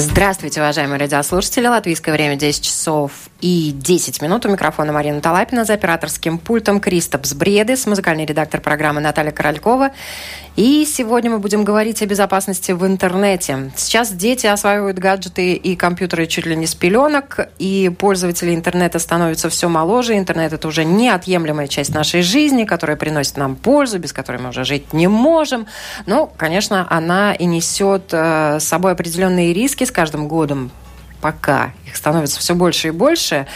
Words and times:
Здравствуйте, 0.00 0.60
уважаемые 0.60 1.00
радиослушатели. 1.00 1.66
Латвийское 1.66 2.14
время 2.14 2.36
10 2.36 2.62
часов 2.64 3.10
и 3.40 3.72
10 3.72 4.20
минут. 4.20 4.46
У 4.46 4.48
микрофона 4.48 4.92
Марина 4.92 5.20
Талапина 5.20 5.64
за 5.64 5.74
операторским 5.74 6.38
пультом 6.38 6.80
Кристопс 6.80 7.34
Бредес, 7.34 7.86
музыкальный 7.86 8.26
редактор 8.26 8.60
программы 8.60 9.00
Наталья 9.00 9.30
Королькова. 9.30 9.90
И 10.56 10.84
сегодня 10.86 11.30
мы 11.30 11.38
будем 11.38 11.62
говорить 11.62 12.02
о 12.02 12.06
безопасности 12.06 12.72
в 12.72 12.84
интернете. 12.84 13.70
Сейчас 13.76 14.10
дети 14.10 14.48
осваивают 14.48 14.98
гаджеты 14.98 15.52
и 15.52 15.76
компьютеры 15.76 16.26
чуть 16.26 16.46
ли 16.46 16.56
не 16.56 16.66
с 16.66 16.74
пеленок, 16.74 17.48
и 17.60 17.92
пользователи 17.96 18.52
интернета 18.52 18.98
становятся 18.98 19.48
все 19.50 19.68
моложе. 19.68 20.18
Интернет– 20.18 20.52
это 20.54 20.66
уже 20.66 20.84
неотъемлемая 20.84 21.68
часть 21.68 21.94
нашей 21.94 22.22
жизни, 22.22 22.64
которая 22.64 22.96
приносит 22.96 23.36
нам 23.36 23.54
пользу, 23.54 24.00
без 24.00 24.12
которой 24.12 24.38
мы 24.38 24.48
уже 24.48 24.64
жить 24.64 24.92
не 24.92 25.06
можем. 25.06 25.66
Но, 26.06 26.26
конечно, 26.26 26.88
она 26.90 27.34
и 27.34 27.44
несет 27.44 28.08
э, 28.10 28.58
с 28.58 28.64
собой 28.64 28.92
определенные 28.92 29.52
риски, 29.52 29.84
с 29.84 29.92
каждым 29.92 30.26
годом 30.26 30.72
пока 31.20 31.72
их 31.86 31.96
становится 31.96 32.40
все 32.40 32.54
больше 32.54 32.88
и 32.88 32.90
больше. 32.90 33.46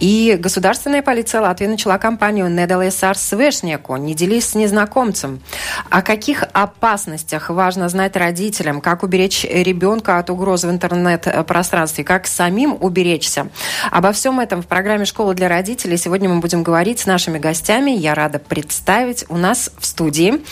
И 0.00 0.36
государственная 0.38 1.02
полиция 1.02 1.40
Латвии 1.40 1.66
начала 1.66 1.98
кампанию 1.98 2.50
«Недалес 2.50 3.02
ar 3.02 3.14
свешняку» 3.14 3.96
«Не 3.96 4.14
делись 4.14 4.50
с 4.50 4.54
незнакомцем». 4.54 5.40
О 5.88 6.02
каких 6.02 6.44
опасностях 6.52 7.48
важно 7.48 7.88
знать 7.88 8.16
родителям, 8.16 8.80
как 8.80 9.02
уберечь 9.02 9.44
ребенка 9.44 10.18
от 10.18 10.30
угроз 10.30 10.64
в 10.64 10.70
интернет-пространстве, 10.70 12.02
как 12.02 12.26
самим 12.26 12.76
уберечься. 12.78 13.48
Обо 13.90 14.12
всем 14.12 14.40
этом 14.40 14.62
в 14.62 14.66
программе 14.66 15.04
«Школа 15.04 15.32
для 15.32 15.48
родителей» 15.48 15.96
сегодня 15.96 16.28
мы 16.28 16.40
будем 16.40 16.64
говорить 16.64 16.98
с 16.98 17.06
нашими 17.06 17.38
гостями. 17.38 17.92
Я 17.92 18.14
рада 18.14 18.40
представить 18.40 19.24
у 19.28 19.36
нас 19.36 19.70
в 19.78 19.86
студии 19.86 20.42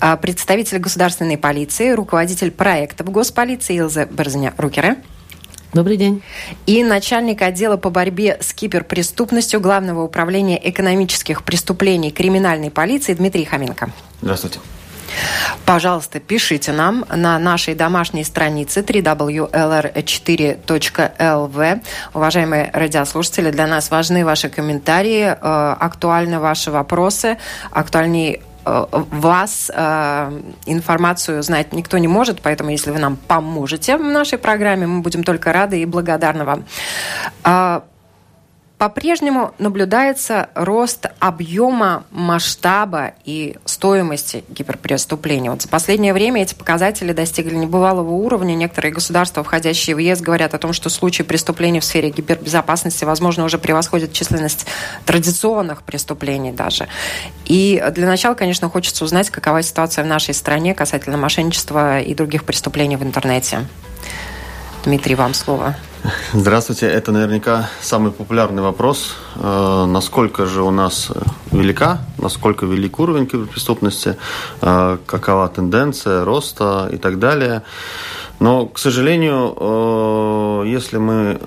а, 0.00 0.16
представитель 0.16 0.78
государственной 0.78 1.36
полиции, 1.36 1.90
руководитель 1.90 2.52
проекта 2.52 3.02
в 3.02 3.10
госполиции 3.10 3.76
Илза 3.76 4.06
Берзня-Рукере. 4.06 4.96
Добрый 5.72 5.96
день. 5.96 6.22
И 6.66 6.84
начальник 6.84 7.40
отдела 7.40 7.78
по 7.78 7.88
борьбе 7.88 8.36
с 8.40 8.52
киберпреступностью 8.52 9.58
Главного 9.60 10.02
управления 10.02 10.60
экономических 10.68 11.44
преступлений 11.44 12.10
криминальной 12.10 12.70
полиции 12.70 13.14
Дмитрий 13.14 13.46
Хоменко. 13.46 13.90
Здравствуйте. 14.20 14.58
Пожалуйста, 15.64 16.20
пишите 16.20 16.72
нам 16.72 17.06
на 17.08 17.38
нашей 17.38 17.74
домашней 17.74 18.24
странице 18.24 18.80
www.lr4.lv. 18.80 21.80
Уважаемые 22.14 22.70
радиослушатели, 22.72 23.50
для 23.50 23.66
нас 23.66 23.90
важны 23.90 24.24
ваши 24.24 24.48
комментарии, 24.48 25.24
э, 25.24 25.74
актуальны 25.78 26.38
ваши 26.38 26.70
вопросы, 26.70 27.36
актуальнее 27.70 28.40
вас 28.64 29.70
э, 29.74 30.40
информацию 30.66 31.42
знать 31.42 31.72
никто 31.72 31.98
не 31.98 32.08
может, 32.08 32.40
поэтому 32.42 32.70
если 32.70 32.90
вы 32.90 32.98
нам 32.98 33.16
поможете 33.16 33.96
в 33.96 34.02
нашей 34.02 34.38
программе, 34.38 34.86
мы 34.86 35.00
будем 35.00 35.24
только 35.24 35.52
рады 35.52 35.80
и 35.80 35.86
благодарны 35.86 36.44
вам. 36.44 37.82
По-прежнему 38.82 39.54
наблюдается 39.58 40.48
рост 40.56 41.06
объема, 41.20 42.02
масштаба 42.10 43.12
и 43.24 43.56
стоимости 43.64 44.42
гиперпреступлений. 44.48 45.50
Вот 45.50 45.62
за 45.62 45.68
последнее 45.68 46.12
время 46.12 46.42
эти 46.42 46.56
показатели 46.56 47.12
достигли 47.12 47.54
небывалого 47.54 48.10
уровня. 48.10 48.56
Некоторые 48.56 48.92
государства, 48.92 49.44
входящие 49.44 49.94
в 49.94 50.00
ЕС, 50.00 50.20
говорят 50.20 50.54
о 50.54 50.58
том, 50.58 50.72
что 50.72 50.90
случаи 50.90 51.22
преступлений 51.22 51.78
в 51.78 51.84
сфере 51.84 52.10
гипербезопасности, 52.10 53.04
возможно, 53.04 53.44
уже 53.44 53.56
превосходят 53.56 54.12
численность 54.12 54.66
традиционных 55.06 55.84
преступлений 55.84 56.50
даже. 56.50 56.88
И 57.44 57.80
для 57.92 58.08
начала, 58.08 58.34
конечно, 58.34 58.68
хочется 58.68 59.04
узнать, 59.04 59.30
какова 59.30 59.62
ситуация 59.62 60.02
в 60.02 60.08
нашей 60.08 60.34
стране 60.34 60.74
касательно 60.74 61.16
мошенничества 61.16 62.00
и 62.00 62.16
других 62.16 62.42
преступлений 62.42 62.96
в 62.96 63.04
интернете. 63.04 63.60
Дмитрий, 64.84 65.14
вам 65.14 65.34
слово. 65.34 65.76
Здравствуйте. 66.32 66.86
Это 66.86 67.12
наверняка 67.12 67.70
самый 67.80 68.10
популярный 68.10 68.62
вопрос. 68.62 69.14
Э, 69.36 69.86
насколько 69.86 70.46
же 70.46 70.62
у 70.62 70.72
нас 70.72 71.12
велика, 71.52 71.98
насколько 72.18 72.66
велик 72.66 72.98
уровень 72.98 73.26
киберпреступности, 73.26 74.16
э, 74.60 74.98
какова 75.06 75.48
тенденция 75.48 76.24
роста 76.24 76.88
и 76.92 76.96
так 76.96 77.20
далее. 77.20 77.62
Но, 78.42 78.66
к 78.66 78.80
сожалению, 78.80 79.54
э, 79.56 80.64
если 80.66 80.98
мы 80.98 81.38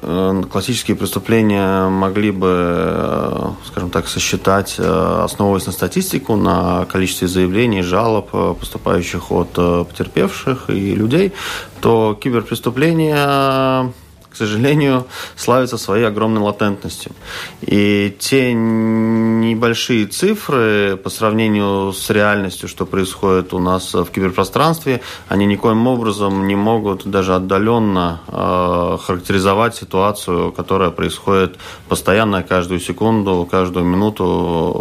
классические 0.50 0.96
преступления 0.96 1.90
могли 1.90 2.32
бы, 2.32 3.54
скажем 3.68 3.90
так, 3.90 4.08
сосчитать, 4.08 4.80
основываясь 4.80 5.66
на 5.66 5.74
статистику, 5.74 6.38
на 6.38 6.86
количестве 6.86 7.28
заявлений, 7.28 7.82
жалоб, 7.82 8.30
поступающих 8.60 9.30
от 9.30 9.50
потерпевших 9.90 10.70
и 10.70 10.96
людей, 10.96 11.34
то 11.82 12.18
киберпреступления 12.18 13.92
к 14.36 14.38
сожалению, 14.38 15.06
славится 15.38 15.78
своей 15.78 16.04
огромной 16.04 16.42
латентностью. 16.42 17.14
И 17.62 18.14
те 18.20 18.54
небольшие 18.54 20.08
цифры 20.08 21.00
по 21.02 21.10
сравнению 21.10 21.94
с 21.94 22.10
реальностью, 22.10 22.68
что 22.68 22.86
происходит 22.86 23.54
у 23.54 23.60
нас 23.60 23.94
в 23.94 24.08
киберпространстве, 24.08 25.00
они 25.30 25.46
никоим 25.46 25.88
образом 25.88 26.48
не 26.48 26.56
могут 26.58 27.06
даже 27.06 27.34
отдаленно 27.34 28.20
э, 28.28 28.98
характеризовать 29.06 29.76
ситуацию, 29.78 30.52
которая 30.52 30.90
происходит 30.90 31.56
постоянно, 31.88 32.44
каждую 32.44 32.82
секунду, 32.82 33.48
каждую 33.50 33.86
минуту 33.86 34.26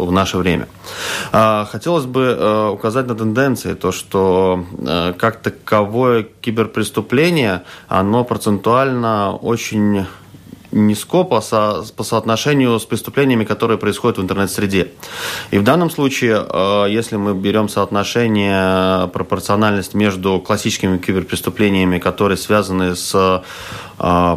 в 0.09 0.11
наше 0.11 0.37
время. 0.39 0.67
Э, 1.33 1.65
хотелось 1.71 2.07
бы 2.07 2.23
э, 2.37 2.69
указать 2.71 3.07
на 3.07 3.15
тенденции, 3.15 3.75
то, 3.75 3.93
что 3.93 4.65
э, 4.79 5.13
как 5.17 5.37
таковое 5.43 6.27
киберпреступление, 6.41 7.63
оно 7.87 8.25
процентуально 8.25 9.39
очень 9.45 10.07
низко 10.75 11.23
по, 11.25 11.41
со, 11.41 11.85
по 11.97 12.03
соотношению 12.03 12.79
с 12.79 12.85
преступлениями, 12.85 13.45
которые 13.45 13.79
происходят 13.79 14.19
в 14.19 14.23
интернет-среде. 14.23 14.89
И 15.53 15.59
в 15.59 15.63
данном 15.63 15.91
случае, 15.91 16.45
э, 16.49 16.87
если 16.91 17.17
мы 17.17 17.35
берем 17.35 17.69
соотношение, 17.69 19.09
пропорциональность 19.09 19.95
между 19.95 20.41
классическими 20.41 20.99
киберпреступлениями, 20.99 21.99
которые 21.99 22.37
связаны 22.37 22.97
с 22.97 23.43
э, 23.99 24.37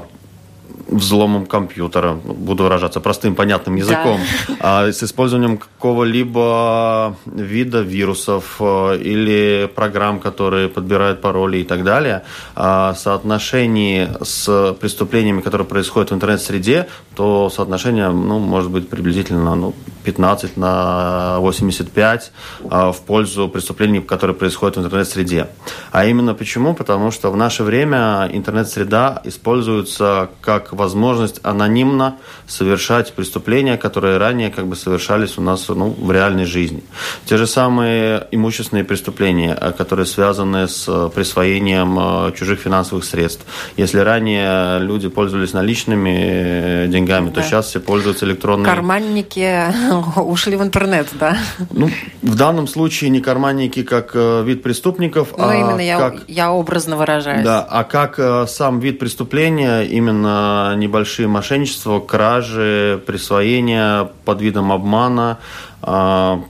взломом 0.88 1.46
компьютера, 1.46 2.14
буду 2.14 2.64
выражаться 2.64 3.00
простым, 3.00 3.36
понятным 3.36 3.75
языком, 3.75 4.20
да. 4.48 4.56
а, 4.59 4.92
с 4.92 5.03
использованием 5.03 5.58
какого-либо 5.58 7.16
вида 7.25 7.81
вирусов 7.81 8.56
э, 8.59 8.98
или 8.98 9.70
программ, 9.75 10.20
которые 10.20 10.70
подбирают 10.70 11.22
пароли 11.22 11.58
и 11.58 11.64
так 11.64 11.84
далее, 11.84 12.24
а, 12.56 12.94
соотношении 12.94 14.09
с 14.24 14.74
преступлениями, 14.80 15.42
которые 15.42 15.68
происходят 15.68 16.12
в 16.12 16.14
интернет-среде, 16.14 16.88
то 17.16 17.50
соотношение 17.50 18.09
ну, 18.09 18.40
может 18.40 18.72
быть 18.72 18.90
приблизительно 18.90 19.56
ну, 19.56 19.74
15 20.04 20.58
на 20.58 21.40
85 21.40 22.31
а, 22.69 22.92
в 22.92 23.02
пользу 23.02 23.50
преступлений, 23.50 24.00
которые 24.00 24.36
происходят 24.36 24.78
в 24.78 24.80
интернет-среде. 24.80 25.48
А 25.92 26.06
именно 26.06 26.34
почему? 26.34 26.74
Потому 26.74 27.12
что 27.12 27.31
в 27.31 27.38
наше 27.38 27.64
время 27.64 28.30
интернет-среда 28.31 29.22
используется 29.25 30.30
как 30.42 30.74
возможность 30.78 31.40
анонимно 31.44 32.16
совершать 32.48 33.14
преступления, 33.14 33.78
которые 33.78 34.18
ранее 34.18 34.50
как 34.50 34.68
бы 34.68 34.76
совершались 34.76 35.38
у 35.38 35.42
нас 35.42 35.68
ну, 35.68 35.90
в 35.90 36.12
реальной 36.12 36.46
жизни. 36.46 36.84
Те 37.26 37.38
же 37.38 37.48
самые 37.48 38.28
имущественные 38.32 38.84
преступления, 38.84 39.58
э, 39.60 39.72
которые 39.72 40.06
связаны 40.06 40.68
с 40.68 40.86
э, 40.88 41.10
присвоением 41.14 41.98
э, 42.00 42.32
чужих 42.38 42.60
финансовых 42.60 43.04
средств. 43.04 43.46
Если 43.76 44.00
ранее 44.00 44.80
люди 44.80 45.10
пользовались 45.10 45.54
наличными 45.54 46.88
деньгами, 46.88 47.30
да. 47.30 47.42
то 47.42 47.42
сейчас 47.42 47.68
все 47.68 47.80
пользуются 47.80 48.26
электронными. 48.26 48.66
Карманники 48.66 49.64
ушли 50.20 50.56
в 50.56 50.64
интернет, 50.64 51.08
да? 51.20 51.38
Ну, 51.72 51.90
в 52.22 52.36
данном 52.36 52.68
случае 52.68 53.10
не 53.10 53.20
карманники 53.20 53.84
как 53.84 54.16
вид 54.16 54.64
преступников, 54.64 55.34
ну, 55.38 55.48
а 55.48 55.56
именно 55.56 55.82
я, 55.82 55.98
как... 55.98 56.24
я 56.28 56.52
образно 56.52 56.98
выражаюсь. 56.98 57.44
Да, 57.44 57.66
а 57.70 57.84
как 57.84 58.19
сам 58.50 58.80
вид 58.80 59.00
преступления, 59.00 59.81
именно 59.81 60.67
небольшие 60.75 61.28
мошенничества, 61.28 62.00
кражи, 62.00 63.02
присвоения 63.06 64.10
под 64.25 64.42
видом 64.42 64.72
обмана, 64.72 65.40
а, 65.81 66.44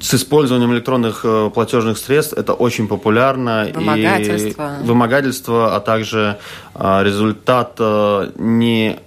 с 0.00 0.14
использованием 0.14 0.72
электронных 0.72 1.20
э, 1.24 1.50
платежных 1.52 1.98
средств 1.98 2.34
это 2.34 2.52
очень 2.52 2.88
популярно. 2.88 3.68
Вымогательство. 3.74 4.76
И 4.82 4.86
вымогательство, 4.86 5.74
а 5.74 5.80
также 5.80 6.38
а, 6.74 7.02
результат 7.02 7.76
э, 7.78 8.30
не 8.36 8.98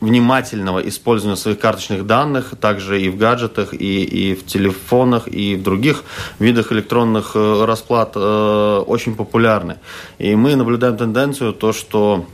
внимательного 0.00 0.80
использования 0.80 1.36
своих 1.36 1.58
карточных 1.58 2.06
данных, 2.06 2.54
также 2.60 3.00
и 3.00 3.08
в 3.08 3.16
гаджетах, 3.16 3.72
и, 3.72 4.04
и 4.04 4.34
в 4.34 4.44
телефонах, 4.44 5.28
и 5.28 5.56
в 5.56 5.62
других 5.62 6.04
видах 6.38 6.72
электронных 6.72 7.32
э, 7.34 7.64
расплат 7.64 8.16
очень 8.16 9.14
популярны. 9.14 9.76
И 10.18 10.34
мы 10.34 10.56
наблюдаем 10.56 10.96
тенденцию, 10.96 11.52
то, 11.52 11.72
что 11.72 12.26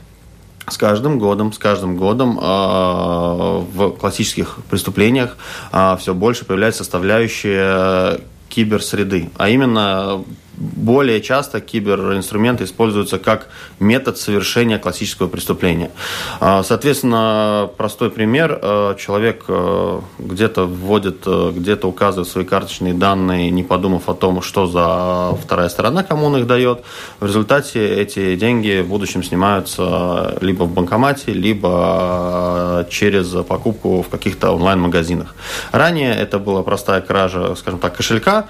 с 0.67 0.77
каждым 0.77 1.19
годом, 1.19 1.53
с 1.53 1.57
каждым 1.57 1.97
годом 1.97 2.39
э, 2.39 2.41
в 2.41 3.91
классических 3.91 4.59
преступлениях 4.69 5.37
э, 5.71 5.97
все 5.99 6.13
больше 6.13 6.45
появляется 6.45 6.83
составляющая 6.83 8.19
киберсреды, 8.49 9.29
а 9.37 9.49
именно 9.49 10.23
более 10.57 11.21
часто 11.21 11.61
киберинструменты 11.61 12.65
используются 12.65 13.19
как 13.19 13.47
метод 13.79 14.17
совершения 14.17 14.77
классического 14.77 15.27
преступления. 15.27 15.91
А, 16.39 16.63
соответственно, 16.63 17.69
простой 17.77 18.09
пример. 18.09 18.59
А, 18.61 18.95
человек 18.95 19.45
а, 19.47 20.01
где-то 20.19 20.65
вводит, 20.65 21.25
где-то 21.25 21.87
указывает 21.87 22.27
свои 22.27 22.45
карточные 22.45 22.93
данные, 22.93 23.49
не 23.49 23.63
подумав 23.63 24.09
о 24.09 24.13
том, 24.13 24.41
что 24.41 24.67
за 24.67 25.37
вторая 25.41 25.69
сторона, 25.69 26.03
кому 26.03 26.27
он 26.27 26.37
их 26.37 26.47
дает. 26.47 26.83
В 27.19 27.25
результате 27.25 27.87
эти 27.87 28.35
деньги 28.35 28.81
в 28.81 28.87
будущем 28.87 29.23
снимаются 29.23 30.37
либо 30.41 30.63
в 30.63 30.73
банкомате, 30.73 31.31
либо 31.31 32.85
через 32.89 33.29
покупку 33.45 34.01
в 34.01 34.09
каких-то 34.09 34.51
онлайн-магазинах. 34.51 35.35
Ранее 35.71 36.13
это 36.13 36.39
была 36.39 36.63
простая 36.63 37.01
кража, 37.01 37.55
скажем 37.55 37.79
так, 37.79 37.95
кошелька, 37.95 38.45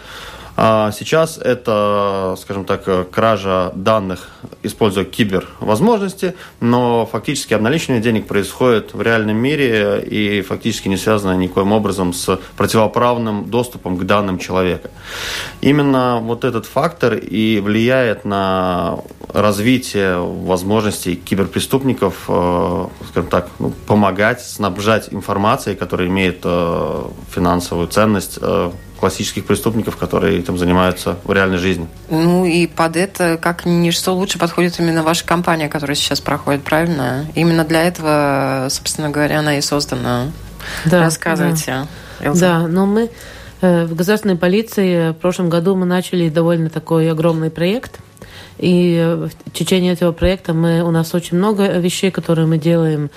сейчас 0.55 1.37
это, 1.37 2.35
скажем 2.39 2.65
так, 2.65 3.09
кража 3.09 3.71
данных, 3.75 4.29
используя 4.63 5.05
кибервозможности, 5.05 6.35
но 6.59 7.05
фактически 7.05 7.53
обналичивание 7.53 8.01
денег 8.01 8.27
происходит 8.27 8.93
в 8.93 9.01
реальном 9.01 9.37
мире 9.37 10.01
и 10.01 10.41
фактически 10.41 10.87
не 10.87 10.97
связано 10.97 11.37
никоим 11.37 11.71
образом 11.71 12.13
с 12.13 12.39
противоправным 12.57 13.49
доступом 13.49 13.97
к 13.97 14.03
данным 14.03 14.39
человека. 14.39 14.91
Именно 15.61 16.19
вот 16.21 16.43
этот 16.43 16.65
фактор 16.65 17.13
и 17.15 17.59
влияет 17.59 18.25
на 18.25 18.99
развитие 19.29 20.17
возможностей 20.17 21.15
киберпреступников, 21.15 22.25
э, 22.27 22.87
скажем 23.09 23.29
так, 23.29 23.49
ну, 23.59 23.73
помогать, 23.87 24.41
снабжать 24.41 25.13
информацией, 25.13 25.75
которая 25.75 26.07
имеет 26.07 26.41
э, 26.43 27.03
финансовую 27.29 27.87
ценность 27.87 28.39
э, 28.41 28.71
классических 29.01 29.45
преступников, 29.45 29.97
которые 29.97 30.37
этим 30.39 30.59
занимаются 30.59 31.17
в 31.23 31.33
реальной 31.33 31.57
жизни. 31.57 31.87
Ну 32.09 32.45
и 32.45 32.67
под 32.67 32.95
это, 32.95 33.37
как 33.41 33.65
ничто 33.65 34.15
лучше 34.15 34.37
подходит 34.37 34.79
именно 34.79 35.01
ваша 35.01 35.25
компания, 35.25 35.67
которая 35.67 35.95
сейчас 35.95 36.21
проходит, 36.21 36.63
правильно? 36.63 37.25
Именно 37.33 37.65
для 37.65 37.81
этого, 37.81 38.67
собственно 38.69 39.09
говоря, 39.09 39.39
она 39.39 39.57
и 39.57 39.61
создана. 39.61 40.27
Да, 40.85 40.99
Рассказывайте. 41.01 41.87
Да, 42.19 42.33
да 42.33 42.67
но 42.67 42.85
мы 42.85 43.09
э, 43.61 43.85
в 43.85 43.95
государственной 43.95 44.37
полиции 44.37 45.09
в 45.09 45.15
прошлом 45.15 45.49
году 45.49 45.75
мы 45.75 45.87
начали 45.87 46.29
довольно 46.29 46.69
такой 46.69 47.11
огромный 47.11 47.49
проект. 47.49 47.99
И 48.59 49.17
в 49.17 49.51
течение 49.51 49.93
этого 49.93 50.11
проекта 50.11 50.53
мы, 50.53 50.83
у 50.83 50.91
нас 50.91 51.15
очень 51.15 51.37
много 51.37 51.65
вещей, 51.79 52.11
которые 52.11 52.45
мы 52.45 52.59
делаем 52.59 53.09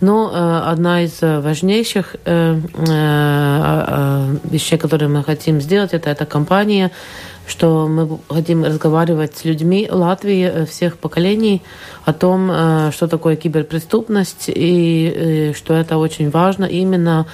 но 0.00 0.30
э, 0.32 0.70
одна 0.70 1.02
из 1.02 1.22
э, 1.22 1.40
важнейших 1.40 2.16
э, 2.24 2.58
вещей, 4.44 4.78
которые 4.78 5.08
мы 5.08 5.22
хотим 5.22 5.60
сделать, 5.60 5.92
это 5.92 6.10
эта 6.10 6.26
компания, 6.26 6.90
что 7.46 7.86
мы 7.88 8.18
хотим 8.28 8.64
разговаривать 8.64 9.36
с 9.36 9.44
людьми 9.44 9.88
Латвии 9.90 10.64
всех 10.64 10.96
поколений 10.96 11.62
о 12.04 12.12
том, 12.12 12.50
что 12.92 13.08
такое 13.08 13.36
киберпреступность 13.36 14.44
и 14.46 15.52
что 15.56 15.74
это 15.74 15.96
очень 15.96 16.30
важно 16.30 16.64
именно 16.64 17.26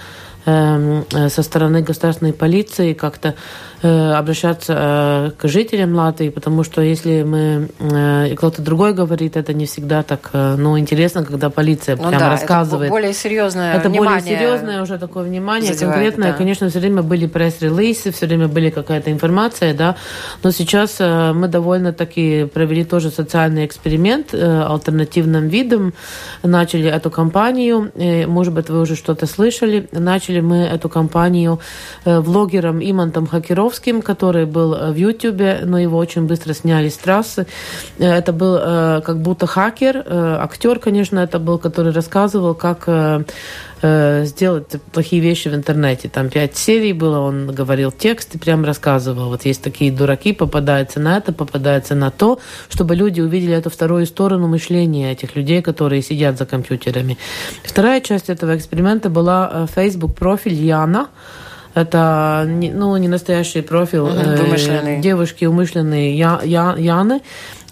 эм, 0.47 1.05
со 1.11 1.43
стороны 1.43 1.83
государственной 1.83 2.33
полиции 2.33 2.95
как-то 2.95 3.35
Э, 3.76 3.76
обращаться 3.83 4.75
э, 4.77 5.31
к 5.37 5.49
жителям 5.49 5.95
Латвии, 5.95 6.31
потому 6.31 6.65
что 6.65 6.81
если 6.81 7.23
мы 7.23 7.69
э, 7.79 8.35
кто-то 8.35 8.63
другой 8.63 8.95
говорит, 8.95 9.37
это 9.37 9.53
не 9.53 9.67
всегда 9.67 10.03
так, 10.03 10.31
ну, 10.33 10.79
интересно, 10.79 11.25
когда 11.25 11.51
полиция 11.51 11.97
ну, 11.97 12.09
прямо 12.09 12.19
да, 12.19 12.31
рассказывает. 12.31 12.87
Это 12.87 12.91
более 12.91 13.13
серьезное 13.13 13.75
Это 13.75 13.91
более 13.91 14.21
серьезное 14.21 14.83
уже 14.83 14.99
такое 14.99 15.25
внимание, 15.25 15.75
задевает, 15.75 15.95
конкретное. 15.95 16.33
Да. 16.33 16.39
Конечно, 16.39 16.69
все 16.71 16.79
время 16.79 17.03
были 17.03 17.27
пресс-релизы, 17.27 18.13
все 18.13 18.27
время 18.27 18.49
были 18.49 18.71
какая-то 18.71 19.13
информация, 19.13 19.75
да, 19.75 19.97
но 20.43 20.51
сейчас 20.51 20.99
мы 20.99 21.49
довольно-таки 21.49 22.47
провели 22.47 22.85
тоже 22.85 23.11
социальный 23.11 23.67
эксперимент 23.67 24.33
альтернативным 24.33 25.49
видом, 25.49 25.93
начали 26.43 26.89
эту 26.89 27.11
кампанию, 27.11 27.93
может 28.27 28.55
быть, 28.55 28.71
вы 28.71 28.81
уже 28.81 28.97
что-то 28.97 29.27
слышали, 29.27 29.89
начали 29.93 30.41
мы 30.41 30.59
эту 30.59 30.89
кампанию 30.89 31.61
влогером 32.05 32.81
Имантом 32.81 33.27
Хакером 33.27 33.66
Комаровским, 33.67 34.03
который 34.03 34.47
был 34.47 34.75
э, 34.75 34.93
в 34.93 34.97
Ютубе, 34.97 35.61
но 35.65 35.79
его 35.79 35.99
очень 35.99 36.27
быстро 36.27 36.55
сняли 36.55 36.89
с 36.89 36.97
трассы. 36.97 37.47
Э, 37.99 38.19
это 38.19 38.33
был 38.33 38.57
э, 38.61 39.01
как 39.05 39.19
будто 39.19 39.47
хакер, 39.47 40.05
актер, 40.07 40.79
конечно, 40.79 41.19
это 41.19 41.39
был, 41.39 41.59
который 41.59 41.93
рассказывал, 41.93 42.55
как 42.55 42.89
сделать 43.83 44.81
плохие 44.93 45.21
вещи 45.21 45.49
в 45.49 45.55
интернете. 45.55 46.09
Там 46.09 46.31
пять 46.31 46.57
серий 46.57 46.95
было, 46.95 47.19
он 47.19 47.55
говорил 47.55 47.93
текст 47.93 48.35
и 48.35 48.39
прям 48.39 48.65
рассказывал. 48.65 49.29
Вот 49.29 49.45
есть 49.45 49.63
такие 49.63 49.93
дураки, 49.93 50.33
попадаются 50.33 50.99
на 50.99 51.19
это, 51.19 51.33
попадаются 51.33 51.95
на 51.95 52.11
то, 52.11 52.39
чтобы 52.71 52.97
люди 52.97 53.21
увидели 53.21 53.55
эту 53.55 53.69
вторую 53.69 54.07
сторону 54.07 54.49
мышления 54.49 55.13
этих 55.13 55.37
людей, 55.37 55.61
которые 55.61 56.03
сидят 56.03 56.39
за 56.39 56.47
компьютерами. 56.47 57.19
Вторая 57.65 58.01
часть 58.01 58.31
этого 58.31 58.57
эксперимента 58.57 59.11
была 59.11 59.67
Facebook 59.75 60.15
профиль 60.15 60.55
Яна, 60.55 61.09
это 61.77 62.47
ну, 62.49 62.97
не 62.97 63.07
настоящий 63.07 63.61
профиль 63.61 64.01
вымышленный. 64.01 64.99
Э, 64.99 65.01
девушки 65.03 65.45
умышленные 65.45 66.17
Я, 66.17 66.41
Я, 66.43 66.75
Яны. 66.79 67.21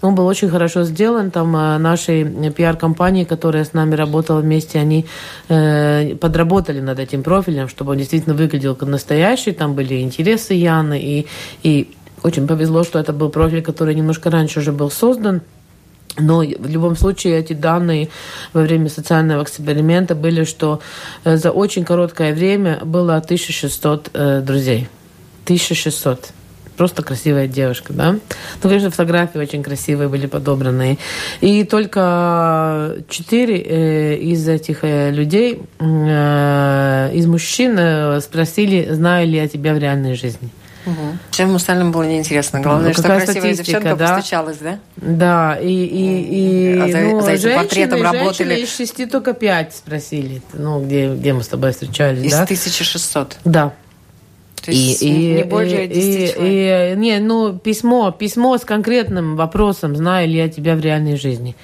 Он 0.01 0.13
был 0.13 0.27
очень 0.27 0.47
хорошо 0.47 0.83
сделан. 0.83 1.31
Там 1.31 1.55
э, 1.55 1.79
нашей 1.79 2.23
пиар-компании, 2.51 3.23
которая 3.23 3.65
с 3.65 3.73
нами 3.73 3.95
работала 3.95 4.41
вместе, 4.41 4.77
они 4.77 5.07
э, 5.49 6.15
подработали 6.17 6.81
над 6.81 6.99
этим 6.99 7.23
профилем, 7.23 7.67
чтобы 7.67 7.93
он 7.93 7.97
действительно 7.97 8.35
выглядел 8.35 8.75
как 8.75 8.89
настоящий. 8.89 9.53
Там 9.53 9.73
были 9.73 9.99
интересы 10.01 10.53
Яны. 10.53 11.01
И, 11.01 11.27
и 11.63 11.95
очень 12.21 12.45
повезло, 12.45 12.83
что 12.83 12.99
это 12.99 13.11
был 13.11 13.29
профиль, 13.29 13.63
который 13.63 13.95
немножко 13.95 14.29
раньше 14.29 14.59
уже 14.59 14.71
был 14.71 14.91
создан. 14.91 15.41
Но 16.17 16.39
в 16.39 16.67
любом 16.67 16.95
случае 16.95 17.39
эти 17.39 17.53
данные 17.53 18.09
во 18.53 18.61
время 18.61 18.89
социального 18.89 19.43
эксперимента 19.43 20.15
были, 20.15 20.45
что 20.45 20.81
э, 21.23 21.35
за 21.35 21.51
очень 21.51 21.83
короткое 21.83 22.33
время 22.33 22.79
было 22.83 23.17
1600 23.17 24.11
э, 24.13 24.41
друзей. 24.41 24.87
1600 25.43 26.31
просто 26.77 27.03
красивая 27.03 27.47
девушка, 27.47 27.93
да. 27.93 28.11
Ну, 28.11 28.19
конечно, 28.61 28.91
фотографии 28.91 29.37
очень 29.37 29.63
красивые 29.63 30.09
были 30.09 30.25
подобраны. 30.25 30.97
И 31.39 31.63
только 31.63 32.97
четыре 33.09 33.61
э, 33.61 34.15
из 34.15 34.47
этих 34.47 34.83
э, 34.83 35.11
людей, 35.11 35.61
из 35.79 37.25
мужчин 37.27 38.21
спросили, 38.21 38.89
знаю 38.91 39.27
ли 39.27 39.37
я 39.37 39.47
тебя 39.47 39.73
в 39.73 39.77
реальной 39.77 40.15
жизни. 40.15 40.49
Угу. 40.85 41.17
Чем 41.31 41.55
остальным 41.55 41.91
было 41.91 42.03
неинтересно. 42.03 42.61
Главное, 42.61 42.89
ну, 42.89 42.93
что 42.93 43.03
красивая 43.03 43.55
девчонка 43.55 43.95
да? 43.95 44.15
постучалась, 44.15 44.57
да? 44.57 44.79
Да, 44.97 45.57
и, 45.61 45.67
и, 45.67 46.75
и 46.75 46.79
а 46.79 46.91
за, 46.91 46.99
ну, 46.99 47.21
за 47.21 47.31
этим 47.31 47.41
женщины, 47.41 47.63
портретом 47.63 48.01
работали... 48.01 48.59
из 48.59 48.75
шести 48.75 49.05
только 49.05 49.33
пять 49.33 49.75
спросили, 49.75 50.41
ну, 50.53 50.83
где, 50.83 51.13
где 51.13 51.33
мы 51.33 51.43
с 51.43 51.47
тобой 51.47 51.71
встречались, 51.71 52.25
из 52.25 52.31
да? 52.31 52.43
Из 52.43 52.61
1600? 52.61 53.37
Да. 53.45 53.73
То 54.63 54.71
есть 54.71 55.03
и, 55.03 55.09
не 55.09 55.39
и, 55.41 55.43
более 55.43 55.87
10 55.87 55.97
и, 55.99 56.43
и, 56.43 56.93
и, 56.93 56.95
Не, 56.97 57.19
ну, 57.19 57.57
письмо, 57.57 58.11
письмо 58.11 58.57
с 58.57 58.61
конкретным 58.61 59.35
вопросом, 59.35 59.95
знаю 59.95 60.27
ли 60.27 60.35
я 60.35 60.49
тебя 60.49 60.75
в 60.75 60.79
реальной 60.79 61.17
жизни. 61.17 61.55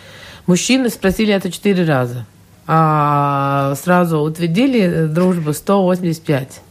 Мужчины 0.46 0.90
спросили 0.90 1.34
это 1.34 1.52
четыре 1.52 1.84
раза. 1.86 2.26
А 2.68 3.74
сразу 3.76 4.20
утвердили 4.20 5.08
дружбу 5.08 5.54
185. 5.54 6.62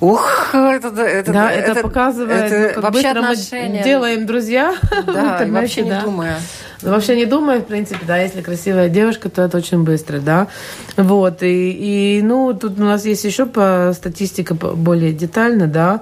Ух, 0.00 0.54
это, 0.54 0.88
это, 1.02 1.32
да, 1.32 1.50
это, 1.50 1.72
это 1.72 1.82
показывает, 1.82 2.52
это 2.52 2.76
ну, 2.76 2.82
как 2.82 2.94
вообще 2.94 3.08
отношения. 3.08 3.78
мы 3.78 3.84
делаем 3.84 4.26
друзья 4.26 4.76
да, 5.06 5.44
в 5.44 5.50
вообще 5.50 5.82
не 5.82 5.90
да. 5.90 6.02
думая. 6.02 6.40
Ну, 6.82 6.90
вообще 6.90 7.16
не 7.16 7.26
думая, 7.26 7.58
в 7.58 7.64
принципе, 7.64 8.06
да, 8.06 8.18
если 8.18 8.40
красивая 8.40 8.88
девушка, 8.88 9.28
то 9.28 9.42
это 9.42 9.56
очень 9.56 9.82
быстро, 9.82 10.20
да. 10.20 10.46
Вот, 10.96 11.42
и, 11.42 12.18
и 12.18 12.22
ну, 12.22 12.54
тут 12.54 12.78
у 12.78 12.84
нас 12.84 13.04
есть 13.04 13.24
еще 13.24 13.46
по 13.46 13.92
статистика 13.92 14.54
более 14.54 15.12
детально, 15.12 15.66
да. 15.66 16.00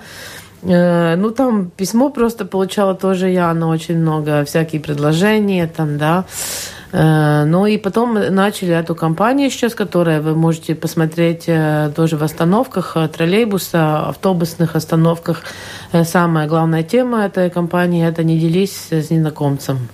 Э, 0.68 1.16
ну, 1.16 1.30
там 1.30 1.70
письмо 1.70 2.10
просто 2.10 2.44
получала 2.44 2.94
тоже 2.94 3.28
я, 3.28 3.54
но 3.54 3.68
очень 3.68 3.98
много, 3.98 4.44
всякие 4.44 4.80
предложения 4.80 5.66
там, 5.66 5.98
да. 5.98 6.24
Э, 6.92 7.44
ну 7.44 7.66
и 7.66 7.78
потом 7.78 8.14
начали 8.14 8.74
эту 8.74 8.94
кампанию 8.94 9.50
сейчас, 9.50 9.74
которая 9.74 10.20
вы 10.20 10.34
можете 10.34 10.74
посмотреть 10.74 11.44
э, 11.46 11.92
тоже 11.94 12.16
в 12.16 12.22
остановках 12.22 12.96
троллейбуса, 13.16 14.08
автобусных 14.08 14.76
остановках. 14.76 15.42
Самая 16.04 16.48
главная 16.48 16.82
тема 16.82 17.24
этой 17.26 17.50
кампании– 17.50 18.06
это 18.08 18.24
«Не 18.24 18.38
делись 18.38 18.88
с 18.90 19.10
незнакомцем». 19.10 19.88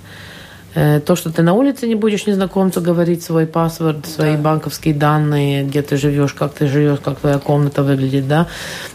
Э, 0.75 1.01
то, 1.01 1.17
что 1.17 1.31
ты 1.31 1.43
на 1.43 1.53
улице 1.53 1.87
не 1.87 1.95
будешь 1.95 2.27
незнакомцу 2.27 2.81
говорить 2.81 3.23
свой 3.23 3.47
паспорт, 3.47 4.07
свои 4.07 4.37
да. 4.37 4.43
банковские 4.43 4.95
данные, 4.95 5.65
где 5.65 5.83
ты 5.83 5.97
живешь, 5.97 6.33
как 6.33 6.55
ты 6.55 6.67
живешь, 6.67 6.99
как 7.01 7.19
твоя 7.19 7.39
комната 7.39 7.83
выглядит, 7.83 8.27
да. 8.27 8.47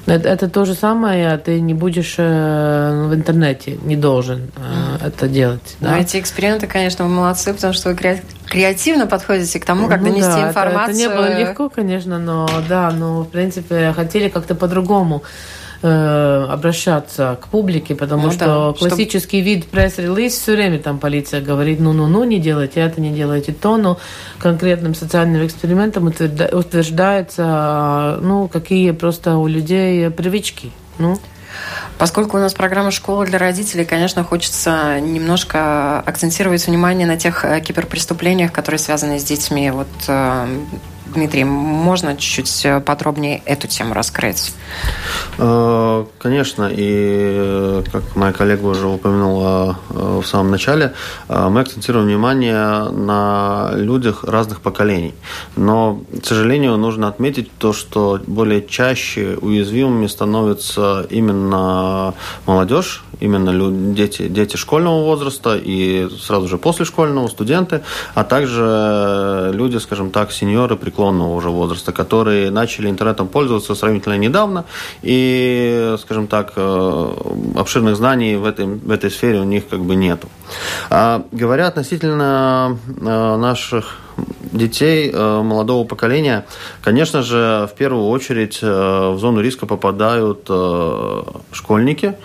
Это, 0.08 0.28
это 0.28 0.50
то 0.50 0.66
же 0.66 0.74
самое, 0.74 1.32
а 1.32 1.38
ты 1.38 1.62
не 1.62 1.76
будешь 1.76 2.16
э, 2.18 3.08
в 3.08 3.14
интернете, 3.14 3.78
не 3.84 3.96
должен 3.96 4.52
э, 4.56 5.08
это 5.08 5.28
делать. 5.28 5.78
Да? 5.80 5.92
Но 5.92 5.98
эти 5.98 6.20
эксперименты, 6.20 6.66
конечно, 6.66 7.06
вы 7.06 7.12
молодцы, 7.12 7.54
потому 7.54 7.74
что 7.74 7.90
вы 7.90 8.22
креативно 8.48 9.06
подходите 9.06 9.60
к 9.60 9.66
тому, 9.66 9.88
как 9.88 10.02
ну, 10.02 10.08
донести 10.08 10.32
да, 10.32 10.50
информацию. 10.50 10.84
Это, 10.84 10.92
это 10.92 11.00
не 11.00 11.08
было 11.10 11.40
легко, 11.40 11.70
конечно, 11.70 12.18
но 12.18 12.50
да, 12.68 12.90
но 12.90 13.22
в 13.22 13.30
принципе 13.30 13.94
хотели 13.96 14.30
как-то 14.30 14.56
по-другому 14.56 15.22
э, 15.82 16.48
обращаться 16.50 17.38
к 17.42 17.48
публике, 17.48 17.96
потому 17.96 18.28
ну, 18.28 18.32
что 18.32 18.74
да, 18.74 18.78
классический 18.78 19.42
чтобы... 19.42 19.56
вид 19.56 19.68
пресс-релиз 19.68 20.34
все 20.34 20.54
время 20.54 20.80
там 20.80 21.00
полиция 21.00 21.42
говорит, 21.42 21.80
ну-ну-ну, 21.80 22.24
не 22.24 22.40
делайте 22.40 22.82
это, 22.82 23.02
не 23.02 23.12
делайте 23.12 23.54
то, 23.54 23.78
но 23.78 24.00
конкретным 24.40 24.96
социальным 24.96 25.46
экспериментом 25.46 26.08
утверждается, 26.08 28.20
ну, 28.22 28.48
какие 28.48 28.92
просто 28.92 29.38
у 29.38 29.48
людей 29.48 30.10
привычки. 30.10 30.72
Ну. 30.98 31.18
Поскольку 31.98 32.38
у 32.38 32.40
нас 32.40 32.54
программа 32.54 32.92
«Школа 32.92 33.26
для 33.26 33.40
родителей», 33.40 33.86
конечно, 33.86 34.24
хочется 34.24 35.00
немножко 35.00 36.00
акцентировать 36.00 36.66
внимание 36.68 37.08
на 37.08 37.18
тех 37.18 37.44
э, 37.44 37.60
киберпреступлениях, 37.62 38.52
которые 38.52 38.80
связаны 38.80 39.20
с 39.20 39.24
детьми. 39.24 39.72
Вот 39.72 39.88
э, 40.08 40.48
Дмитрий, 41.14 41.44
можно 41.44 42.16
чуть-чуть 42.16 42.66
э, 42.66 42.80
подробнее 42.80 43.42
эту 43.46 43.68
тему 43.68 43.94
раскрыть? 43.94 44.54
Э, 45.38 46.06
конечно, 46.20 46.70
и 46.72 46.78
э, 46.80 47.84
как 47.92 48.16
моя 48.16 48.34
коллега 48.34 48.66
уже 48.66 48.88
упомянула 48.88 49.78
в 49.90 50.24
самом 50.24 50.52
начале, 50.52 50.94
мы 51.30 51.62
акцентируем 51.62 52.08
внимание 52.08 52.90
на 52.90 53.72
людях 53.76 54.24
разных 54.24 54.62
поколений. 54.62 55.14
Но, 55.56 56.02
к 56.22 56.26
сожалению, 56.26 56.78
нужно 56.78 57.08
отметить 57.08 57.52
то, 57.58 57.74
что 57.74 58.20
более 58.28 58.66
чаще 58.66 59.38
уязвимыми 59.42 60.08
становятся 60.08 61.06
именно 61.10 62.14
молодежь, 62.46 63.04
именно 63.20 63.94
дети, 63.94 64.28
дети 64.28 64.58
школьного 64.58 65.04
возраста 65.04 65.58
и 65.58 66.08
сразу 66.20 66.48
же 66.48 66.58
после 66.58 66.86
школьного, 66.86 67.28
студенты, 67.28 67.84
а 68.14 68.24
также 68.24 69.52
люди, 69.54 69.78
скажем 69.78 70.12
так, 70.12 70.32
сеньоры, 70.32 70.76
преклонного 70.98 71.36
уже 71.36 71.50
возраста, 71.50 71.92
которые 71.92 72.50
начали 72.52 72.90
интернетом 72.90 73.28
пользоваться 73.28 73.76
сравнительно 73.76 74.18
недавно, 74.18 74.64
и, 75.04 75.96
скажем 76.00 76.28
так, 76.28 76.54
э, 76.56 77.14
обширных 77.56 77.96
знаний 77.96 78.36
в 78.36 78.46
этой, 78.46 78.66
в 78.66 78.92
этой 78.92 79.12
сфере 79.12 79.40
у 79.40 79.44
них 79.44 79.68
как 79.70 79.80
бы 79.80 79.96
нету. 79.96 80.28
А, 80.90 81.22
говоря 81.32 81.68
относительно 81.68 82.78
э, 82.88 83.38
наших 83.38 83.98
детей 84.52 85.12
э, 85.14 85.42
молодого 85.44 85.86
поколения, 85.86 86.46
конечно 86.82 87.22
же, 87.22 87.68
в 87.72 87.78
первую 87.78 88.08
очередь 88.08 88.64
в 88.64 89.18
зону 89.20 89.42
риска 89.42 89.68
попадают 89.68 90.50
школьники, 91.52 92.16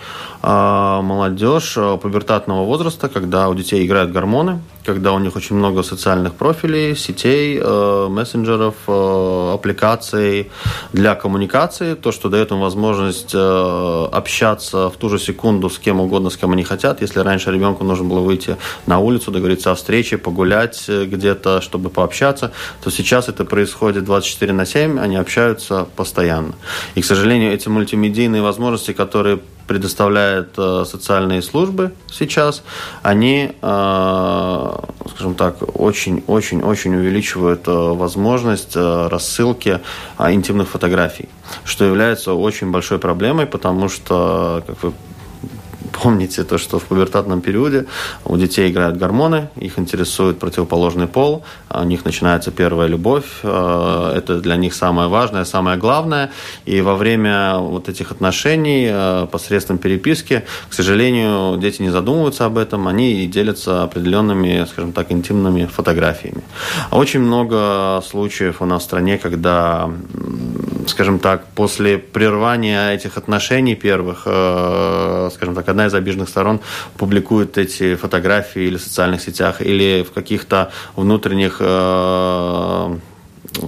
молодежь 0.43 1.75
а, 1.77 1.95
пубертатного 1.95 2.65
возраста, 2.65 3.07
когда 3.07 3.47
у 3.47 3.53
детей 3.53 3.85
играют 3.85 4.11
гормоны, 4.11 4.59
когда 4.85 5.13
у 5.13 5.19
них 5.19 5.37
очень 5.37 5.55
много 5.55 5.83
социальных 5.83 6.33
профилей, 6.33 6.97
сетей, 6.97 7.59
а, 7.61 8.09
мессенджеров, 8.09 8.75
аппликаций 8.87 10.51
для 10.91 11.15
коммуникации, 11.15 11.93
то, 11.95 12.11
что 12.11 12.27
дает 12.27 12.51
им 12.51 12.59
возможность 12.59 13.33
общаться 13.33 14.89
в 14.89 14.97
ту 14.97 15.09
же 15.09 15.17
секунду 15.17 15.69
с 15.69 15.79
кем 15.79 16.01
угодно, 16.01 16.29
с 16.29 16.35
кем 16.35 16.51
они 16.51 16.63
хотят. 16.63 17.01
Если 17.01 17.19
раньше 17.19 17.51
ребенку 17.51 17.85
нужно 17.85 18.05
было 18.05 18.19
выйти 18.19 18.57
на 18.85 18.99
улицу, 18.99 19.31
договориться 19.31 19.71
о 19.71 19.75
встрече, 19.75 20.17
погулять 20.17 20.89
где-то, 20.89 21.61
чтобы 21.61 21.89
пообщаться, 21.89 22.51
то 22.83 22.89
сейчас 22.89 23.29
это 23.29 23.45
происходит 23.45 24.03
24 24.03 24.51
на 24.53 24.65
7, 24.65 24.99
они 24.99 25.15
общаются 25.15 25.87
постоянно. 25.95 26.53
И, 26.95 27.01
к 27.01 27.05
сожалению, 27.05 27.53
эти 27.53 27.69
мультимедийные 27.69 28.41
возможности, 28.41 28.91
которые 28.91 29.39
предоставляют 29.67 30.53
э, 30.57 30.85
социальные 30.85 31.41
службы 31.41 31.93
сейчас, 32.11 32.63
они, 33.01 33.51
э, 33.61 34.75
скажем 35.09 35.35
так, 35.35 35.57
очень-очень-очень 35.79 36.95
увеличивают 36.95 37.67
э, 37.67 37.71
возможность 37.71 38.75
рассылки 38.75 39.79
интимных 40.19 40.69
фотографий, 40.69 41.29
что 41.63 41.85
является 41.85 42.33
очень 42.33 42.71
большой 42.71 42.99
проблемой, 42.99 43.45
потому 43.45 43.89
что, 43.89 44.63
как 44.67 44.83
вы 44.83 44.93
помните 46.01 46.43
то, 46.43 46.57
что 46.57 46.79
в 46.79 46.83
пубертатном 46.83 47.41
периоде 47.41 47.85
у 48.25 48.37
детей 48.37 48.71
играют 48.71 48.97
гормоны, 48.97 49.49
их 49.55 49.79
интересует 49.79 50.39
противоположный 50.39 51.07
пол, 51.07 51.43
а 51.69 51.81
у 51.81 51.85
них 51.85 52.05
начинается 52.05 52.51
первая 52.51 52.87
любовь, 52.87 53.25
э, 53.43 54.13
это 54.17 54.41
для 54.41 54.55
них 54.55 54.73
самое 54.73 55.07
важное, 55.07 55.45
самое 55.45 55.77
главное, 55.77 56.31
и 56.65 56.81
во 56.81 56.95
время 56.95 57.57
вот 57.57 57.89
этих 57.89 58.11
отношений 58.11 58.89
э, 58.91 59.27
посредством 59.31 59.77
переписки, 59.77 60.43
к 60.69 60.73
сожалению, 60.73 61.57
дети 61.57 61.81
не 61.81 61.89
задумываются 61.89 62.45
об 62.45 62.57
этом, 62.57 62.87
они 62.87 63.27
делятся 63.27 63.83
определенными, 63.83 64.65
скажем 64.69 64.91
так, 64.91 65.11
интимными 65.11 65.65
фотографиями. 65.65 66.43
Очень 66.91 67.21
много 67.21 68.01
случаев 68.09 68.61
у 68.61 68.65
нас 68.65 68.81
в 68.81 68.85
стране, 68.85 69.17
когда, 69.17 69.89
скажем 70.87 71.19
так, 71.19 71.45
после 71.55 71.97
прервания 71.97 72.93
этих 72.93 73.17
отношений 73.17 73.75
первых, 73.75 74.23
э, 74.25 75.29
скажем 75.33 75.55
так, 75.55 75.69
одна 75.69 75.82
одна 75.83 75.87
из 75.87 75.93
обиженных 75.93 76.29
сторон 76.29 76.59
публикует 76.97 77.57
эти 77.57 77.95
фотографии 77.95 78.63
или 78.63 78.77
в 78.77 78.81
социальных 78.81 79.21
сетях, 79.21 79.61
или 79.61 80.03
в 80.03 80.11
каких-то 80.11 80.71
внутренних 80.95 81.57
э, 81.59 82.97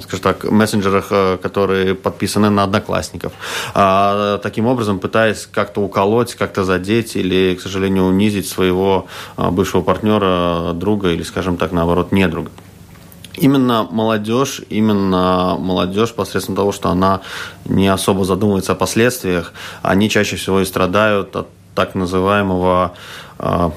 скажем 0.02 0.24
так, 0.24 0.44
мессенджерах, 0.46 1.08
э, 1.12 1.38
которые 1.42 1.96
подписаны 1.96 2.50
на 2.50 2.64
одноклассников. 2.64 3.34
А, 3.74 4.38
таким 4.38 4.68
образом, 4.68 5.00
пытаясь 5.00 5.48
как-то 5.52 5.82
уколоть, 5.82 6.36
как-то 6.36 6.64
задеть 6.64 7.16
или, 7.16 7.56
к 7.56 7.62
сожалению, 7.62 8.06
унизить 8.06 8.48
своего 8.48 9.08
э, 9.38 9.50
бывшего 9.50 9.82
партнера, 9.82 10.74
друга 10.74 11.10
или, 11.10 11.24
скажем 11.24 11.58
так, 11.58 11.72
наоборот, 11.72 12.12
недруга. 12.12 12.52
Именно 13.38 13.88
молодежь, 13.92 14.62
именно 14.70 15.58
молодежь 15.60 16.14
посредством 16.14 16.56
того, 16.56 16.72
что 16.72 16.90
она 16.90 17.20
не 17.66 17.88
особо 17.88 18.24
задумывается 18.24 18.72
о 18.72 18.76
последствиях, 18.76 19.52
они 19.82 20.10
чаще 20.10 20.38
всего 20.38 20.62
и 20.62 20.66
страдают 20.66 21.36
от 21.36 21.48
так 21.76 21.96
называемого 21.96 22.94
э, 23.40 23.70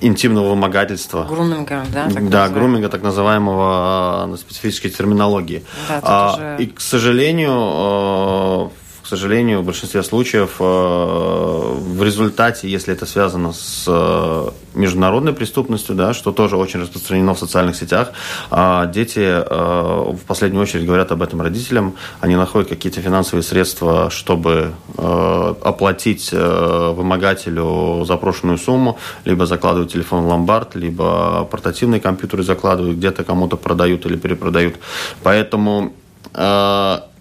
интимного 0.00 0.50
вымогательства. 0.50 1.24
Груминга, 1.24 1.84
да? 1.92 2.10
Так 2.10 2.28
да, 2.28 2.48
груминга, 2.48 2.88
так 2.88 3.02
называемого 3.02 4.26
на 4.26 4.36
специфической 4.36 4.90
терминологии. 4.90 5.64
Да, 5.88 6.00
а, 6.02 6.34
уже... 6.34 6.56
И, 6.58 6.66
к 6.66 6.80
сожалению, 6.80 8.72
сожалению, 9.12 9.60
в 9.60 9.66
большинстве 9.66 10.02
случаев 10.02 10.56
э, 10.58 10.64
в 10.64 12.02
результате, 12.02 12.66
если 12.66 12.94
это 12.94 13.04
связано 13.04 13.52
с 13.52 13.84
э, 13.86 14.48
международной 14.74 15.34
преступностью, 15.34 15.94
да, 15.94 16.14
что 16.14 16.32
тоже 16.32 16.56
очень 16.56 16.80
распространено 16.80 17.34
в 17.34 17.38
социальных 17.38 17.76
сетях, 17.76 18.12
а 18.50 18.86
дети 18.86 19.20
э, 19.20 20.12
в 20.14 20.20
последнюю 20.26 20.62
очередь 20.62 20.86
говорят 20.86 21.12
об 21.12 21.20
этом 21.20 21.42
родителям, 21.42 21.94
они 22.20 22.36
находят 22.36 22.70
какие-то 22.70 23.02
финансовые 23.02 23.42
средства, 23.42 24.08
чтобы 24.08 24.72
оплатить 24.96 26.32
вымогателю 26.32 28.04
запрошенную 28.06 28.56
сумму, 28.56 28.98
либо 29.26 29.44
закладывают 29.44 29.92
телефон 29.92 30.24
в 30.24 30.28
ломбард, 30.28 30.74
либо 30.74 31.44
портативные 31.50 32.00
компьютеры 32.00 32.42
закладывают, 32.42 32.96
где-то 32.96 33.24
кому-то 33.24 33.56
продают 33.56 34.06
или 34.06 34.16
перепродают. 34.16 34.76
Поэтому 35.22 35.92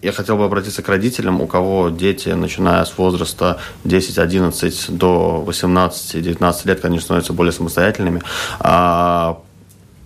я 0.01 0.11
хотел 0.11 0.37
бы 0.37 0.45
обратиться 0.45 0.81
к 0.81 0.89
родителям, 0.89 1.41
у 1.41 1.47
кого 1.47 1.89
дети, 1.89 2.29
начиная 2.29 2.83
с 2.85 2.97
возраста 2.97 3.59
10-11 3.85 4.91
до 4.91 5.43
18-19 5.47 6.67
лет, 6.67 6.79
конечно, 6.79 7.05
становятся 7.05 7.33
более 7.33 7.51
самостоятельными, 7.51 8.21
а 8.59 9.39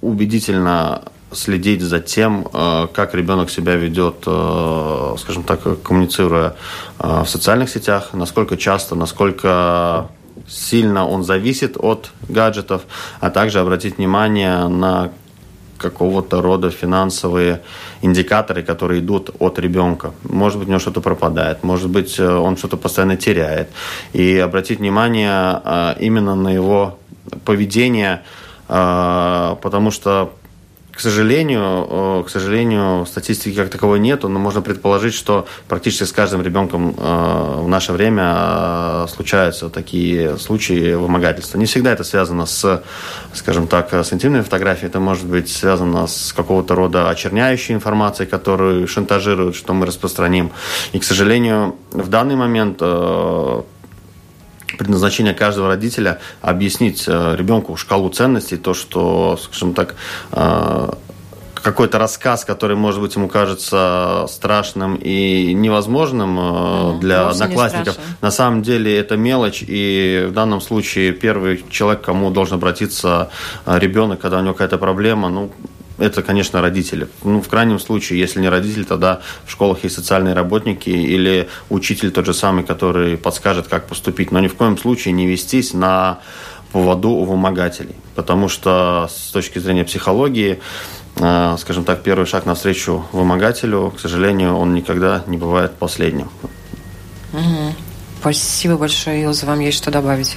убедительно 0.01 1.03
следить 1.31 1.81
за 1.81 1.99
тем, 1.99 2.47
э, 2.53 2.87
как 2.93 3.15
ребенок 3.15 3.49
себя 3.49 3.75
ведет, 3.75 4.23
э, 4.25 5.15
скажем 5.17 5.43
так, 5.43 5.81
коммуницируя 5.81 6.55
в 6.97 7.25
социальных 7.25 7.69
сетях, 7.69 8.09
насколько 8.13 8.55
часто, 8.57 8.95
насколько 8.95 10.09
сильно 10.47 11.07
он 11.07 11.23
зависит 11.23 11.77
от 11.77 12.11
гаджетов, 12.29 12.83
а 13.19 13.29
также 13.29 13.59
обратить 13.59 13.97
внимание 13.97 14.67
на 14.67 15.11
какого-то 15.77 16.41
рода 16.41 16.69
финансовые 16.71 17.61
индикаторы, 18.01 18.63
которые 18.63 19.01
идут 19.01 19.29
от 19.39 19.59
ребенка. 19.59 20.11
Может 20.23 20.59
быть, 20.59 20.67
у 20.67 20.71
него 20.71 20.79
что-то 20.79 21.01
пропадает, 21.01 21.63
может 21.63 21.89
быть, 21.89 22.19
э, 22.19 22.27
он 22.27 22.57
что-то 22.57 22.77
постоянно 22.77 23.17
теряет. 23.17 23.69
И 24.13 24.37
обратить 24.37 24.79
внимание 24.79 25.61
э, 25.63 25.95
именно 25.99 26.35
на 26.35 26.49
его 26.49 26.97
поведение, 27.43 28.21
э, 28.69 29.55
потому 29.61 29.91
что 29.91 30.31
к 30.95 31.01
сожалению, 31.01 31.87
э, 31.89 32.23
к 32.25 32.29
сожалению, 32.29 33.05
статистики 33.05 33.53
как 33.53 33.69
таковой 33.69 33.99
нету, 33.99 34.29
но 34.29 34.39
можно 34.39 34.61
предположить, 34.61 35.13
что 35.13 35.45
практически 35.67 36.05
с 36.05 36.13
каждым 36.13 36.41
ребенком 36.41 36.95
э, 36.97 37.61
в 37.63 37.67
наше 37.67 37.91
время 37.91 38.33
э, 38.37 39.07
случаются 39.13 39.69
такие 39.69 40.37
случаи 40.37 40.93
вымогательства. 40.93 41.57
Не 41.57 41.65
всегда 41.65 41.91
это 41.91 42.05
связано 42.05 42.45
с, 42.45 42.81
скажем 43.33 43.67
так, 43.67 43.93
с 43.93 44.13
интимными 44.13 44.41
фотографией, 44.41 44.87
это 44.87 45.01
может 45.01 45.25
быть 45.25 45.49
связано 45.49 46.07
с 46.07 46.31
какого-то 46.31 46.75
рода 46.75 47.09
очерняющей 47.09 47.75
информацией, 47.75 48.29
которую 48.29 48.87
шантажируют, 48.87 49.57
что 49.57 49.73
мы 49.73 49.85
распространим. 49.85 50.51
И, 50.93 50.99
к 50.99 51.03
сожалению, 51.03 51.75
в 51.91 52.07
данный 52.07 52.37
момент 52.37 52.81
предназначение 54.77 55.33
каждого 55.33 55.67
родителя 55.67 56.19
объяснить 56.41 57.05
э, 57.07 57.35
ребенку 57.37 57.75
шкалу 57.75 58.09
ценностей, 58.09 58.57
то, 58.57 58.73
что, 58.73 59.37
скажем 59.41 59.73
так, 59.73 59.95
э, 60.31 60.89
какой-то 61.55 61.97
рассказ, 61.97 62.45
который, 62.45 62.75
может 62.75 63.01
быть, 63.01 63.15
ему 63.15 63.27
кажется 63.27 64.25
страшным 64.29 64.95
и 64.95 65.51
невозможным 65.53 66.39
mm, 66.39 66.99
для 66.99 67.29
одноклассников, 67.29 67.97
на 68.21 68.29
самом 68.29 68.61
деле 68.61 68.95
это 68.95 69.17
мелочь, 69.17 69.63
и 69.65 70.27
в 70.29 70.31
данном 70.31 70.61
случае 70.61 71.11
первый 71.11 71.65
человек, 71.71 72.01
к 72.01 72.05
кому 72.05 72.29
должен 72.29 72.55
обратиться 72.55 73.31
ребенок, 73.65 74.19
когда 74.19 74.37
у 74.37 74.41
него 74.41 74.53
какая-то 74.53 74.77
проблема, 74.77 75.29
ну, 75.29 75.51
это, 75.97 76.21
конечно, 76.21 76.61
родители. 76.61 77.07
Ну, 77.23 77.41
в 77.41 77.47
крайнем 77.47 77.79
случае, 77.79 78.19
если 78.19 78.41
не 78.41 78.49
родители, 78.49 78.83
тогда 78.83 79.21
в 79.45 79.51
школах 79.51 79.83
есть 79.83 79.95
социальные 79.95 80.33
работники 80.33 80.89
или 80.89 81.47
учитель 81.69 82.11
тот 82.11 82.25
же 82.25 82.33
самый, 82.33 82.63
который 82.63 83.17
подскажет, 83.17 83.67
как 83.67 83.87
поступить. 83.87 84.31
Но 84.31 84.39
ни 84.39 84.47
в 84.47 84.55
коем 84.55 84.77
случае 84.77 85.13
не 85.13 85.25
вестись 85.25 85.73
на 85.73 86.19
поводу 86.71 87.09
у 87.09 87.23
вымогателей. 87.23 87.95
Потому 88.15 88.49
что 88.49 89.07
с 89.09 89.31
точки 89.31 89.59
зрения 89.59 89.85
психологии, 89.85 90.59
э, 91.15 91.55
скажем 91.57 91.85
так, 91.85 92.03
первый 92.03 92.25
шаг 92.25 92.45
навстречу 92.45 93.05
вымогателю, 93.13 93.93
к 93.95 93.99
сожалению, 93.99 94.57
он 94.57 94.73
никогда 94.73 95.23
не 95.27 95.37
бывает 95.37 95.75
последним. 95.79 96.29
Угу. 97.31 97.84
Спасибо 98.25 98.75
большое, 98.77 99.21
Илза. 99.21 99.45
Вам 99.45 99.59
есть 99.59 99.77
что 99.77 99.91
добавить? 99.91 100.33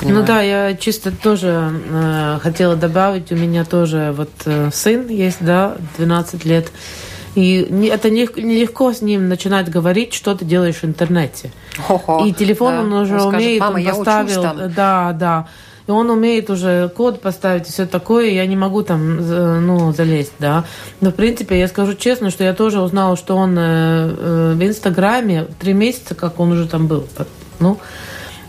ну 0.00 0.22
да, 0.22 0.40
я 0.40 0.74
чисто 0.74 1.10
тоже 1.12 1.70
э, 1.86 2.38
хотела 2.42 2.76
добавить. 2.76 3.30
У 3.30 3.36
меня 3.36 3.66
тоже 3.66 4.14
вот 4.16 4.30
э, 4.46 4.70
сын 4.72 5.06
есть, 5.08 5.36
да, 5.40 5.76
12 5.98 6.46
лет. 6.46 6.72
И 7.34 7.88
это 7.92 8.08
нелегко 8.08 8.90
с 8.94 9.02
ним 9.02 9.28
начинать 9.28 9.68
говорить, 9.68 10.14
что 10.14 10.34
ты 10.34 10.46
делаешь 10.46 10.76
в 10.76 10.84
интернете. 10.84 11.52
Хо-хо. 11.76 12.24
И 12.24 12.32
телефон 12.32 12.74
да. 12.74 12.80
он 12.80 12.92
уже 12.94 13.20
он 13.20 13.34
умеет, 13.34 13.60
Мама, 13.60 13.80
он 13.80 13.84
поставил, 13.84 14.70
да, 14.74 15.12
да. 15.12 15.48
И 15.86 15.90
он 15.90 16.10
умеет 16.10 16.50
уже 16.50 16.88
код 16.88 17.20
поставить 17.20 17.68
и 17.68 17.72
все 17.72 17.86
такое, 17.86 18.30
я 18.30 18.44
не 18.46 18.56
могу 18.56 18.82
там, 18.82 19.16
ну, 19.66 19.92
залезть, 19.92 20.32
да. 20.38 20.64
Но, 21.00 21.10
в 21.10 21.14
принципе, 21.14 21.58
я 21.58 21.68
скажу 21.68 21.94
честно, 21.94 22.30
что 22.30 22.42
я 22.42 22.54
тоже 22.54 22.80
узнала, 22.80 23.16
что 23.16 23.36
он 23.36 23.56
э, 23.56 23.62
э, 23.62 24.52
в 24.56 24.62
Инстаграме 24.62 25.46
три 25.60 25.74
месяца, 25.74 26.14
как 26.14 26.40
он 26.40 26.52
уже 26.52 26.66
там 26.66 26.88
был. 26.88 27.06
Ну, 27.60 27.78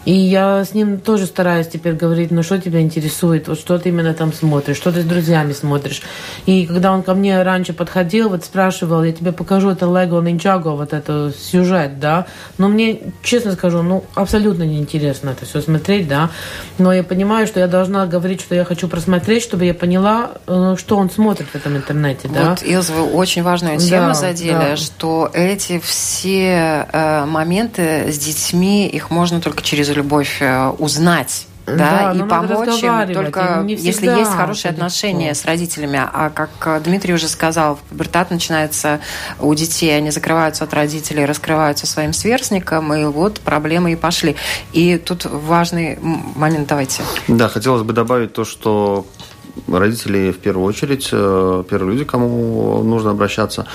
и 0.08 0.14
я 0.14 0.64
с 0.64 0.74
ним 0.74 1.02
тоже 1.02 1.26
стараюсь 1.26 1.68
теперь 1.68 1.92
говорить, 1.92 2.32
ну 2.32 2.42
что 2.42 2.58
тебя 2.62 2.80
интересует, 2.80 3.50
вот 3.50 3.60
что 3.60 3.78
ты 3.78 3.90
именно 3.90 4.14
там 4.14 4.32
смотришь, 4.32 4.78
что 4.78 4.94
ты 4.94 5.02
с 5.02 5.04
друзьями 5.04 5.52
смотришь. 5.52 6.02
И 6.46 6.66
когда 6.66 6.94
он 6.94 7.04
ко 7.04 7.14
мне 7.14 7.44
раньше 7.44 7.74
подходил, 7.74 8.30
вот 8.30 8.46
спрашивал, 8.46 9.04
я 9.04 9.12
тебе 9.12 9.34
покажу 9.34 9.70
это 9.70 9.86
Lego 9.86 10.24
Ninjago, 10.24 10.78
вот 10.78 10.94
это 10.94 11.34
сюжет, 11.38 12.00
да. 12.00 12.26
Но 12.58 12.70
мне, 12.70 13.02
честно 13.22 13.52
скажу, 13.52 13.82
ну 13.82 14.06
абсолютно 14.16 14.64
неинтересно 14.64 15.32
это 15.32 15.46
все 15.46 15.60
смотреть, 15.60 16.08
да. 16.08 16.30
Но 16.78 16.94
я 16.94 17.04
понимаю, 17.04 17.46
что 17.46 17.60
я 17.60 17.68
должна 17.68 18.06
говорить, 18.06 18.40
что 18.40 18.56
я 18.56 18.64
хочу 18.64 18.88
просмотреть, 18.88 19.44
чтобы 19.44 19.66
я 19.66 19.74
поняла, 19.74 20.32
э, 20.48 20.76
что 20.78 20.96
он 20.96 21.10
смотрит 21.10 21.50
в 21.50 21.56
этом 21.56 21.76
интернете, 21.76 22.30
да. 22.34 22.52
Вот, 22.52 22.64
Илза, 22.64 22.94
вы 22.94 23.12
очень 23.12 23.44
важную 23.44 23.78
тему 23.78 24.08
да, 24.08 24.14
задели, 24.14 24.54
да. 24.54 24.78
что 24.78 25.30
эти 25.34 25.80
все 25.80 26.88
э, 26.94 27.26
моменты 27.26 28.10
с 28.10 28.18
детьми, 28.18 28.88
их 28.88 29.12
можно 29.12 29.42
только 29.42 29.62
через 29.62 29.97
любовь 29.98 30.38
э, 30.42 30.70
узнать 30.80 31.48
да, 31.68 32.14
да 32.14 32.26
и 32.26 32.28
помочь 32.28 32.82
им 32.82 33.14
только 33.14 33.66
если 33.68 34.08
есть 34.08 34.32
хорошие 34.32 34.72
отношения 34.72 35.34
с 35.36 35.44
родителями. 35.44 36.00
А 36.02 36.30
как 36.30 36.50
э, 36.66 36.80
Дмитрий 36.80 37.14
уже 37.14 37.28
сказал, 37.28 37.78
пубертат 37.90 38.32
начинается 38.32 39.02
у 39.40 39.54
детей, 39.54 39.96
они 39.98 40.12
закрываются 40.12 40.64
от 40.64 40.74
родителей, 40.74 41.26
раскрываются 41.26 41.86
своим 41.86 42.14
сверстникам, 42.14 42.94
и 42.94 43.04
вот 43.06 43.42
проблемы 43.42 43.92
и 43.92 43.96
пошли. 43.98 44.38
И 44.72 44.98
тут 44.98 45.26
важный 45.26 46.00
момент, 46.02 46.70
давайте. 46.70 47.04
Да, 47.28 47.50
хотелось 47.50 47.84
бы 47.84 47.92
добавить 47.92 48.34
то, 48.34 48.46
что 48.46 49.06
родители 49.68 50.32
в 50.32 50.40
первую 50.40 50.66
очередь, 50.66 51.10
э, 51.12 51.64
первые 51.70 51.94
люди, 51.94 52.06
кому 52.06 52.84
нужно 52.84 53.12
обращаться. 53.12 53.68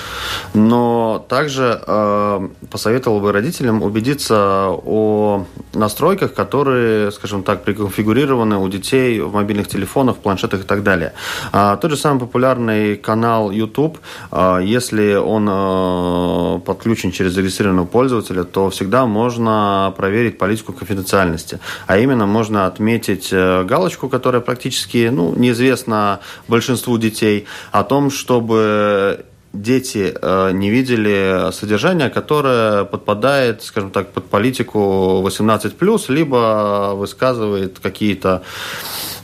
Но 0.53 1.25
также 1.29 1.81
э, 1.85 2.49
посоветовал 2.71 3.19
бы 3.19 3.31
родителям 3.31 3.83
убедиться 3.83 4.69
о 4.69 5.45
настройках, 5.73 6.33
которые, 6.33 7.11
скажем 7.11 7.43
так, 7.43 7.63
приконфигурированы 7.63 8.57
у 8.57 8.67
детей 8.69 9.19
в 9.19 9.33
мобильных 9.33 9.67
телефонах, 9.67 10.17
планшетах 10.17 10.61
и 10.61 10.63
так 10.63 10.83
далее. 10.83 11.13
А, 11.51 11.77
тот 11.77 11.91
же 11.91 11.97
самый 11.97 12.19
популярный 12.19 12.95
канал 12.95 13.51
YouTube, 13.51 13.99
а, 14.31 14.59
если 14.59 15.15
он 15.15 15.47
э, 15.49 16.59
подключен 16.65 17.11
через 17.11 17.33
зарегистрированного 17.33 17.85
пользователя, 17.85 18.43
то 18.43 18.69
всегда 18.69 19.05
можно 19.05 19.93
проверить 19.97 20.37
политику 20.37 20.73
конфиденциальности. 20.73 21.59
А 21.87 21.97
именно 21.97 22.25
можно 22.25 22.65
отметить 22.65 23.31
галочку, 23.31 24.09
которая 24.09 24.41
практически 24.41 25.09
ну, 25.11 25.33
неизвестна 25.35 25.72
известно 25.73 26.19
большинству 26.47 26.97
детей, 26.97 27.45
о 27.71 27.83
том, 27.83 28.11
чтобы 28.11 29.25
дети 29.53 30.13
э, 30.19 30.51
не 30.51 30.69
видели 30.69 31.51
содержание, 31.51 32.09
которое 32.09 32.85
подпадает, 32.85 33.61
скажем 33.61 33.91
так, 33.91 34.11
под 34.11 34.25
политику 34.25 35.23
18+, 35.23 35.73
либо 36.07 36.93
высказывает 36.95 37.79
какие-то 37.79 38.41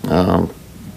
э, 0.04 0.46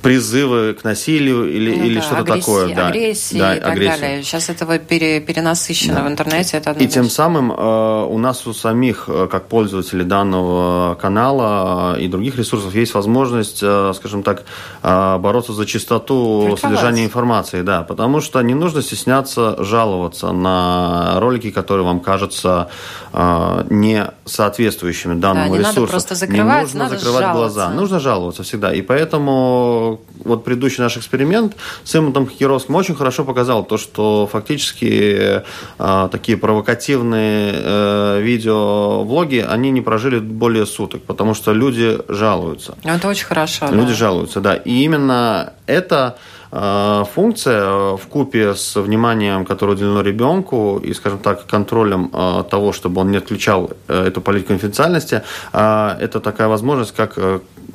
призывы 0.02 0.74
к 0.74 0.84
насилию 0.84 1.48
или, 1.48 1.74
ну, 1.74 1.84
или 1.84 1.94
да, 1.94 2.02
что-то 2.02 2.24
такое. 2.24 2.74
Да, 2.74 2.88
агрессии 2.88 3.38
да, 3.38 3.56
и 3.56 3.60
так 3.60 3.72
агрессии. 3.72 4.00
далее. 4.00 4.22
Сейчас 4.22 4.50
этого 4.50 4.78
пере, 4.78 5.20
перенасыщено 5.20 5.94
да. 5.94 6.02
в 6.02 6.08
интернете. 6.08 6.56
Это 6.56 6.72
и 6.72 6.88
тем 6.88 7.08
самым 7.08 7.52
э, 7.52 8.06
у 8.08 8.18
нас 8.18 8.46
у 8.46 8.52
самих, 8.52 9.04
э, 9.08 9.28
как 9.30 9.46
пользователей 9.46 10.04
данного 10.04 10.96
канала 10.96 11.96
и 11.98 12.08
других 12.08 12.36
ресурсов, 12.36 12.74
есть 12.74 12.94
возможность, 12.94 13.60
э, 13.62 13.92
скажем 13.94 14.22
так, 14.22 14.42
э, 14.82 15.18
бороться 15.18 15.52
за 15.52 15.66
чистоту 15.66 16.56
содержания 16.60 17.04
информации. 17.04 17.62
Да, 17.62 17.82
потому 17.82 18.20
что 18.20 18.40
не 18.42 18.54
нужно 18.54 18.82
стесняться 18.82 19.62
жаловаться 19.62 20.32
на 20.32 21.20
ролики, 21.20 21.50
которые 21.50 21.86
вам 21.86 22.00
кажутся 22.00 22.68
э, 23.12 23.64
не 23.70 24.06
соответствующими 24.24 25.14
данному 25.14 25.50
да, 25.50 25.52
не 25.52 25.58
ресурсу. 25.58 25.80
Надо 25.80 25.90
просто 25.90 26.14
закрывать, 26.14 26.56
не 26.56 26.62
нужно 26.62 26.78
надо 26.80 26.98
закрывать 26.98 27.22
жаловаться. 27.22 27.54
глаза. 27.54 27.74
Нужно 27.74 28.00
жаловаться 28.00 28.42
всегда. 28.42 28.72
И 28.72 28.82
поэтому 28.82 29.91
вот 30.24 30.44
предыдущий 30.44 30.82
наш 30.82 30.96
эксперимент 30.96 31.56
с 31.84 31.94
Эммонтом 31.94 32.26
Хакеровским 32.26 32.74
очень 32.74 32.94
хорошо 32.94 33.24
показал 33.24 33.64
то, 33.64 33.76
что 33.76 34.28
фактически 34.30 35.42
э, 35.78 36.08
такие 36.10 36.36
провокативные 36.38 37.52
э, 37.54 38.20
видео-влоги, 38.22 39.44
они 39.48 39.70
не 39.70 39.80
прожили 39.80 40.18
более 40.18 40.66
суток, 40.66 41.02
потому 41.02 41.34
что 41.34 41.52
люди 41.52 41.98
жалуются. 42.08 42.76
Это 42.82 43.08
очень 43.08 43.26
хорошо. 43.26 43.68
Люди 43.70 43.90
да. 43.90 43.94
жалуются, 43.94 44.40
да. 44.40 44.54
И 44.54 44.82
именно 44.82 45.52
это 45.66 46.16
функция 46.52 47.62
э, 47.62 47.96
в 47.96 48.06
купе 48.08 48.54
с 48.54 48.76
вниманием, 48.76 49.46
которое 49.46 49.72
уделено 49.72 50.02
ребенку, 50.02 50.78
и, 50.84 50.92
скажем 50.92 51.18
так, 51.18 51.46
контролем 51.46 52.10
э, 52.12 52.44
того, 52.50 52.72
чтобы 52.72 53.00
он 53.00 53.10
не 53.10 53.16
отключал 53.16 53.70
эту 53.88 54.20
политику 54.20 54.48
конфиденциальности, 54.48 55.22
это 55.52 56.20
такая 56.22 56.48
возможность, 56.48 56.94
как 56.94 57.18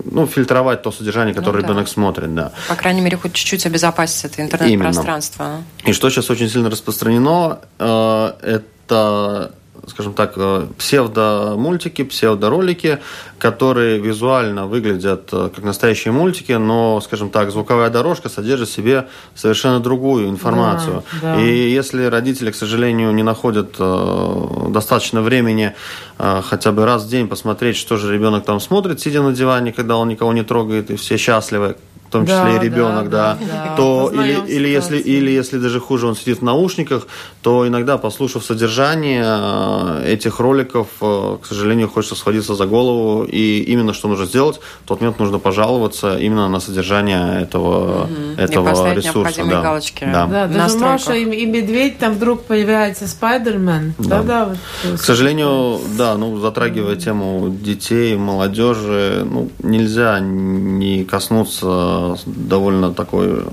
ну, 0.06 0.28
фильтровать 0.28 0.84
то 0.84 0.92
содержание, 0.92 1.34
которое 1.34 1.58
ну, 1.58 1.62
да. 1.62 1.68
ребенок 1.68 1.88
смотрит, 1.88 2.36
да. 2.36 2.52
По 2.70 2.76
крайней 2.76 3.02
мере, 3.02 3.18
хоть 3.18 3.34
чуть-чуть 3.34 3.66
обезопасить 3.66 4.26
это 4.26 4.42
интернет-пространство. 4.42 5.63
И 5.86 5.94
что 5.94 6.10
сейчас 6.10 6.30
очень 6.30 6.50
сильно 6.50 6.70
распространено, 6.70 7.60
это 7.80 9.52
скажем 9.88 10.13
так, 10.13 10.34
э, 10.36 10.67
псевдомультики, 10.78 12.04
псевдоролики, 12.04 13.00
которые 13.39 14.00
визуально 14.00 14.67
выглядят 14.67 15.30
э, 15.32 15.50
как 15.56 15.63
настоящие 15.63 16.12
мультики, 16.12 16.52
но, 16.52 17.00
скажем 17.02 17.30
так, 17.30 17.52
звуковая 17.52 17.89
дорожка 17.89 18.30
содержит 18.30 18.67
в 18.67 18.73
себе 18.73 19.08
совершенно 19.34 19.80
другую 19.80 20.28
информацию. 20.30 21.04
Да, 21.21 21.36
да. 21.36 21.41
И 21.41 21.69
если 21.69 22.06
родители, 22.06 22.52
к 22.52 22.56
сожалению, 22.56 23.13
не 23.13 23.23
находят 23.23 23.76
э, 23.80 24.67
достаточно 24.69 25.21
времени 25.21 25.73
хотя 26.17 26.71
бы 26.71 26.84
раз 26.84 27.04
в 27.04 27.10
день 27.10 27.28
посмотреть, 27.28 27.78
что 27.78 27.95
же 27.97 28.12
ребенок 28.12 28.43
там 28.43 28.60
смотрит, 28.60 29.00
сидя 29.00 29.21
на 29.21 29.34
диване, 29.34 29.71
когда 29.71 29.97
он 29.97 30.08
никого 30.08 30.34
не 30.34 30.43
трогает, 30.43 30.89
и 30.89 30.95
все 30.95 31.17
счастливы, 31.17 31.76
в 32.08 32.12
том 32.12 32.26
числе 32.26 32.38
да, 32.38 32.56
и 32.56 32.60
ребенок, 32.60 33.10
да, 33.10 33.38
да, 33.39 33.48
да. 33.48 33.76
то 33.76 34.12
или, 34.13 34.39
или 34.48 34.67
если 34.70 34.98
или 34.98 35.30
если 35.30 35.58
даже 35.58 35.80
хуже 35.80 36.08
он 36.08 36.15
сидит 36.15 36.39
в 36.39 36.41
наушниках, 36.41 37.08
то 37.41 37.67
иногда, 37.67 37.98
послушав 37.98 38.46
содержание 38.46 39.26
э, 39.26 40.13
этих 40.13 40.39
роликов, 40.39 40.88
э, 41.02 41.38
к 41.41 41.46
сожалению, 41.46 41.89
хочется 41.89 42.15
схватиться 42.15 42.56
за 42.56 42.65
голову, 42.65 43.26
и 43.26 43.60
именно 43.60 43.93
что 43.93 44.08
нужно 44.08 44.26
сделать, 44.26 44.60
в 44.84 44.88
тот 44.88 45.02
момент 45.02 45.20
нужно 45.20 45.39
пожаловаться 45.39 46.17
именно 46.17 46.48
на 46.48 46.60
содержание 46.60 47.41
этого 47.41 48.04
угу. 48.04 48.12
этого 48.38 48.93
ресурса, 48.93 49.43
да. 49.43 49.62
галочки. 49.62 50.08
Да, 50.12 50.28
да 50.28 50.48
даже 50.48 50.78
Маша 50.78 51.13
и, 51.13 51.24
и 51.24 51.46
медведь 51.46 52.00
там 52.00 52.13
вдруг 52.13 52.43
появляется 52.43 53.08
Спайдермен, 53.08 53.96
да, 53.98 54.22
да. 54.22 54.24
да 54.24 54.46
вот, 54.46 55.00
к 55.00 55.04
сожалению, 55.04 55.80
да, 55.98 56.15
ну 56.15 56.38
затрагивая 56.39 56.96
тему 56.96 57.50
детей, 57.50 58.15
молодежи, 58.15 59.26
ну 59.30 59.50
нельзя 59.60 60.20
не 60.20 61.04
коснуться 61.04 61.96
довольно 62.25 62.93
такой 62.93 63.45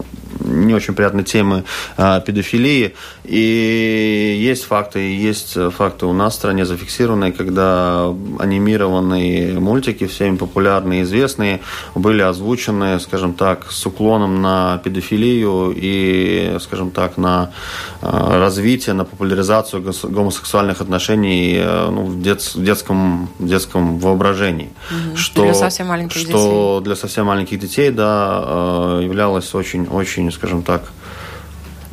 не 0.55 0.75
очень 0.75 0.95
приятной 0.95 1.25
темы 1.25 1.65
педофилии. 1.97 2.95
И 3.25 4.37
есть 4.41 4.65
факты, 4.65 4.99
есть 5.01 5.57
факты 5.73 6.07
у 6.07 6.13
нас 6.13 6.35
в 6.35 6.37
стране 6.37 6.65
зафиксированные, 6.67 7.33
когда 7.33 8.13
анимированные 8.39 9.59
мультики, 9.59 10.07
всеми 10.07 10.37
популярные 10.37 11.01
и 11.01 11.03
известные, 11.05 11.61
были 11.95 12.23
озвучены, 12.23 13.01
скажем 13.01 13.35
так, 13.35 13.71
с 13.71 13.87
уклоном 13.87 14.43
на 14.43 14.79
педофилию 14.85 15.73
и, 15.75 16.57
скажем 16.61 16.91
так, 16.91 17.17
на 17.17 17.53
развитие, 18.01 18.95
на 18.95 19.05
популяризацию 19.05 19.83
гомосексуальных 19.83 20.81
отношений 20.81 21.63
ну, 21.65 22.05
в, 22.05 22.23
дет, 22.23 22.43
в 22.43 22.63
детском, 22.63 23.29
в 23.39 23.47
детском 23.47 23.99
воображении. 23.99 24.71
Угу. 24.91 25.17
Что, 25.17 25.43
для 25.45 25.55
совсем 25.55 25.89
маленьких 25.89 26.21
что 26.21 26.77
детей. 26.79 26.85
для 26.85 26.97
совсем 26.97 27.27
маленьких 27.27 27.59
детей, 27.59 27.91
да, 27.91 28.99
являлось 29.01 29.55
очень, 29.55 29.87
очень, 29.87 30.31
скажем 30.45 30.63
так, 30.63 30.83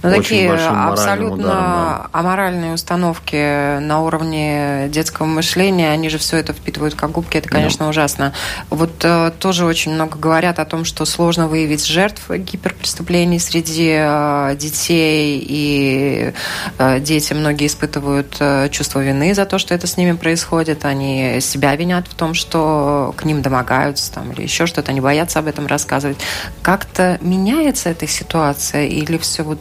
но 0.03 0.09
ну, 0.09 0.15
такие 0.15 0.51
абсолютно 0.51 1.35
ударом, 1.35 1.41
да. 1.41 2.09
аморальные 2.11 2.73
установки 2.73 3.79
на 3.79 4.01
уровне 4.01 4.87
детского 4.89 5.27
мышления, 5.27 5.91
они 5.91 6.09
же 6.09 6.17
все 6.17 6.37
это 6.37 6.53
впитывают 6.53 6.95
как 6.95 7.11
губки, 7.11 7.37
это, 7.37 7.47
конечно, 7.49 7.85
да. 7.85 7.89
ужасно. 7.89 8.33
Вот 8.69 8.91
э, 9.03 9.31
тоже 9.39 9.65
очень 9.65 9.93
много 9.93 10.17
говорят 10.17 10.59
о 10.59 10.65
том, 10.65 10.85
что 10.85 11.05
сложно 11.05 11.47
выявить 11.47 11.85
жертв 11.85 12.29
гиперпреступлений 12.29 13.39
среди 13.39 13.95
э, 13.99 14.55
детей, 14.57 15.45
и 15.47 16.33
э, 16.79 16.99
дети 16.99 17.33
многие 17.33 17.67
испытывают 17.67 18.37
э, 18.39 18.69
чувство 18.69 19.01
вины 19.01 19.35
за 19.35 19.45
то, 19.45 19.59
что 19.59 19.75
это 19.75 19.85
с 19.85 19.97
ними 19.97 20.13
происходит, 20.13 20.83
они 20.85 21.39
себя 21.41 21.75
винят 21.75 22.07
в 22.07 22.15
том, 22.15 22.33
что 22.33 23.13
к 23.17 23.23
ним 23.23 23.41
домогаются 23.41 24.11
там, 24.11 24.31
или 24.31 24.41
еще 24.43 24.65
что-то, 24.65 24.91
они 24.91 25.01
боятся 25.01 25.39
об 25.39 25.47
этом 25.47 25.67
рассказывать. 25.67 26.17
Как-то 26.63 27.19
меняется 27.21 27.89
эта 27.89 28.07
ситуация 28.07 28.85
или 28.85 29.17
все 29.17 29.43
вот 29.43 29.59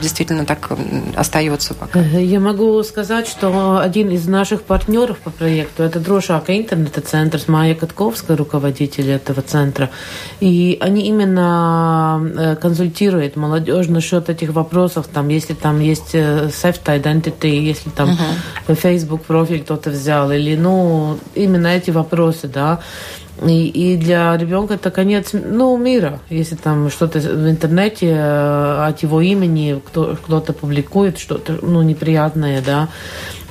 действительно 0.00 0.44
так 0.44 0.70
остается 1.14 1.74
пока? 1.74 2.00
Э, 2.00 2.22
я 2.22 2.40
могу 2.40 2.82
сказать, 2.82 3.28
что 3.28 3.78
один 3.78 4.10
из 4.10 4.26
наших 4.26 4.62
партнеров 4.62 5.18
по 5.18 5.30
проекту 5.30 5.82
это 5.82 6.00
Дрошака 6.00 6.56
интернет-центр 6.56 7.38
с 7.38 7.48
Майей 7.48 7.74
Катковской, 7.74 8.36
руководитель 8.36 9.10
этого 9.10 9.42
центра. 9.42 9.90
И 10.40 10.78
они 10.80 11.06
именно 11.08 12.20
э, 12.36 12.56
консультируют 12.56 13.36
молодежь 13.36 13.88
насчет 13.88 14.28
этих 14.28 14.52
вопросов, 14.52 15.06
там, 15.12 15.28
если 15.28 15.54
там 15.54 15.80
есть 15.80 16.14
э, 16.14 16.48
self-identity, 16.48 17.48
если 17.48 17.90
там 17.90 18.10
uh-huh. 18.66 18.74
Facebook 18.74 19.22
профиль 19.22 19.62
кто-то 19.62 19.90
взял, 19.90 20.30
или, 20.30 20.56
ну, 20.56 21.18
именно 21.34 21.68
эти 21.68 21.90
вопросы, 21.90 22.48
да. 22.48 22.80
И, 23.44 23.68
и 23.68 23.96
для 23.96 24.36
ребенка 24.36 24.74
это 24.74 24.90
конец 24.90 25.30
ну, 25.32 25.76
мира. 25.76 26.20
Если 26.30 26.54
там 26.54 26.90
что-то 26.90 27.18
в 27.18 27.50
интернете 27.50 28.08
э, 28.08 28.86
от 28.86 29.02
его 29.02 29.20
имени 29.20 29.80
кто, 29.86 30.16
кто-то 30.16 30.52
публикует, 30.52 31.18
что-то 31.18 31.58
ну, 31.60 31.82
неприятное, 31.82 32.62
да, 32.62 32.88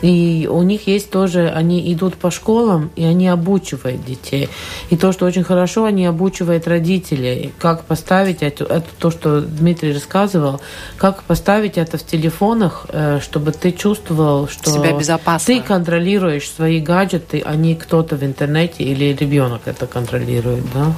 и 0.02 0.48
у 0.52 0.62
них 0.64 0.88
есть 0.88 1.10
тоже, 1.10 1.50
они 1.50 1.92
идут 1.94 2.16
по 2.16 2.30
школам, 2.30 2.92
и 2.96 3.04
они 3.04 3.28
обучивают 3.28 4.06
детей. 4.06 4.50
И 4.90 4.98
то, 4.98 5.12
что 5.12 5.26
очень 5.26 5.44
хорошо, 5.44 5.86
они 5.86 6.06
обучивают 6.06 6.68
родителей, 6.68 7.54
как 7.60 7.86
поставить 7.86 8.44
это, 8.44 8.66
это 8.66 8.86
то, 9.00 9.10
что 9.10 9.42
Дмитрий 9.42 9.94
рассказывал, 9.94 10.62
как 10.98 11.24
поставить 11.24 11.78
это 11.78 11.98
в 11.98 12.06
телефонах, 12.06 12.86
э, 12.90 13.20
чтобы 13.22 13.52
ты 13.52 13.72
чувствовал, 13.72 14.48
что 14.48 14.70
Себя 14.70 14.98
безопасно. 14.98 15.46
ты 15.46 15.62
контролируешь 15.62 16.50
свои 16.50 16.80
гаджеты, 16.80 17.42
а 17.46 17.56
не 17.56 17.76
кто-то 17.76 18.16
в 18.16 18.24
интернете 18.24 18.84
или 18.84 19.06
ребенок 19.06 19.62
это 19.76 19.88
контролирует, 19.88 20.64
да? 20.74 20.94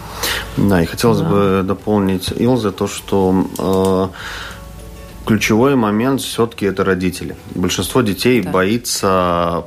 Да, 0.58 0.82
и 0.82 0.86
хотелось 0.86 1.20
да. 1.20 1.30
бы 1.30 1.64
дополнить 1.64 2.32
Илзе 2.32 2.72
то, 2.72 2.88
что 2.88 3.46
э, 3.58 5.26
ключевой 5.26 5.76
момент 5.76 6.22
все-таки 6.22 6.66
это 6.66 6.84
родители. 6.84 7.36
Большинство 7.56 8.02
детей 8.02 8.42
да. 8.42 8.52
боится 8.52 9.64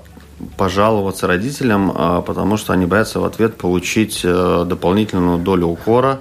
пожаловаться 0.56 1.26
родителям, 1.26 1.92
а, 1.94 2.22
потому 2.22 2.56
что 2.56 2.72
они 2.72 2.86
боятся 2.86 3.20
в 3.20 3.24
ответ 3.24 3.56
получить 3.56 4.20
э, 4.24 4.64
дополнительную 4.66 5.38
долю 5.38 5.66
укора, 5.66 6.20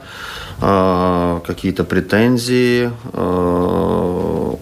э, 0.61 1.39
какие-то 1.45 1.85
претензии, 1.85 2.91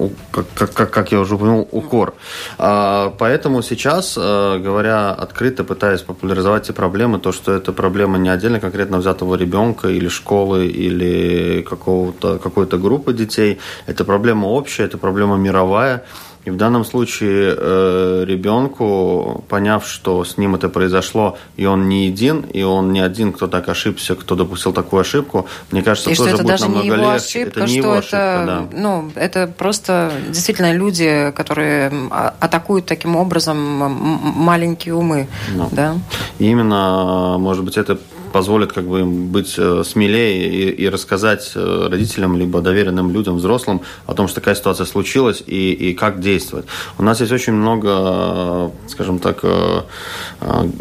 э, 0.07 0.43
как, 0.55 0.73
как, 0.73 0.91
как 0.91 1.11
я 1.11 1.19
уже 1.19 1.35
упомянул, 1.35 1.67
укор. 1.71 2.15
А, 2.57 3.13
поэтому 3.17 3.61
сейчас, 3.61 4.17
говоря 4.17 5.11
открыто, 5.11 5.63
пытаясь 5.63 6.01
популяризовать 6.01 6.65
эти 6.65 6.71
проблемы, 6.71 7.19
то, 7.19 7.31
что 7.31 7.53
это 7.53 7.73
проблема 7.73 8.17
не 8.17 8.29
отдельно 8.29 8.59
конкретно 8.59 8.97
взятого 8.97 9.35
ребенка 9.35 9.87
или 9.89 10.07
школы, 10.07 10.67
или 10.67 11.61
какого-то, 11.61 12.37
какой-то 12.37 12.77
группы 12.77 13.13
детей, 13.13 13.59
это 13.85 14.03
проблема 14.05 14.47
общая, 14.47 14.85
это 14.85 14.97
проблема 14.97 15.37
мировая, 15.37 16.03
и 16.47 16.49
в 16.49 16.55
данном 16.55 16.85
случае 16.85 17.55
э, 17.57 18.23
ребенку, 18.25 19.43
поняв, 19.49 19.85
что 19.85 20.23
с 20.23 20.37
ним 20.37 20.55
это 20.55 20.69
произошло, 20.69 21.37
и 21.57 21.65
он 21.65 21.89
не 21.89 22.07
един, 22.07 22.39
и 22.39 22.63
он 22.63 22.93
не 22.93 23.01
один, 23.01 23.33
кто 23.33 23.47
так 23.47 23.67
ошибся, 23.67 24.15
кто 24.15 24.35
допустил 24.35 24.71
такую 24.71 25.01
ошибку, 25.01 25.45
мне 25.71 25.81
кажется, 25.83 26.09
и 26.09 26.15
тоже 26.15 26.29
что 26.29 26.35
это 26.35 26.43
будет 26.43 26.51
даже 26.53 26.63
намного 26.63 26.83
не 26.83 26.87
его 26.87 27.11
легче. 27.11 27.39
Ошибка, 27.41 27.59
это 27.59 27.69
не 27.69 27.75
его 27.75 27.95
это, 27.95 27.97
ошибка, 27.97 28.43
да. 28.47 28.77
ну, 28.79 29.11
это 29.15 29.47
просто 29.57 30.13
действительно 30.29 30.73
люди, 30.73 31.33
которые 31.35 31.91
атакуют 32.39 32.85
таким 32.85 33.17
образом 33.17 33.57
маленькие 33.57 34.93
умы, 34.93 35.27
да. 35.71 35.97
И 36.39 36.49
именно, 36.49 37.35
может 37.37 37.65
быть, 37.65 37.75
это 37.75 37.97
позволит 38.31 38.73
как 38.73 38.85
бы 38.85 39.01
им 39.01 39.27
быть 39.27 39.55
э, 39.57 39.83
смелее 39.85 40.49
и, 40.49 40.69
и 40.69 40.89
рассказать 40.89 41.51
э, 41.55 41.87
родителям 41.89 42.37
либо 42.37 42.61
доверенным 42.61 43.11
людям, 43.11 43.37
взрослым 43.37 43.81
о 44.05 44.13
том, 44.13 44.27
что 44.27 44.35
такая 44.41 44.55
ситуация 44.55 44.85
случилась 44.85 45.43
и, 45.45 45.71
и 45.73 45.93
как 45.93 46.19
действовать. 46.19 46.65
У 46.97 47.03
нас 47.03 47.19
есть 47.19 47.31
очень 47.31 47.53
много, 47.53 47.89
э, 47.89 48.69
скажем 48.87 49.19
так, 49.19 49.43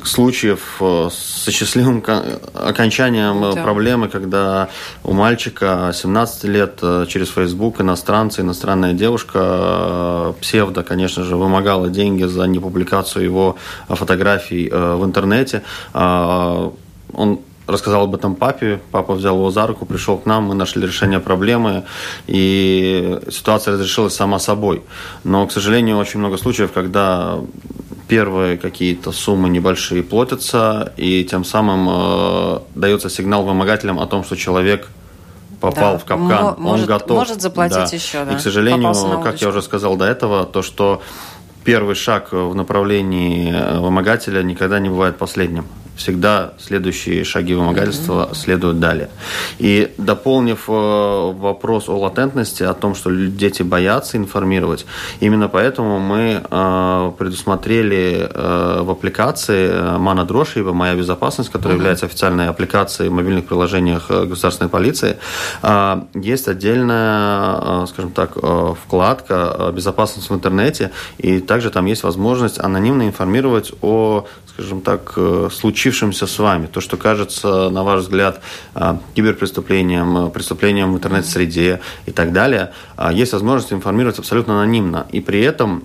случаев 0.05 0.81
с 0.81 1.49
счастливым 1.51 2.03
окончанием 2.55 3.55
да. 3.55 3.63
проблемы, 3.63 4.09
когда 4.09 4.69
у 5.05 5.13
мальчика 5.13 5.93
17 5.95 6.45
лет 6.45 6.81
через 7.09 7.29
Facebook 7.29 7.81
иностранцы, 7.81 8.41
иностранная 8.41 8.93
девушка, 8.93 10.35
псевдо, 10.41 10.83
конечно 10.83 11.25
же, 11.25 11.37
вымогала 11.37 11.89
деньги 11.89 12.25
за 12.25 12.45
непубликацию 12.45 13.25
его 13.25 13.57
фотографий 13.89 14.69
в 14.71 15.05
интернете 15.05 15.63
он 17.13 17.41
рассказал 17.67 18.05
об 18.05 18.15
этом 18.15 18.35
папе, 18.35 18.81
папа 18.91 19.15
взял 19.15 19.37
его 19.37 19.51
за 19.51 19.67
руку, 19.67 19.87
пришел 19.87 20.19
к 20.19 20.27
нам, 20.27 20.45
мы 20.45 20.55
нашли 20.55 20.83
решение 20.83 21.21
проблемы, 21.21 21.85
и 22.27 23.19
ситуация 23.31 23.75
разрешилась 23.75 24.15
сама 24.15 24.39
собой. 24.39 24.83
Но, 25.25 25.47
к 25.47 25.53
сожалению, 25.53 25.99
очень 25.99 26.21
много 26.21 26.39
случаев, 26.39 26.73
когда 26.73 27.39
первые 28.09 28.57
какие-то 28.57 29.11
суммы 29.11 29.49
небольшие 29.49 30.03
платятся, 30.03 30.93
и 30.97 31.25
тем 31.25 31.45
самым 31.45 31.89
э, 31.91 32.61
дается 32.77 33.11
сигнал 33.11 33.45
вымогателям 33.45 33.99
о 33.99 34.07
том, 34.07 34.23
что 34.23 34.37
человек 34.37 34.89
попал 35.61 35.95
да, 35.95 35.99
в 35.99 36.05
капкан, 36.05 36.55
может, 36.59 36.83
он 36.83 36.87
готов. 36.87 37.19
Может 37.19 37.43
заплатить 37.43 37.91
да. 37.91 37.97
еще, 37.97 38.25
да. 38.25 38.35
И, 38.35 38.37
к 38.37 38.41
сожалению, 38.41 39.21
как 39.23 39.41
я 39.43 39.49
уже 39.49 39.61
сказал 39.63 39.97
до 39.97 40.05
этого, 40.05 40.45
то, 40.45 40.63
что 40.63 41.03
первый 41.65 41.97
шаг 41.97 42.29
в 42.31 42.55
направлении 42.55 43.53
э, 43.53 43.81
вымогателя 43.81 44.43
никогда 44.45 44.79
не 44.79 44.89
бывает 44.89 45.17
последним 45.19 45.67
всегда 45.97 46.53
следующие 46.59 47.25
шаги 47.25 47.55
вымогательства 47.55 48.29
mm-hmm. 48.31 48.37
следуют 48.37 48.81
далее. 48.81 49.09
И 49.59 49.93
дополнив 49.99 50.65
э, 50.69 50.73
вопрос 50.73 51.89
о 51.89 51.97
латентности, 51.97 52.63
о 52.63 52.75
том, 52.75 52.95
что 52.95 53.11
дети 53.11 53.63
боятся 53.63 54.17
информировать, 54.17 54.87
именно 55.21 55.49
поэтому 55.49 55.99
мы 55.99 56.43
э, 56.49 57.13
предусмотрели 57.19 58.29
э, 58.31 58.83
в 58.83 58.91
аппликации 58.91 59.97
Мана 59.99 60.25
Дрошеева 60.25 60.73
«Моя 60.73 60.95
безопасность», 60.95 61.51
которая 61.51 61.77
mm-hmm. 61.77 61.79
является 61.79 62.07
официальной 62.07 62.49
аппликацией 62.49 63.09
в 63.09 63.13
мобильных 63.13 63.47
приложениях 63.47 64.11
государственной 64.11 64.69
полиции, 64.69 65.17
есть 66.15 66.49
отдельная, 66.49 67.87
скажем 67.87 68.13
так, 68.13 68.37
вкладка 68.85 69.73
«Безопасность 69.75 70.31
в 70.31 70.35
интернете», 70.35 70.91
и 71.19 71.41
также 71.41 71.71
там 71.71 71.87
есть 71.87 72.03
возможность 72.03 72.59
анонимно 72.59 73.07
информировать 73.07 73.73
о 73.81 74.27
скажем 74.57 74.81
так, 74.81 75.13
э, 75.17 75.49
случившимся 75.87 76.27
с 76.27 76.39
вами, 76.39 76.67
то, 76.67 76.81
что 76.81 76.97
кажется, 76.97 77.71
на 77.71 77.85
ваш 77.85 78.01
взгляд, 78.01 78.41
э, 78.75 78.97
киберпреступлением, 79.15 80.17
э, 80.17 80.31
преступлением 80.31 80.93
в 80.93 80.97
интернет-среде 80.97 81.81
и 82.07 82.11
так 82.11 82.33
далее, 82.33 82.73
есть 83.13 83.33
возможность 83.33 83.73
информировать 83.73 84.19
абсолютно 84.19 84.63
анонимно. 84.63 85.07
И 85.13 85.21
при 85.21 85.41
этом 85.41 85.85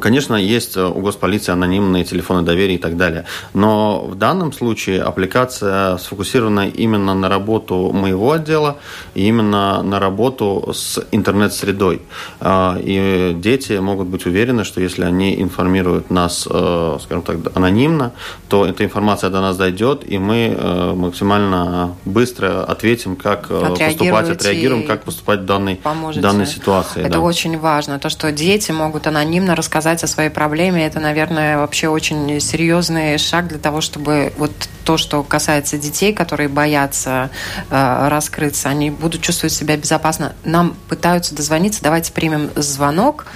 конечно, 0.00 0.34
есть 0.34 0.76
э, 0.76 0.84
у 0.84 1.00
госполиции 1.00 1.52
анонимные 1.52 2.04
телефоны 2.04 2.42
доверия 2.42 2.74
и 2.74 2.78
так 2.78 2.96
далее. 2.96 3.24
Но 3.54 4.04
в 4.06 4.14
данном 4.16 4.52
случае 4.52 5.02
аппликация 5.02 5.96
сфокусирована 5.98 6.68
именно 6.68 7.14
на 7.14 7.28
работу 7.28 7.92
моего 7.92 8.32
отдела 8.32 8.76
и 9.14 9.28
именно 9.28 9.82
на 9.82 10.00
работу 10.00 10.72
с 10.74 10.98
интернет-средой. 11.12 12.02
Э, 12.40 12.76
и 12.80 13.34
дети 13.36 13.78
могут 13.78 14.08
быть 14.08 14.26
уверены, 14.26 14.64
что 14.64 14.80
если 14.80 15.04
они 15.04 15.40
информируют 15.40 16.10
нас, 16.10 16.40
скажем 16.40 17.22
так, 17.22 17.36
анонимно, 17.54 18.12
то 18.48 18.66
эта 18.66 18.84
информация 18.84 19.30
до 19.30 19.40
нас 19.40 19.56
дойдет, 19.56 20.02
и 20.06 20.18
мы 20.18 20.56
максимально 20.96 21.94
быстро 22.04 22.64
ответим, 22.64 23.16
как 23.16 23.48
поступать, 23.48 24.30
отреагируем, 24.30 24.86
как 24.86 25.04
поступать 25.04 25.40
в 25.40 25.44
данной, 25.44 25.80
данной 26.16 26.46
ситуации. 26.46 27.00
Это 27.00 27.14
да. 27.14 27.20
очень 27.20 27.58
важно, 27.58 27.98
то, 27.98 28.08
что 28.08 28.32
дети 28.32 28.72
могут 28.72 29.06
анонимно 29.06 29.54
рассказать 29.54 29.67
рассказать 29.68 30.02
о 30.02 30.06
своей 30.06 30.30
проблеме, 30.30 30.86
это, 30.86 30.98
наверное, 30.98 31.58
вообще 31.58 31.88
очень 31.88 32.40
серьезный 32.40 33.18
шаг 33.18 33.48
для 33.48 33.58
того, 33.58 33.82
чтобы 33.82 34.32
вот 34.38 34.50
то, 34.86 34.96
что 34.96 35.22
касается 35.22 35.76
детей, 35.76 36.14
которые 36.14 36.48
боятся 36.48 37.28
э, 37.70 38.08
раскрыться, 38.08 38.70
они 38.70 38.90
будут 38.90 39.20
чувствовать 39.20 39.52
себя 39.52 39.76
безопасно. 39.76 40.32
Нам 40.42 40.74
пытаются 40.88 41.36
дозвониться. 41.36 41.82
Давайте 41.82 42.14
примем 42.14 42.48
звонок. 42.56 43.26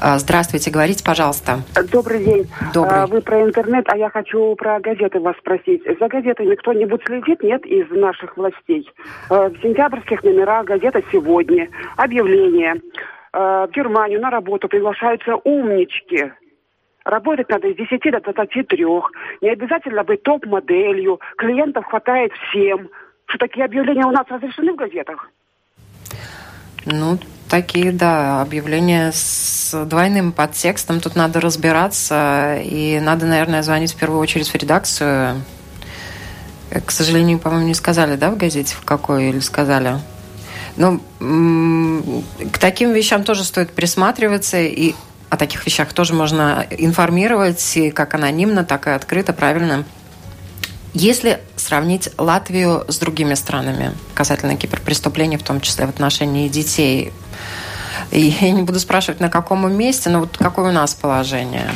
Э, 0.00 0.16
здравствуйте, 0.16 0.70
говорите, 0.70 1.04
пожалуйста. 1.04 1.60
Добрый 1.90 2.24
день. 2.24 2.50
Добрый. 2.72 3.06
Вы 3.08 3.20
про 3.20 3.42
интернет, 3.42 3.84
а 3.88 3.96
я 3.98 4.08
хочу 4.08 4.54
про 4.54 4.80
газеты 4.80 5.20
вас 5.20 5.36
спросить. 5.36 5.82
За 6.00 6.08
газетами 6.08 6.54
кто-нибудь 6.54 7.02
следит, 7.04 7.42
нет, 7.42 7.66
из 7.66 7.90
наших 7.90 8.34
властей? 8.38 8.88
Э, 9.28 9.50
в 9.50 9.60
сентябрьских 9.60 10.22
номерах 10.24 10.64
газета 10.64 11.02
«Сегодня» 11.12 11.68
объявление– 11.98 12.76
Э, 12.86 13.21
в 13.32 13.68
Германию 13.72 14.20
на 14.20 14.30
работу 14.30 14.68
приглашаются 14.68 15.36
умнички. 15.36 16.32
Работать 17.04 17.48
надо 17.48 17.72
с 17.72 17.76
10 17.76 18.00
до 18.12 18.20
23. 18.20 18.84
Не 19.40 19.50
обязательно 19.50 20.04
быть 20.04 20.22
топ-моделью. 20.22 21.20
Клиентов 21.36 21.84
хватает 21.86 22.32
всем. 22.32 22.88
Что 23.26 23.38
такие 23.38 23.64
объявления 23.64 24.06
у 24.06 24.10
нас 24.10 24.26
разрешены 24.28 24.72
в 24.72 24.76
газетах? 24.76 25.30
Ну, 26.84 27.18
такие, 27.48 27.92
да, 27.92 28.42
объявления 28.42 29.10
с 29.12 29.84
двойным 29.86 30.32
подтекстом. 30.32 31.00
Тут 31.00 31.16
надо 31.16 31.40
разбираться. 31.40 32.60
И 32.62 33.00
надо, 33.00 33.26
наверное, 33.26 33.62
звонить 33.62 33.94
в 33.94 33.98
первую 33.98 34.20
очередь 34.20 34.48
в 34.48 34.54
редакцию. 34.54 35.42
Э, 36.70 36.80
к 36.80 36.90
сожалению, 36.90 37.38
по-моему, 37.38 37.66
не 37.66 37.74
сказали, 37.74 38.16
да, 38.16 38.30
в 38.30 38.36
газете, 38.36 38.76
в 38.76 38.84
какой, 38.84 39.30
или 39.30 39.40
сказали? 39.40 39.94
Но 40.76 41.00
к 42.52 42.58
таким 42.58 42.92
вещам 42.92 43.24
тоже 43.24 43.44
стоит 43.44 43.72
присматриваться, 43.72 44.60
и 44.60 44.94
о 45.28 45.36
таких 45.36 45.64
вещах 45.66 45.92
тоже 45.92 46.14
можно 46.14 46.66
информировать, 46.70 47.76
и 47.76 47.90
как 47.90 48.14
анонимно, 48.14 48.64
так 48.64 48.86
и 48.86 48.90
открыто, 48.90 49.32
правильно. 49.32 49.84
Если 50.94 51.40
сравнить 51.56 52.10
Латвию 52.18 52.84
с 52.88 52.98
другими 52.98 53.32
странами 53.34 53.94
касательно 54.14 54.56
киберпреступлений, 54.56 55.38
в 55.38 55.42
том 55.42 55.60
числе 55.62 55.86
в 55.86 55.88
отношении 55.88 56.48
детей, 56.48 57.12
я 58.10 58.50
не 58.50 58.62
буду 58.62 58.78
спрашивать, 58.78 59.20
на 59.20 59.30
каком 59.30 59.72
месте, 59.72 60.10
но 60.10 60.20
вот 60.20 60.36
какое 60.36 60.68
у 60.68 60.72
нас 60.72 60.94
положение? 60.94 61.70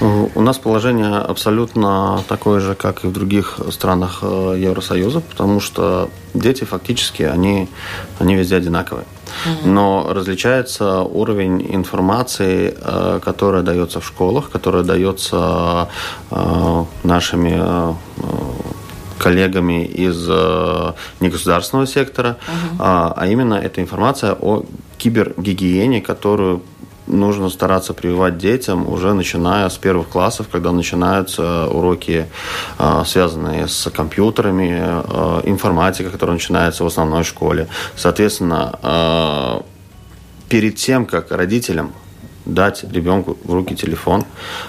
У 0.00 0.40
нас 0.40 0.56
положение 0.56 1.16
абсолютно 1.16 2.22
такое 2.26 2.60
же, 2.60 2.74
как 2.74 3.04
и 3.04 3.06
в 3.06 3.12
других 3.12 3.60
странах 3.70 4.20
э, 4.22 4.54
Евросоюза, 4.58 5.20
потому 5.20 5.60
что 5.60 6.08
дети 6.32 6.64
фактически, 6.64 7.22
они, 7.22 7.68
они 8.18 8.34
везде 8.34 8.56
одинаковые. 8.56 9.04
Но 9.64 10.10
различается 10.10 11.00
уровень 11.02 11.66
информации, 11.74 12.74
э, 12.80 13.20
которая 13.22 13.62
дается 13.62 14.00
в 14.00 14.06
школах, 14.06 14.48
которая 14.48 14.84
дается 14.84 15.88
э, 16.30 16.84
нашими 17.02 17.94
коллегами 19.18 19.84
из 19.84 20.26
негосударственного 21.20 21.86
сектора, 21.86 22.38
угу. 22.48 22.76
а 22.78 23.26
именно 23.28 23.52
эта 23.52 23.82
информация 23.82 24.32
о 24.32 24.64
кибергигиене, 24.96 26.00
которую 26.00 26.62
нужно 27.10 27.50
стараться 27.50 27.92
прививать 27.94 28.38
детям 28.38 28.88
уже 28.88 29.12
начиная 29.12 29.68
с 29.68 29.76
первых 29.76 30.08
классов, 30.08 30.46
когда 30.50 30.72
начинаются 30.72 31.66
уроки, 31.66 32.26
а, 32.78 33.04
связанные 33.04 33.68
с 33.68 33.90
компьютерами, 33.90 34.78
а, 34.80 35.42
информатика, 35.44 36.10
которая 36.10 36.34
начинается 36.34 36.84
в 36.84 36.86
основной 36.86 37.24
школе. 37.24 37.68
Соответственно, 37.96 38.78
а, 38.82 39.62
перед 40.48 40.76
тем, 40.76 41.06
как 41.06 41.30
родителям 41.30 41.92
дать 42.44 42.84
ребенку 42.90 43.36
в 43.44 43.52
руки 43.52 43.74
телефон, 43.74 44.24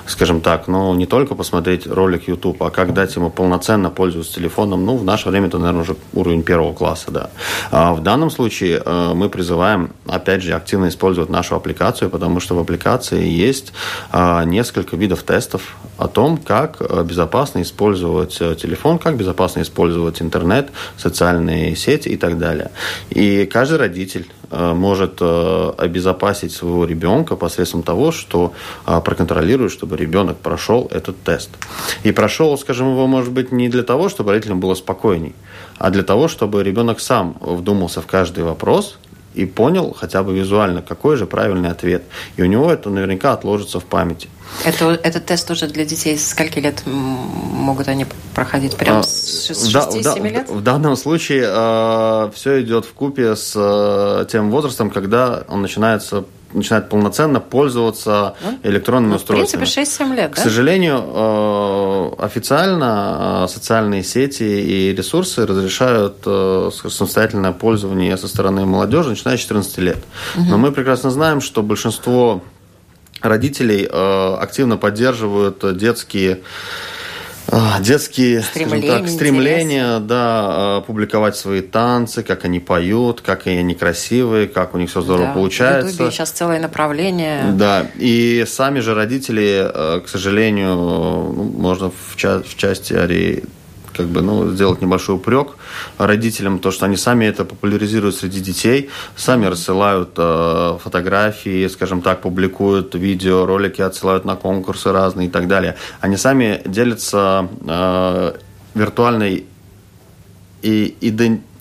скажем 0.05 0.41
так, 0.41 0.67
ну, 0.67 0.93
не 0.93 1.05
только 1.05 1.35
посмотреть 1.35 1.87
ролик 1.87 2.27
YouTube, 2.27 2.61
а 2.63 2.69
как 2.69 2.93
дать 2.93 3.15
ему 3.15 3.29
полноценно 3.29 3.89
пользоваться 3.89 4.35
телефоном, 4.35 4.85
ну, 4.85 4.97
в 4.97 5.03
наше 5.03 5.29
время 5.29 5.47
это, 5.47 5.57
наверное, 5.57 5.81
уже 5.81 5.95
уровень 6.13 6.43
первого 6.43 6.73
класса, 6.73 7.11
да. 7.11 7.29
А 7.71 7.93
в 7.93 8.01
данном 8.01 8.29
случае 8.29 8.81
э, 8.85 9.13
мы 9.13 9.29
призываем, 9.29 9.91
опять 10.07 10.43
же, 10.43 10.53
активно 10.53 10.89
использовать 10.89 11.29
нашу 11.29 11.55
аппликацию, 11.55 12.09
потому 12.09 12.39
что 12.39 12.55
в 12.55 12.59
аппликации 12.59 13.27
есть 13.27 13.73
э, 14.11 14.43
несколько 14.45 14.95
видов 14.95 15.23
тестов 15.23 15.77
о 15.97 16.07
том, 16.07 16.37
как 16.37 16.77
э, 16.79 17.03
безопасно 17.03 17.61
использовать 17.61 18.37
телефон, 18.37 18.99
как 18.99 19.17
безопасно 19.17 19.61
использовать 19.61 20.21
интернет, 20.21 20.69
социальные 20.97 21.75
сети 21.75 22.09
и 22.09 22.17
так 22.17 22.37
далее. 22.37 22.71
И 23.09 23.45
каждый 23.45 23.77
родитель 23.77 24.27
может 24.51 25.21
обезопасить 25.21 26.51
своего 26.51 26.85
ребенка 26.85 27.35
посредством 27.35 27.83
того, 27.83 28.11
что 28.11 28.53
а, 28.85 28.99
проконтролирует, 29.01 29.71
чтобы 29.71 29.97
ребенок 29.97 30.37
прошел 30.37 30.87
этот 30.91 31.21
тест. 31.23 31.49
И 32.03 32.11
прошел, 32.11 32.57
скажем, 32.57 32.91
его, 32.91 33.07
может 33.07 33.31
быть, 33.31 33.51
не 33.51 33.69
для 33.69 33.83
того, 33.83 34.09
чтобы 34.09 34.31
родителям 34.31 34.59
было 34.59 34.75
спокойней, 34.75 35.33
а 35.77 35.89
для 35.89 36.03
того, 36.03 36.27
чтобы 36.27 36.63
ребенок 36.63 36.99
сам 36.99 37.37
вдумался 37.39 38.01
в 38.01 38.07
каждый 38.07 38.43
вопрос 38.43 38.97
и 39.33 39.45
понял 39.45 39.93
хотя 39.93 40.23
бы 40.23 40.33
визуально, 40.37 40.81
какой 40.81 41.17
же 41.17 41.25
правильный 41.25 41.69
ответ. 41.69 42.03
И 42.37 42.41
у 42.41 42.45
него 42.45 42.71
это 42.71 42.89
наверняка 42.89 43.33
отложится 43.33 43.79
в 43.79 43.85
памяти. 43.85 44.29
Это, 44.65 44.99
этот 45.03 45.25
тест 45.25 45.49
уже 45.49 45.67
для 45.67 45.85
детей 45.85 46.17
скольки 46.17 46.59
лет 46.59 46.83
могут 46.85 47.87
они 47.87 48.05
проходить? 48.33 48.75
Прям 48.75 48.97
а, 48.97 49.03
с 49.03 49.49
6-7 49.49 50.03
да, 50.03 50.15
лет? 50.15 50.49
В, 50.49 50.57
в 50.57 50.61
данном 50.61 50.95
случае 50.95 51.45
э, 51.47 52.31
все 52.35 52.61
идет 52.61 52.85
в 52.85 52.93
купе 52.93 53.35
с 53.35 53.53
э, 53.55 54.25
тем 54.29 54.51
возрастом, 54.51 54.89
когда 54.89 55.43
он 55.47 55.61
начинается 55.61 56.25
начинает 56.53 56.89
полноценно 56.89 57.39
пользоваться 57.39 58.35
ну, 58.43 58.59
электронными 58.63 59.11
ну, 59.11 59.15
устройствами. 59.17 59.65
В 59.65 59.73
принципе, 59.73 60.03
6-7 60.03 60.15
лет, 60.15 60.29
да? 60.31 60.35
К 60.35 60.37
сожалению, 60.37 61.03
э, 61.03 62.11
официально 62.19 63.45
э, 63.45 63.47
социальные 63.47 64.03
сети 64.03 64.43
и 64.43 64.95
ресурсы 64.95 65.45
разрешают 65.45 66.17
э, 66.25 66.69
самостоятельное 66.89 67.51
пользование 67.51 68.17
со 68.17 68.27
стороны 68.27 68.65
молодежи, 68.65 69.09
начиная 69.09 69.37
с 69.37 69.41
14 69.41 69.77
лет. 69.79 69.97
Угу. 70.35 70.45
Но 70.49 70.57
мы 70.57 70.71
прекрасно 70.71 71.09
знаем, 71.09 71.41
что 71.41 71.63
большинство 71.63 72.41
родителей 73.21 73.87
активно 73.87 74.77
поддерживают 74.77 75.77
детские 75.77 76.41
детские 77.81 78.41
стремления, 78.41 78.99
так, 78.99 79.09
стремления 79.09 79.99
да, 79.99 80.77
а, 80.77 80.81
публиковать 80.81 81.35
свои 81.35 81.61
танцы, 81.61 82.23
как 82.23 82.45
они 82.45 82.59
поют, 82.59 83.21
как 83.21 83.47
они 83.47 83.75
красивые, 83.75 84.47
как 84.47 84.73
у 84.73 84.77
них 84.77 84.89
все 84.89 85.01
здорово 85.01 85.27
да, 85.27 85.33
получается. 85.33 85.89
В 85.89 85.91
Ютубе 85.91 86.11
сейчас 86.11 86.31
целое 86.31 86.59
направление. 86.59 87.51
Да, 87.53 87.87
и 87.95 88.45
сами 88.47 88.79
же 88.79 88.93
родители, 88.93 89.69
э, 89.73 90.01
к 90.01 90.07
сожалению, 90.07 90.75
ну, 90.75 91.43
можно 91.57 91.91
в, 91.91 92.15
ча- 92.15 92.41
в 92.41 92.55
части 92.55 92.93
как 93.95 94.07
бы, 94.07 94.21
ну, 94.21 94.49
сделать 94.51 94.81
небольшой 94.81 95.15
упрек 95.15 95.55
родителям, 95.97 96.59
то, 96.59 96.71
что 96.71 96.85
они 96.85 96.97
сами 96.97 97.25
это 97.25 97.45
популяризируют 97.45 98.15
среди 98.15 98.39
детей, 98.39 98.89
сами 99.15 99.45
рассылают 99.45 100.11
э, 100.17 100.77
фотографии, 100.83 101.67
скажем 101.67 102.01
так, 102.01 102.21
публикуют 102.21 102.95
видео, 102.95 103.45
ролики, 103.45 103.81
отсылают 103.81 104.25
на 104.25 104.35
конкурсы 104.35 104.91
разные 104.91 105.27
и 105.27 105.31
так 105.31 105.47
далее. 105.47 105.75
Они 105.99 106.17
сами 106.17 106.61
делятся 106.65 107.47
э, 107.67 108.33
виртуальной 108.73 109.45
и 110.61 110.97
идентичностью 111.01 111.51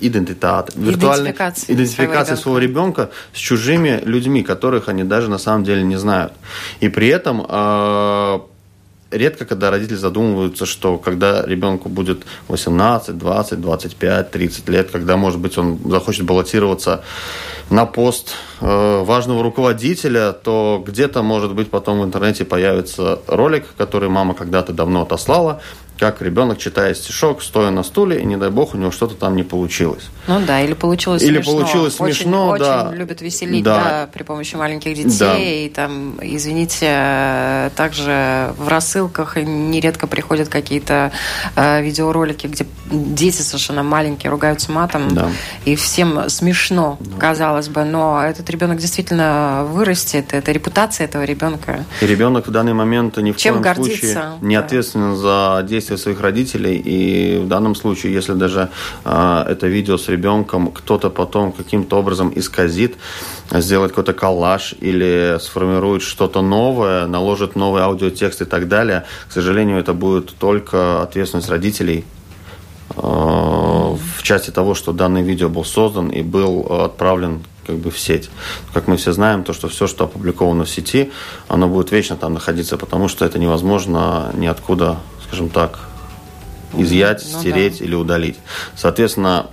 идентитат, 0.00 0.72
виртуальной 0.74 1.30
идентификации, 1.30 1.72
идентификации 1.72 2.34
своего, 2.34 2.58
ребенка. 2.58 3.02
своего 3.02 3.06
ребенка 3.06 3.10
с 3.32 3.38
чужими 3.38 4.02
людьми, 4.04 4.42
которых 4.42 4.88
они 4.88 5.04
даже 5.04 5.28
на 5.28 5.38
самом 5.38 5.64
деле 5.64 5.82
не 5.82 5.96
знают. 5.96 6.32
И 6.80 6.88
при 6.88 7.08
этом 7.08 7.44
э, 7.48 8.40
редко, 9.16 9.44
когда 9.44 9.70
родители 9.70 9.96
задумываются, 9.96 10.66
что 10.66 10.98
когда 10.98 11.44
ребенку 11.44 11.88
будет 11.88 12.24
18, 12.48 13.16
20, 13.16 13.60
25, 13.60 14.30
30 14.30 14.68
лет, 14.68 14.90
когда, 14.90 15.16
может 15.16 15.38
быть, 15.40 15.56
он 15.58 15.78
захочет 15.84 16.24
баллотироваться 16.24 17.04
на 17.70 17.86
пост 17.86 18.34
э, 18.60 19.02
важного 19.04 19.42
руководителя, 19.42 20.32
то 20.32 20.82
где-то, 20.86 21.22
может 21.22 21.54
быть, 21.54 21.70
потом 21.70 22.00
в 22.00 22.04
интернете 22.04 22.44
появится 22.44 23.20
ролик, 23.26 23.64
который 23.76 24.08
мама 24.08 24.34
когда-то 24.34 24.72
давно 24.72 25.02
отослала, 25.02 25.60
как 25.98 26.20
ребенок 26.20 26.58
читает 26.58 26.96
стишок, 26.96 27.42
стоя 27.42 27.70
на 27.70 27.82
стуле, 27.82 28.20
и, 28.20 28.24
не 28.24 28.36
дай 28.36 28.50
бог, 28.50 28.74
у 28.74 28.78
него 28.78 28.90
что-то 28.90 29.14
там 29.14 29.36
не 29.36 29.44
получилось. 29.44 30.10
Ну 30.26 30.40
да, 30.46 30.60
или 30.60 30.74
получилось 30.74 31.22
или 31.22 31.36
смешно. 31.36 31.52
получилось 31.52 31.96
очень, 31.98 32.14
смешно, 32.14 32.48
очень 32.48 32.64
да. 32.64 32.92
любят 32.94 33.20
веселить, 33.20 33.62
да. 33.62 33.84
да, 33.84 34.08
при 34.12 34.22
помощи 34.22 34.56
маленьких 34.56 34.94
детей. 34.94 35.18
Да. 35.18 35.38
И 35.38 35.68
там, 35.68 36.14
извините, 36.22 37.70
также 37.76 38.52
в 38.56 38.68
рассылках 38.68 39.36
нередко 39.36 40.06
приходят 40.06 40.48
какие-то 40.48 41.12
э, 41.56 41.82
видеоролики, 41.82 42.46
где 42.46 42.66
дети 42.90 43.42
совершенно 43.42 43.82
маленькие 43.82 44.30
ругаются 44.30 44.72
матом, 44.72 45.14
да. 45.14 45.30
и 45.64 45.76
всем 45.76 46.28
смешно, 46.28 46.98
да. 47.00 47.18
казалось 47.18 47.68
бы, 47.68 47.84
но 47.84 48.22
этот 48.22 48.48
ребенок 48.50 48.78
действительно 48.78 49.66
вырастет, 49.68 50.32
это 50.32 50.52
репутация 50.52 51.06
этого 51.06 51.24
ребенка. 51.24 51.84
И 52.00 52.06
ребенок 52.06 52.46
в 52.46 52.50
данный 52.50 52.72
момент 52.72 53.16
ни 53.18 53.32
в 53.32 53.36
Чем 53.36 53.54
коем 53.54 53.62
гордиться? 53.62 53.98
случае 53.98 54.24
не 54.40 54.56
да. 54.56 54.64
ответственен 54.64 55.16
за 55.16 55.64
действия 55.68 55.96
своих 55.96 56.20
родителей, 56.20 56.76
и 56.76 57.38
в 57.38 57.48
данном 57.48 57.74
случае, 57.74 58.12
если 58.12 58.32
даже 58.32 58.70
э, 59.04 59.44
это 59.48 59.66
видео 59.66 59.96
с 59.96 60.08
ребенком 60.14 60.70
кто-то 60.72 61.10
потом 61.10 61.52
каким-то 61.52 61.98
образом 61.98 62.32
исказит, 62.34 62.96
сделает 63.50 63.92
какой-то 63.92 64.12
коллаж 64.12 64.74
или 64.80 65.38
сформирует 65.40 66.02
что-то 66.02 66.42
новое, 66.42 67.06
наложит 67.06 67.56
новый 67.56 67.82
аудиотекст 67.82 68.42
и 68.42 68.44
так 68.44 68.68
далее, 68.68 69.04
к 69.28 69.32
сожалению, 69.32 69.78
это 69.78 69.92
будет 69.92 70.34
только 70.38 71.02
ответственность 71.02 71.48
родителей 71.48 72.04
э, 72.96 73.00
в 73.00 74.22
части 74.22 74.50
того, 74.50 74.74
что 74.74 74.92
данный 74.92 75.22
видео 75.22 75.48
был 75.48 75.64
создан 75.64 76.08
и 76.08 76.22
был 76.22 76.66
отправлен 76.84 77.42
как 77.66 77.76
бы 77.76 77.90
в 77.90 77.98
сеть. 77.98 78.30
Как 78.72 78.88
мы 78.88 78.96
все 78.96 79.12
знаем, 79.12 79.44
то, 79.44 79.52
что 79.52 79.68
все, 79.68 79.86
что 79.86 80.04
опубликовано 80.04 80.64
в 80.64 80.70
сети, 80.70 81.10
оно 81.48 81.68
будет 81.68 81.90
вечно 81.92 82.16
там 82.16 82.34
находиться, 82.34 82.76
потому 82.76 83.08
что 83.08 83.24
это 83.24 83.38
невозможно 83.38 84.30
ниоткуда, 84.34 84.98
скажем 85.26 85.48
так, 85.48 85.78
изъять, 86.76 87.24
ну, 87.32 87.40
стереть 87.40 87.78
да. 87.78 87.84
или 87.84 87.94
удалить. 87.94 88.36
Соответственно, 88.76 89.46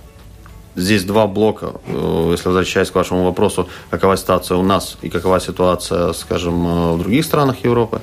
здесь 0.76 1.04
два 1.04 1.26
блока. 1.26 1.74
Э, 1.86 2.28
если 2.32 2.48
возвращаясь 2.48 2.90
к 2.90 2.94
вашему 2.94 3.24
вопросу, 3.24 3.68
какова 3.90 4.16
ситуация 4.16 4.56
у 4.56 4.62
нас 4.62 4.96
и 5.02 5.08
какова 5.08 5.40
ситуация, 5.40 6.12
скажем, 6.12 6.66
э, 6.66 6.92
в 6.94 6.98
других 6.98 7.24
странах 7.24 7.64
Европы, 7.64 8.00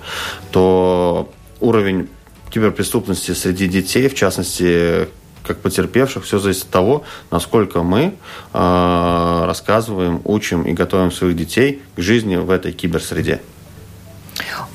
то 0.52 1.30
уровень 1.60 2.10
киберпреступности 2.52 3.34
среди 3.34 3.68
детей, 3.68 4.10
в 4.10 4.16
частности, 4.16 5.08
как 5.44 5.60
потерпевших, 5.60 6.24
все 6.24 6.40
зависит 6.40 6.64
от 6.64 6.70
того, 6.70 7.04
насколько 7.32 7.84
мы 7.84 8.16
э, 8.54 9.44
рассказываем, 9.46 10.22
учим 10.24 10.64
и 10.64 10.74
готовим 10.74 11.12
своих 11.12 11.36
детей 11.36 11.82
к 11.96 12.02
жизни 12.02 12.38
в 12.38 12.50
этой 12.50 12.72
киберсреде. 12.72 13.42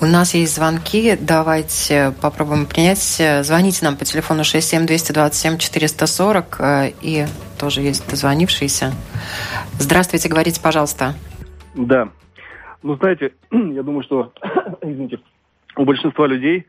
У 0.00 0.06
нас 0.06 0.34
есть 0.34 0.54
звонки. 0.54 1.16
Давайте 1.18 2.12
попробуем 2.20 2.66
принять. 2.66 3.22
Звоните 3.46 3.84
нам 3.84 3.96
по 3.96 4.04
телефону 4.04 4.44
67 4.44 4.86
227 4.86 5.56
440. 5.56 6.60
И 7.00 7.26
тоже 7.58 7.80
есть 7.80 8.08
дозвонившиеся. 8.08 8.92
Здравствуйте, 9.78 10.28
говорите, 10.28 10.60
пожалуйста. 10.60 11.14
Да. 11.74 12.08
Ну, 12.82 12.96
знаете, 12.96 13.32
я 13.50 13.82
думаю, 13.82 14.02
что, 14.02 14.32
извините, 14.82 15.18
у 15.76 15.84
большинства 15.84 16.26
людей 16.26 16.66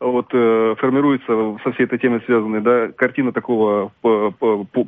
вот 0.00 0.28
э, 0.32 0.74
формируется 0.78 1.58
со 1.62 1.72
всей 1.72 1.84
этой 1.84 1.98
темой 1.98 2.22
связанной, 2.24 2.62
да, 2.62 2.88
картина 2.88 3.32
такого 3.32 3.92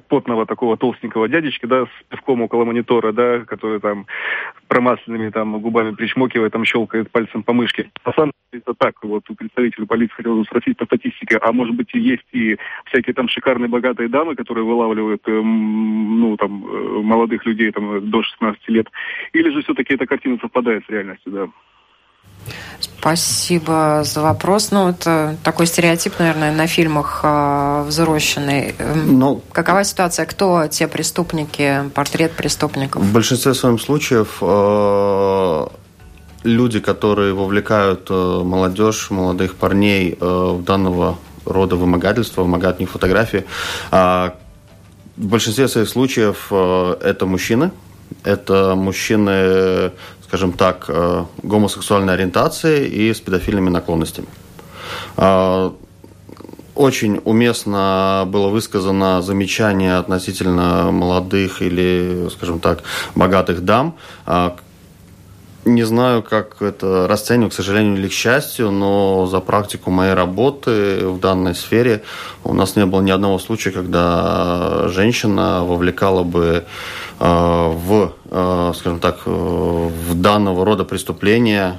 потного, 0.09 0.46
такого 0.46 0.77
толстенького 0.79 1.29
дядечки, 1.29 1.66
да, 1.66 1.85
с 1.85 2.05
пивком 2.09 2.40
около 2.40 2.64
монитора, 2.64 3.12
да, 3.12 3.40
который 3.40 3.79
там 3.79 4.07
промасленными 4.68 5.29
там 5.29 5.61
губами 5.61 5.94
причмокивает, 5.94 6.53
там 6.53 6.64
щелкает 6.64 7.11
пальцем 7.11 7.42
по 7.42 7.53
мышке. 7.53 7.90
Самом 8.16 8.33
деле 8.53 8.62
это 8.66 8.75
так, 8.75 8.94
вот 9.03 9.29
у 9.29 9.35
представителей 9.35 9.87
полиции 9.87 10.14
хотел 10.14 10.37
бы 10.37 10.44
спросить 10.44 10.79
по 10.79 10.87
статистике, 10.87 11.37
а 11.37 11.53
может 11.53 11.75
быть 11.75 11.92
есть 11.92 12.27
и 12.33 12.57
всякие 12.87 13.14
там 13.14 13.29
шикарные 13.29 13.68
богатые 13.68 14.09
дамы, 14.09 14.35
которые 14.35 14.64
вылавливают, 14.64 15.22
э, 15.27 15.31
ну, 15.31 16.37
там, 16.38 16.64
э, 16.64 17.03
молодых 17.03 17.44
людей 17.44 17.70
там 17.70 18.09
до 18.11 18.22
16 18.22 18.68
лет, 18.68 18.88
или 19.35 19.51
же 19.51 19.62
все-таки 19.62 19.94
эта 19.94 20.07
картина 20.07 20.38
совпадает 20.40 20.85
с 20.87 20.88
реальностью, 20.88 21.33
да? 21.33 21.48
Спасибо 22.81 24.02
за 24.05 24.22
вопрос. 24.22 24.70
Ну, 24.70 24.88
это 24.88 25.37
такой 25.42 25.66
стереотип, 25.66 26.18
наверное, 26.18 26.52
на 26.52 26.66
фильмах 26.66 27.20
э, 27.24 27.85
взросшенный. 27.87 28.74
Ну, 29.07 29.42
Какова 29.52 29.85
ситуация? 29.85 30.24
Кто 30.24 30.68
те 30.68 30.87
преступники, 30.87 31.90
портрет 31.94 32.33
преступников? 32.33 33.02
В 33.02 33.12
большинстве 33.12 33.55
своем 33.55 33.78
случаев 33.78 34.38
э, 34.40 35.66
люди, 36.44 36.81
которые 36.81 37.35
вовлекают 37.35 38.07
э, 38.09 38.42
молодежь, 38.44 39.11
молодых 39.11 39.57
парней 39.57 40.16
э, 40.20 40.24
в 40.24 40.62
данного 40.62 41.18
рода 41.44 41.76
вымогательства, 41.76 42.42
вымогают 42.42 42.78
них 42.78 42.90
фотографии, 42.90 43.44
э, 43.90 44.31
в 45.16 45.26
большинстве 45.26 45.68
своих 45.68 45.88
случаев 45.88 46.46
э, 46.50 46.96
это 47.02 47.26
мужчины, 47.26 47.72
это 48.24 48.74
мужчины 48.76 49.92
скажем 50.32 50.52
так, 50.52 50.86
э, 50.88 51.24
гомосексуальной 51.42 52.14
ориентации 52.14 52.88
и 52.88 53.12
с 53.12 53.20
педофильными 53.20 53.68
наклонностями. 53.68 54.28
А, 55.18 55.74
очень 56.74 57.20
уместно 57.26 58.24
было 58.26 58.48
высказано 58.48 59.20
замечание 59.20 59.98
относительно 59.98 60.90
молодых 60.90 61.60
или, 61.60 62.30
скажем 62.30 62.60
так, 62.60 62.82
богатых 63.14 63.62
дам. 63.62 63.96
А, 64.24 64.56
не 65.66 65.82
знаю, 65.82 66.22
как 66.22 66.62
это 66.62 67.06
расценивать, 67.06 67.52
к 67.52 67.56
сожалению 67.56 67.96
или 67.96 68.08
к 68.08 68.12
счастью, 68.12 68.70
но 68.70 69.26
за 69.26 69.40
практику 69.40 69.90
моей 69.90 70.14
работы 70.14 71.06
в 71.08 71.20
данной 71.20 71.54
сфере 71.54 72.04
у 72.42 72.54
нас 72.54 72.74
не 72.74 72.86
было 72.86 73.02
ни 73.02 73.10
одного 73.10 73.38
случая, 73.38 73.70
когда 73.70 74.88
женщина 74.88 75.62
вовлекала 75.62 76.22
бы 76.22 76.64
в, 77.24 78.14
э, 78.30 78.72
скажем 78.74 78.98
так, 78.98 79.20
э, 79.26 79.30
в 79.30 80.14
данного 80.14 80.64
рода 80.64 80.85
преступления 80.85 81.78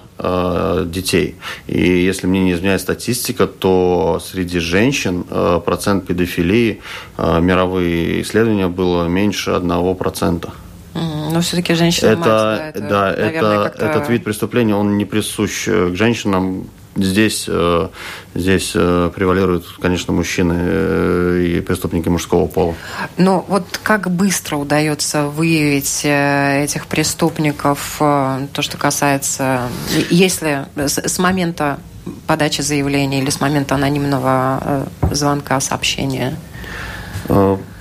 детей. 0.85 1.35
И 1.67 1.81
если 1.81 2.27
мне 2.27 2.45
не 2.45 2.53
изменяет 2.53 2.79
статистика, 2.79 3.45
то 3.45 4.21
среди 4.23 4.59
женщин 4.59 5.25
процент 5.65 6.07
педофилии, 6.07 6.81
мировые 7.17 8.21
исследования 8.21 8.69
было 8.69 9.05
меньше 9.07 9.51
1%. 9.51 10.49
Но 10.93 11.41
все-таки 11.41 11.73
женщина 11.73 12.09
это, 12.09 12.19
мать, 12.19 12.27
да, 12.29 12.69
это, 12.69 12.79
да, 12.79 13.11
наверное, 13.17 13.67
это, 13.67 13.85
этот 13.85 14.09
вид 14.09 14.23
преступления, 14.23 14.75
он 14.75 14.97
не 14.97 15.03
присущ 15.03 15.65
к 15.65 15.95
женщинам 15.95 16.69
Здесь, 16.95 17.45
э, 17.47 17.89
здесь 18.35 18.73
э, 18.75 19.11
превалируют, 19.15 19.65
конечно, 19.81 20.13
мужчины 20.13 20.55
э, 20.57 21.45
и 21.57 21.61
преступники 21.61 22.07
мужского 22.07 22.45
пола. 22.47 22.75
Но 23.17 23.43
вот 23.47 23.79
как 23.81 24.11
быстро 24.11 24.57
удается 24.57 25.27
выявить 25.27 26.01
этих 26.05 26.85
преступников, 26.87 27.95
то, 27.97 28.61
что 28.61 28.77
касается, 28.77 29.69
если 30.09 30.65
с 30.75 31.17
момента 31.17 31.79
подачи 32.27 32.61
заявления 32.61 33.21
или 33.21 33.29
с 33.29 33.41
момента 33.41 33.75
анонимного 33.75 34.87
звонка, 35.11 35.59
сообщения? 35.61 36.37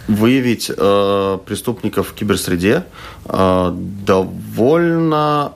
Выявить 0.08 0.70
э, 0.76 1.38
преступников 1.46 2.08
в 2.08 2.14
киберсреде 2.14 2.84
э, 3.24 3.72
довольно 4.04 5.52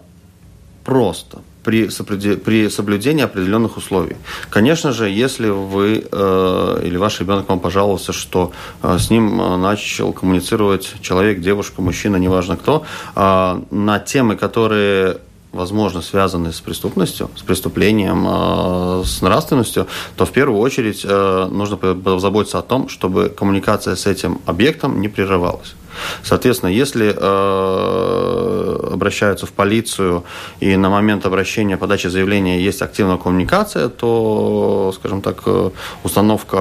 просто 0.85 1.41
при, 1.67 1.89
при 2.37 2.71
соблюдении 2.71 3.25
определенных 3.25 3.77
условий. 3.77 4.17
Конечно 4.51 4.93
же, 4.93 5.11
если 5.11 5.49
вы 5.49 6.07
э, 6.11 6.83
или 6.85 6.97
ваш 6.97 7.21
ребенок 7.21 7.49
вам 7.49 7.59
пожаловался, 7.59 8.13
что 8.13 8.53
э, 8.83 8.99
с 8.99 9.11
ним 9.11 9.41
э, 9.41 9.57
начал 9.57 10.13
коммуницировать 10.13 10.95
человек, 11.01 11.41
девушка, 11.41 11.83
мужчина, 11.83 12.17
неважно 12.17 12.57
кто, 12.57 12.85
э, 13.17 13.61
на 13.71 13.99
темы, 13.99 14.37
которые 14.37 15.17
возможно, 15.53 16.03
связаны 16.03 16.53
с 16.53 16.61
преступностью, 16.61 17.31
с 17.35 17.43
преступлением, 17.43 18.27
э, 18.29 19.03
с 19.05 19.23
нравственностью, 19.23 19.87
то 20.17 20.25
в 20.25 20.31
первую 20.31 20.61
очередь 20.61 21.05
э, 21.05 21.49
нужно 21.51 21.77
позаботиться 21.77 22.59
о 22.59 22.63
том, 22.63 22.89
чтобы 22.89 23.29
коммуникация 23.29 23.97
с 23.97 24.07
этим 24.07 24.39
объектом 24.47 25.01
не 25.01 25.09
прерывалась. 25.09 25.75
Соответственно, 26.23 26.71
если 26.71 27.15
э, 27.17 28.93
обращаются 28.93 29.47
в 29.47 29.53
полицию 29.53 30.25
и 30.61 30.77
на 30.77 30.91
момент 30.91 31.27
обращения, 31.27 31.77
подачи 31.77 32.09
заявления 32.09 32.61
есть 32.61 32.83
активная 32.83 33.17
коммуникация, 33.17 33.89
то, 33.89 34.93
скажем 34.95 35.23
так, 35.23 35.43
э, 35.47 35.71
установка 36.05 36.57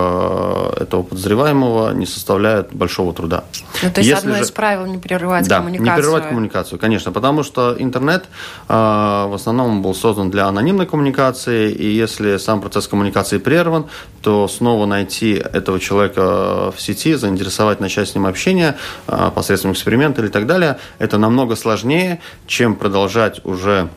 этого 0.80 1.04
подозреваемого 1.04 1.92
не 1.94 2.06
составляет 2.06 2.74
большого 2.74 3.14
труда. 3.14 3.44
Ну, 3.84 3.92
то 3.92 4.02
есть 4.02 4.10
если 4.10 4.28
одно 4.28 4.36
же... 4.36 4.44
из 4.44 4.52
правил 4.52 4.86
не 4.86 4.98
прерывать 4.98 5.48
да, 5.48 5.58
коммуникацию. 5.58 5.96
не 5.96 6.02
прерывать 6.02 6.28
коммуникацию, 6.28 6.80
конечно, 6.80 7.12
потому 7.12 7.44
что 7.44 7.76
интернет 7.78 8.26
э, 8.68 8.74
в 8.74 9.34
основном 9.34 9.82
был 9.82 9.94
создан 9.96 10.30
для 10.30 10.48
анонимной 10.48 10.86
коммуникации, 10.86 11.72
и 11.72 11.88
если 11.88 12.38
сам 12.38 12.62
процесс 12.62 12.88
коммуникации 12.88 13.38
прерван, 13.38 13.86
то 14.22 14.48
снова 14.48 14.86
найти 14.86 15.34
этого 15.34 15.80
человека 15.80 16.72
в 16.72 16.82
сети, 16.82 17.16
заинтересовать, 17.16 17.80
начать 17.80 18.10
с 18.10 18.16
ним 18.16 18.26
общение 18.26 18.76
э, 19.08 19.25
посредством 19.32 19.74
эксперимента 19.74 20.22
или 20.22 20.30
так 20.30 20.46
далее, 20.48 20.78
это 21.00 21.18
намного 21.18 21.56
сложнее, 21.56 22.20
чем 22.48 22.76
продолжать 22.76 23.44
уже 23.46 23.90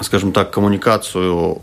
скажем 0.00 0.32
так, 0.32 0.50
коммуникацию 0.50 1.60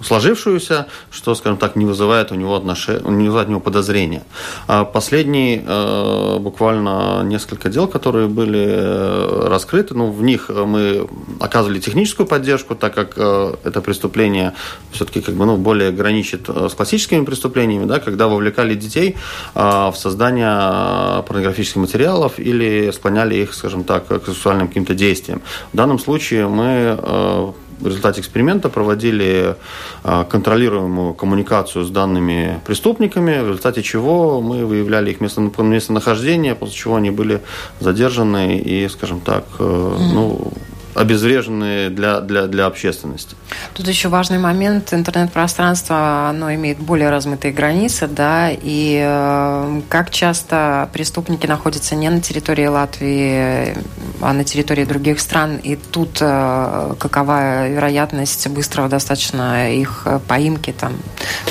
сложившуюся, 0.00 0.86
что, 1.10 1.34
скажем 1.34 1.58
так, 1.58 1.76
не 1.76 1.84
вызывает 1.84 2.32
у 2.32 2.34
него 2.34 2.54
отношения, 2.54 3.00
не 3.10 3.24
вызывает 3.24 3.48
у 3.48 3.50
него 3.52 3.60
подозрения. 3.60 4.22
А 4.66 4.84
последние 4.84 5.62
э, 5.66 6.38
буквально 6.38 7.22
несколько 7.24 7.68
дел, 7.68 7.88
которые 7.88 8.28
были 8.28 8.64
э, 8.68 9.48
раскрыты, 9.48 9.94
ну, 9.94 10.10
в 10.10 10.22
них 10.22 10.48
мы 10.48 11.08
оказывали 11.40 11.80
техническую 11.80 12.26
поддержку, 12.26 12.74
так 12.74 12.94
как 12.94 13.14
э, 13.16 13.54
это 13.64 13.80
преступление 13.80 14.54
все-таки 14.92 15.20
как 15.20 15.34
бы, 15.34 15.46
ну, 15.46 15.56
более 15.56 15.90
граничит 15.90 16.48
с 16.48 16.74
классическими 16.74 17.24
преступлениями, 17.24 17.86
да, 17.86 17.98
когда 17.98 18.28
вовлекали 18.28 18.74
детей 18.74 19.16
в 19.54 19.94
создание 19.96 21.22
порнографических 21.24 21.76
материалов 21.76 22.38
или 22.38 22.90
склоняли 22.92 23.36
их, 23.36 23.54
скажем 23.54 23.84
так, 23.84 24.06
к 24.06 24.26
сексуальным 24.26 24.68
каким-то 24.68 24.94
действиям. 24.94 25.42
В 25.72 25.76
данном 25.76 25.98
случае 25.98 26.48
мы 26.48 27.54
в 27.80 27.86
результате 27.86 28.20
эксперимента 28.20 28.68
проводили 28.68 29.56
а, 30.04 30.24
контролируемую 30.24 31.14
коммуникацию 31.14 31.84
с 31.84 31.90
данными 31.90 32.60
преступниками, 32.66 33.40
в 33.40 33.48
результате 33.48 33.82
чего 33.82 34.40
мы 34.40 34.66
выявляли 34.66 35.10
их 35.10 35.20
местонахождение, 35.20 36.54
после 36.54 36.74
чего 36.74 36.96
они 36.96 37.10
были 37.10 37.40
задержаны 37.80 38.58
и, 38.58 38.88
скажем 38.88 39.20
так, 39.20 39.44
mm. 39.58 39.98
ну, 40.12 40.52
обезврежены 40.98 41.90
для, 41.90 42.20
для, 42.20 42.46
для 42.46 42.66
общественности. 42.66 43.36
Тут 43.74 43.88
еще 43.88 44.08
важный 44.08 44.38
момент. 44.38 44.92
Интернет-пространство, 44.92 46.28
оно 46.28 46.52
имеет 46.54 46.78
более 46.78 47.10
размытые 47.10 47.52
границы, 47.52 48.08
да, 48.08 48.50
и 48.50 49.00
э, 49.02 49.80
как 49.88 50.10
часто 50.10 50.88
преступники 50.92 51.46
находятся 51.46 51.94
не 51.94 52.08
на 52.10 52.20
территории 52.20 52.66
Латвии, 52.66 53.76
а 54.20 54.32
на 54.32 54.44
территории 54.44 54.84
других 54.84 55.20
стран, 55.20 55.56
и 55.56 55.76
тут 55.76 56.18
э, 56.20 56.94
какова 56.98 57.68
вероятность 57.68 58.48
быстрого 58.48 58.88
достаточно 58.88 59.72
их 59.72 60.06
поимки, 60.26 60.72
там, 60.72 60.94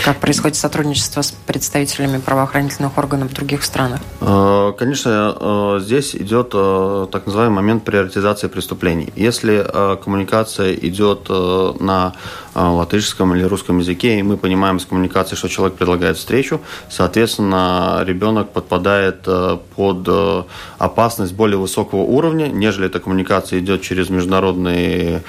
как 0.04 0.18
происходит 0.18 0.58
сотрудничество 0.58 1.22
с 1.22 1.32
представителями 1.32 2.18
правоохранительных 2.18 2.98
органов 2.98 3.32
в 3.32 3.34
других 3.34 3.64
странах? 3.64 4.02
Э, 4.22 4.74
конечно, 4.78 5.36
э, 5.40 5.80
здесь 5.82 6.16
идет 6.16 6.52
э, 6.54 7.08
так 7.12 7.26
называемый 7.26 7.58
момент 7.58 7.84
приоритизации 7.84 8.48
преступлений. 8.48 9.12
Если 9.16 9.37
если 9.38 9.64
э, 9.64 9.98
коммуникация 10.04 10.74
идет 10.74 11.28
э, 11.30 11.74
на 11.80 12.14
э, 12.56 12.60
латышском 12.60 13.36
или 13.36 13.44
русском 13.44 13.78
языке, 13.80 14.20
и 14.20 14.24
мы 14.24 14.38
понимаем 14.38 14.80
с 14.80 14.86
коммуникацией, 14.86 15.38
что 15.38 15.48
человек 15.48 15.78
предлагает 15.78 16.18
встречу, 16.18 16.60
соответственно, 16.90 18.04
ребенок 18.06 18.52
подпадает 18.52 19.28
под 19.76 20.10
опасность 20.78 21.34
более 21.34 21.58
высокого 21.58 22.02
уровня, 22.02 22.48
нежели 22.48 22.88
эта 22.88 23.00
коммуникация 23.00 23.60
идет 23.60 23.82
через 23.82 24.10
международные 24.10 25.24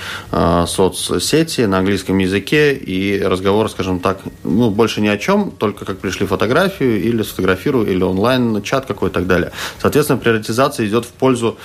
соцсети 0.66 1.62
на 1.62 1.78
английском 1.78 2.18
языке, 2.18 2.74
и 2.74 3.20
разговор, 3.22 3.70
скажем 3.70 4.00
так, 4.00 4.20
ну, 4.44 4.70
больше 4.70 5.00
ни 5.00 5.08
о 5.08 5.18
чем, 5.18 5.50
только 5.50 5.84
как 5.84 5.98
пришли 5.98 6.26
фотографию, 6.26 7.02
или 7.02 7.22
сфотографирую, 7.22 7.86
или 7.86 8.02
онлайн-чат 8.02 8.86
какой-то 8.86 9.20
и 9.20 9.22
так 9.22 9.26
далее. 9.26 9.52
Соответственно, 9.80 10.18
приоритизация 10.18 10.86
идет 10.86 11.04
в 11.04 11.12
пользу 11.12 11.58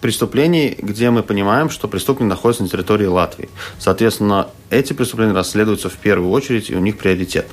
преступлений, 0.00 0.76
где 0.78 1.10
мы 1.10 1.22
понимаем, 1.22 1.70
что 1.70 1.88
преступник 1.88 2.28
находится 2.28 2.62
на 2.62 2.68
территории 2.68 3.06
Латвии. 3.06 3.48
Соответственно, 3.78 4.48
эти 4.70 4.92
преступления 4.92 5.32
расследуются 5.32 5.88
в 5.88 5.96
первую 5.96 6.30
очередь, 6.30 6.70
и 6.70 6.76
у 6.76 6.80
них 6.80 6.98
приоритет. 6.98 7.46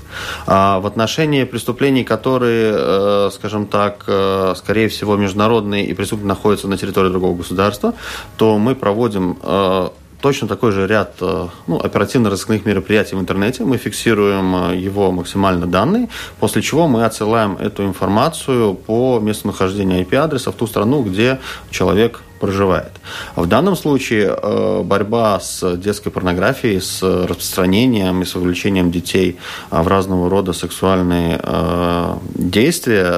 А 0.45 0.79
в 0.79 0.85
отношении 0.85 1.43
преступлений, 1.43 2.03
которые, 2.03 2.73
э, 2.75 3.29
скажем 3.33 3.67
так, 3.67 4.03
э, 4.07 4.53
скорее 4.57 4.87
всего, 4.89 5.15
международные 5.15 5.85
и 5.85 5.93
преступник 5.93 6.27
находится 6.27 6.67
на 6.67 6.77
территории 6.77 7.09
другого 7.09 7.35
государства, 7.35 7.93
то 8.37 8.57
мы 8.57 8.75
проводим 8.75 9.37
э, 9.41 9.89
точно 10.21 10.47
такой 10.47 10.71
же 10.71 10.87
ряд 10.87 11.15
ну, 11.19 11.77
оперативно-розыскных 11.77 12.65
мероприятий 12.65 13.15
в 13.15 13.19
интернете. 13.19 13.65
Мы 13.65 13.75
фиксируем 13.77 14.71
его 14.71 15.11
максимально 15.11 15.67
данные, 15.67 16.07
после 16.39 16.61
чего 16.61 16.87
мы 16.87 17.03
отсылаем 17.03 17.57
эту 17.57 17.83
информацию 17.83 18.73
по 18.73 19.19
местонахождению 19.19 19.99
IP-адреса 20.05 20.53
в 20.53 20.55
ту 20.55 20.65
страну, 20.65 21.03
где 21.03 21.39
человек 21.71 22.21
проживает. 22.43 22.91
В 23.37 23.45
данном 23.45 23.77
случае 23.77 24.35
э, 24.35 24.81
борьба 24.83 25.39
с 25.39 25.77
детской 25.77 26.09
порнографией, 26.09 26.81
с 26.81 27.01
распространением 27.01 28.21
и 28.21 28.25
с 28.25 28.35
вовлечением 28.35 28.91
детей 28.91 29.37
э, 29.71 29.81
в 29.81 29.87
разного 29.87 30.29
рода 30.29 30.51
сексуальные 30.51 31.39
э, 31.41 32.15
действия 32.35 33.11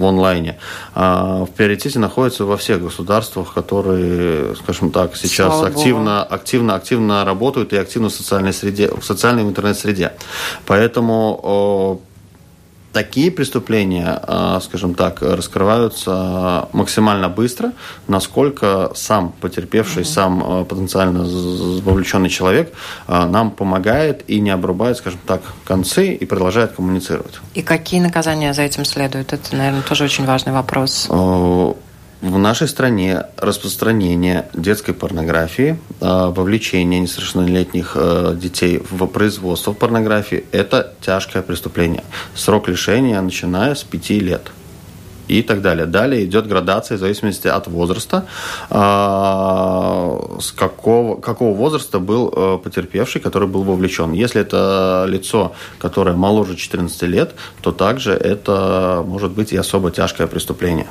в 0.00 0.04
онлайне 0.04 0.58
в 0.94 1.48
приоритете 1.56 1.98
находится 1.98 2.44
во 2.44 2.56
всех 2.56 2.82
государствах, 2.82 3.54
которые, 3.54 4.54
скажем 4.56 4.90
так, 4.90 5.16
сейчас 5.16 5.62
активно, 5.62 6.22
активно, 6.22 6.74
активно 6.74 7.24
работают 7.24 7.72
и 7.72 7.76
активно 7.76 8.08
в 8.08 8.12
социальной 8.12 8.52
среде, 8.52 8.90
в 8.94 9.02
социальной 9.02 9.42
интернет-среде. 9.42 10.12
Поэтому 10.66 12.00
такие 12.92 13.30
преступления, 13.30 14.20
а, 14.22 14.60
скажем 14.60 14.94
так, 14.94 15.22
раскрываются 15.22 16.68
максимально 16.72 17.28
быстро, 17.28 17.72
насколько 18.08 18.92
сам 18.94 19.32
потерпевший, 19.40 20.02
угу. 20.02 20.08
сам 20.08 20.42
а, 20.44 20.64
потенциально 20.64 21.20
вовлеченный 21.82 22.28
человек 22.28 22.72
а, 23.06 23.26
нам 23.26 23.50
помогает 23.50 24.24
и 24.28 24.40
не 24.40 24.50
обрубает, 24.50 24.96
скажем 24.96 25.20
так, 25.26 25.42
концы 25.64 26.12
и 26.12 26.26
продолжает 26.26 26.72
коммуницировать. 26.72 27.40
И 27.54 27.62
какие 27.62 28.00
наказания 28.00 28.52
за 28.54 28.62
этим 28.62 28.84
следуют? 28.84 29.32
Это, 29.32 29.56
наверное, 29.56 29.82
тоже 29.82 30.04
очень 30.04 30.26
важный 30.26 30.52
вопрос. 30.52 31.08
В 32.20 32.36
нашей 32.36 32.68
стране 32.68 33.24
распространение 33.38 34.50
детской 34.52 34.92
порнографии, 34.92 35.78
а, 36.02 36.28
вовлечение 36.30 37.00
несовершеннолетних 37.00 37.92
э, 37.94 38.36
детей 38.38 38.82
в 38.90 39.06
производство 39.06 39.72
порнографии– 39.72 40.44
это 40.52 40.92
тяжкое 41.00 41.42
преступление. 41.42 42.04
Срок 42.34 42.68
лишения 42.68 43.18
начиная 43.22 43.74
с 43.74 43.84
5 43.84 44.10
лет 44.10 44.52
и 45.28 45.40
так 45.40 45.62
далее. 45.62 45.86
Далее 45.86 46.26
идет 46.26 46.46
градация 46.46 46.98
в 46.98 47.00
зависимости 47.00 47.48
от 47.48 47.68
возраста, 47.68 48.26
а, 48.68 50.36
с 50.42 50.52
какого, 50.52 51.18
какого 51.18 51.56
возраста 51.56 52.00
был 52.00 52.30
э, 52.36 52.58
потерпевший, 52.62 53.22
который 53.22 53.48
был 53.48 53.62
вовлечен. 53.62 54.12
Если 54.12 54.42
это 54.42 55.06
лицо, 55.08 55.54
которое 55.78 56.16
моложе 56.16 56.56
14 56.56 57.02
лет, 57.04 57.34
то 57.62 57.72
также 57.72 58.12
это 58.12 59.02
может 59.06 59.30
быть 59.30 59.54
и 59.54 59.56
особо 59.56 59.90
тяжкое 59.90 60.26
преступление. 60.26 60.86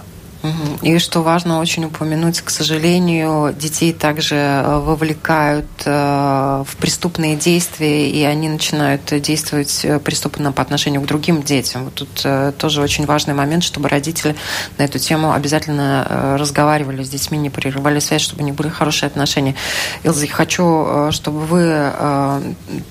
И 0.81 0.97
что 0.99 1.21
важно 1.21 1.59
очень 1.59 1.85
упомянуть, 1.85 2.39
к 2.41 2.49
сожалению, 2.49 3.53
детей 3.53 3.91
также 3.91 4.35
э, 4.35 4.79
вовлекают 4.79 5.67
э, 5.83 6.63
в 6.65 6.77
преступные 6.77 7.35
действия, 7.35 8.09
и 8.09 8.23
они 8.23 8.47
начинают 8.47 9.01
действовать 9.21 9.81
э, 9.83 9.99
преступно 9.99 10.53
по 10.53 10.61
отношению 10.61 11.01
к 11.01 11.05
другим 11.05 11.43
детям. 11.43 11.85
Вот 11.85 11.95
тут 11.95 12.25
тоже 12.57 12.81
очень 12.81 13.05
важный 13.05 13.33
момент, 13.33 13.63
чтобы 13.63 13.89
родители 13.89 14.35
на 14.77 14.83
эту 14.83 14.97
тему 14.97 15.33
обязательно 15.33 16.37
разговаривали 16.39 17.03
с 17.03 17.09
детьми, 17.09 17.37
не 17.37 17.49
прерывали 17.49 17.99
связь, 17.99 18.21
чтобы 18.21 18.43
у 18.43 18.45
них 18.45 18.55
были 18.55 18.69
хорошие 18.69 19.07
отношения. 19.07 19.55
Илза, 20.03 20.27
хочу, 20.27 21.11
чтобы 21.11 21.39
вы 21.41 21.91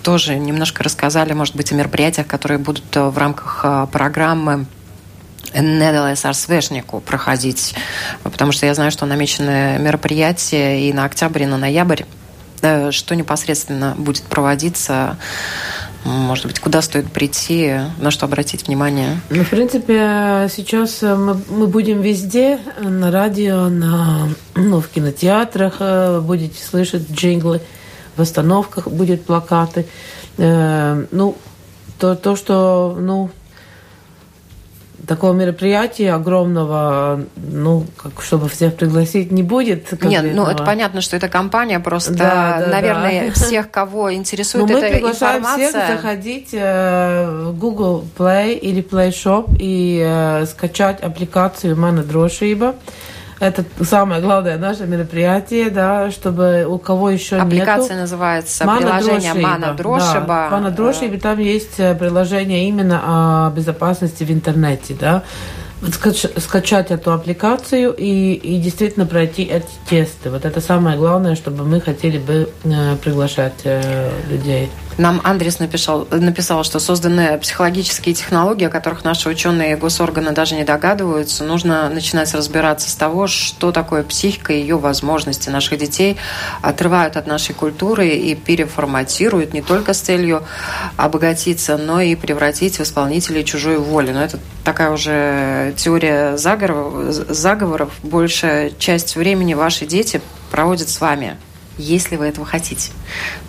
тоже 0.03 0.37
немножко 0.37 0.83
рассказали, 0.85 1.33
может 1.33 1.57
быть, 1.57 1.73
о 1.73 1.75
мероприятиях, 1.75 2.27
которые 2.27 2.59
будут 2.59 2.95
в 2.95 3.17
рамках 3.17 3.89
программы 3.91 4.67
недалось 5.55 6.25
Арсвешнику 6.25 7.01
проходить, 7.01 7.75
потому 8.23 8.53
что 8.53 8.67
я 8.67 8.75
знаю, 8.75 8.91
что 8.91 9.07
намечены 9.07 9.79
мероприятия 9.79 10.89
и 10.89 10.93
на 10.93 11.05
октябрь, 11.05 11.43
и 11.43 11.47
на 11.47 11.59
ноябрь. 11.59 12.03
Что 12.91 13.15
непосредственно 13.15 13.95
будет 13.97 14.25
проводиться? 14.25 15.17
Может 16.05 16.47
быть, 16.47 16.61
куда 16.61 16.81
стоит 16.81 17.11
прийти, 17.11 17.77
на 17.99 18.11
что 18.11 18.27
обратить 18.27 18.67
внимание? 18.67 19.21
Ну, 19.31 19.45
в 19.45 19.51
принципе, 19.51 20.49
сейчас 20.55 21.03
мы, 21.03 21.41
мы 21.51 21.67
будем 21.67 22.01
везде, 22.01 22.59
на 22.81 23.11
радио, 23.11 23.69
на, 23.69 24.29
ну, 24.55 24.81
в 24.81 24.89
кинотеатрах 24.89 25.77
э, 25.81 26.21
будете 26.21 26.63
слышать 26.63 27.11
джинглы, 27.11 27.61
в 28.17 28.23
остановках 28.23 28.89
будут 28.89 29.25
плакаты. 29.25 29.87
Э, 30.39 31.05
ну, 31.11 31.37
то, 31.99 32.15
то, 32.15 32.37
что, 32.37 32.97
ну, 32.99 33.31
такого 35.09 35.33
мероприятия 35.33 36.13
огромного, 36.13 37.25
ну, 37.37 37.87
как, 37.97 38.23
чтобы 38.23 38.49
всех 38.49 38.77
пригласить, 38.77 39.33
не 39.33 39.43
будет. 39.43 39.91
Нет, 40.03 40.35
ну, 40.35 40.47
это 40.47 40.63
понятно, 40.63 41.01
что 41.01 41.17
это 41.17 41.29
компания, 41.29 41.81
просто, 41.81 42.13
да, 42.13 42.59
да, 42.61 42.67
наверное, 42.67 43.29
да. 43.29 43.33
всех, 43.35 43.71
кого 43.71 44.15
интересует 44.15 44.69
Но 44.69 44.77
эта 44.77 44.87
мы 44.87 44.93
приглашаем 44.93 45.41
информация... 45.41 45.69
всех 45.71 45.97
заходить 45.97 46.49
э, 46.53 47.47
в 47.47 47.59
Google 47.59 48.05
Play 48.17 48.55
или 48.59 48.83
Play 48.83 49.09
Shop 49.09 49.57
и 49.59 50.05
э, 50.07 50.45
скачать 50.47 51.01
аппликацию 51.01 51.75
«Мана 51.77 52.03
Дрошиба». 52.03 52.75
Это 53.41 53.65
самое 53.83 54.21
главное 54.21 54.59
наше 54.59 54.85
мероприятие, 54.87 55.71
да, 55.71 56.11
чтобы 56.11 56.67
у 56.69 56.79
кого 56.79 57.11
еще 57.11 57.37
Аппликация 57.37 57.91
нету. 57.91 58.01
называется 58.01 58.65
Мана 58.65 58.81
приложение 58.81 59.33
Дрошиба. 59.33 59.49
Мана 59.49 59.75
Дрошиба. 59.75 60.27
Да, 60.27 60.49
Мана 60.51 60.71
Дрошиба, 60.71 61.21
там 61.21 61.39
есть 61.39 61.79
э, 61.79 61.95
приложение 61.95 62.69
именно 62.69 63.01
о 63.05 63.51
безопасности 63.51 64.25
в 64.25 64.31
интернете, 64.31 64.97
да. 64.99 65.23
скачать 66.37 66.91
эту 66.91 67.13
аппликацию 67.13 67.95
и, 67.97 68.33
и 68.33 68.59
действительно 68.59 69.07
пройти 69.07 69.45
эти 69.45 69.69
тесты. 69.89 70.31
Вот 70.31 70.45
это 70.45 70.61
самое 70.61 70.99
главное, 70.99 71.37
чтобы 71.37 71.63
мы 71.65 71.81
хотели 71.81 72.19
бы 72.19 72.49
э, 72.65 72.97
приглашать 72.97 73.61
э, 73.63 74.11
людей. 74.29 74.69
Нам 74.99 75.21
Андрес 75.23 75.61
написал, 75.61 76.09
написал, 76.11 76.65
что 76.65 76.81
созданы 76.81 77.39
психологические 77.39 78.17
технологии, 78.17 78.67
о 78.67 78.69
которых 78.69 79.05
наши 79.05 79.29
ученые 79.29 79.73
и 79.73 79.77
госорганы 79.77 80.33
даже 80.33 80.57
не 80.57 80.65
догадываются. 80.65 81.45
Нужно 81.45 81.89
начинать 81.89 82.35
разбираться 82.35 82.91
с 82.91 82.97
того, 82.97 83.29
что 83.29 83.71
такое 83.71 84.03
психика 84.03 84.53
и 84.53 84.61
ее 84.61 84.77
возможности 84.77 85.51
наших 85.51 85.79
детей 85.79 86.17
отрывают 86.63 87.17
от 87.17 87.29
нашей 87.29 87.55
культуры 87.55 88.09
и 88.09 88.35
переформатируют 88.35 89.55
не 89.55 89.63
только 89.63 89.95
с 89.95 90.01
целью 90.01 90.43
обогатиться, 90.97 91.77
но 91.77 92.01
и 92.01 92.17
превратить 92.17 92.79
в 92.79 92.83
исполнителей 92.83 93.45
чужой 93.45 93.79
воли. 93.79 94.11
Но 94.11 94.25
это 94.25 94.41
такая 94.65 94.91
уже 94.91 95.75
теория 95.77 96.37
заговоров. 96.37 97.15
заговоров. 97.29 97.93
Большая 98.03 98.73
часть 98.77 99.15
времени 99.15 99.55
ваши 99.55 99.87
дети 99.87 100.21
проводят 100.51 100.89
с 100.89 101.01
вами 101.01 101.37
если 101.79 102.17
вы 102.17 102.27
этого 102.27 102.45
хотите. 102.45 102.91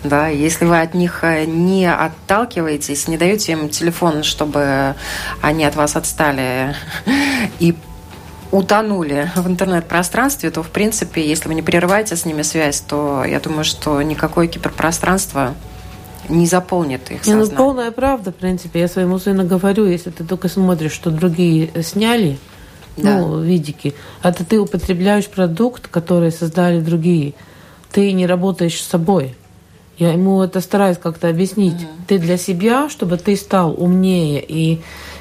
Да, 0.04 0.28
если 0.28 0.64
вы 0.64 0.80
от 0.80 0.94
них 0.94 1.22
э, 1.22 1.44
не 1.44 1.86
отталкиваетесь, 1.86 3.08
не 3.08 3.18
даете 3.18 3.52
им 3.52 3.68
телефон, 3.68 4.22
чтобы 4.22 4.94
они 5.42 5.64
от 5.64 5.74
вас 5.74 5.96
отстали 5.96 6.74
и 7.58 7.74
утонули 8.52 9.30
в 9.36 9.46
интернет-пространстве, 9.46 10.50
то, 10.50 10.62
в 10.62 10.70
принципе, 10.70 11.26
если 11.26 11.48
вы 11.48 11.54
не 11.54 11.62
прерываете 11.62 12.16
с 12.16 12.24
ними 12.24 12.42
связь, 12.42 12.80
то 12.80 13.24
я 13.24 13.40
думаю, 13.40 13.64
что 13.64 14.00
никакое 14.02 14.46
киберпространство 14.46 15.54
не 16.28 16.46
заполнит 16.46 17.10
их 17.10 17.24
сознание. 17.24 17.44
Не, 17.44 17.50
ну, 17.50 17.56
полная 17.56 17.90
правда, 17.90 18.30
в 18.30 18.36
принципе. 18.36 18.80
Я 18.80 18.88
своему 18.88 19.18
сыну 19.18 19.44
говорю, 19.44 19.86
если 19.86 20.10
ты 20.10 20.24
только 20.24 20.48
смотришь, 20.48 20.92
что 20.92 21.10
другие 21.10 21.70
сняли, 21.82 22.38
да. 22.96 23.18
ну, 23.18 23.40
видики, 23.40 23.94
это 24.22 24.44
ты 24.44 24.58
употребляешь 24.58 25.28
продукт, 25.28 25.88
который 25.88 26.30
создали 26.30 26.80
другие– 26.80 27.34
ты 27.92 28.12
не 28.12 28.26
работаешь 28.26 28.80
с 28.80 28.86
собой. 28.86 29.34
Я 29.98 30.12
ему 30.12 30.42
это 30.42 30.60
стараюсь 30.60 30.98
как-то 30.98 31.28
объяснить. 31.28 31.74
Mm-hmm. 31.74 32.06
Ты 32.06 32.18
для 32.18 32.38
себя, 32.38 32.88
чтобы 32.88 33.18
ты 33.18 33.36
стал 33.36 33.74
умнее, 33.76 34.42
и 34.46 34.80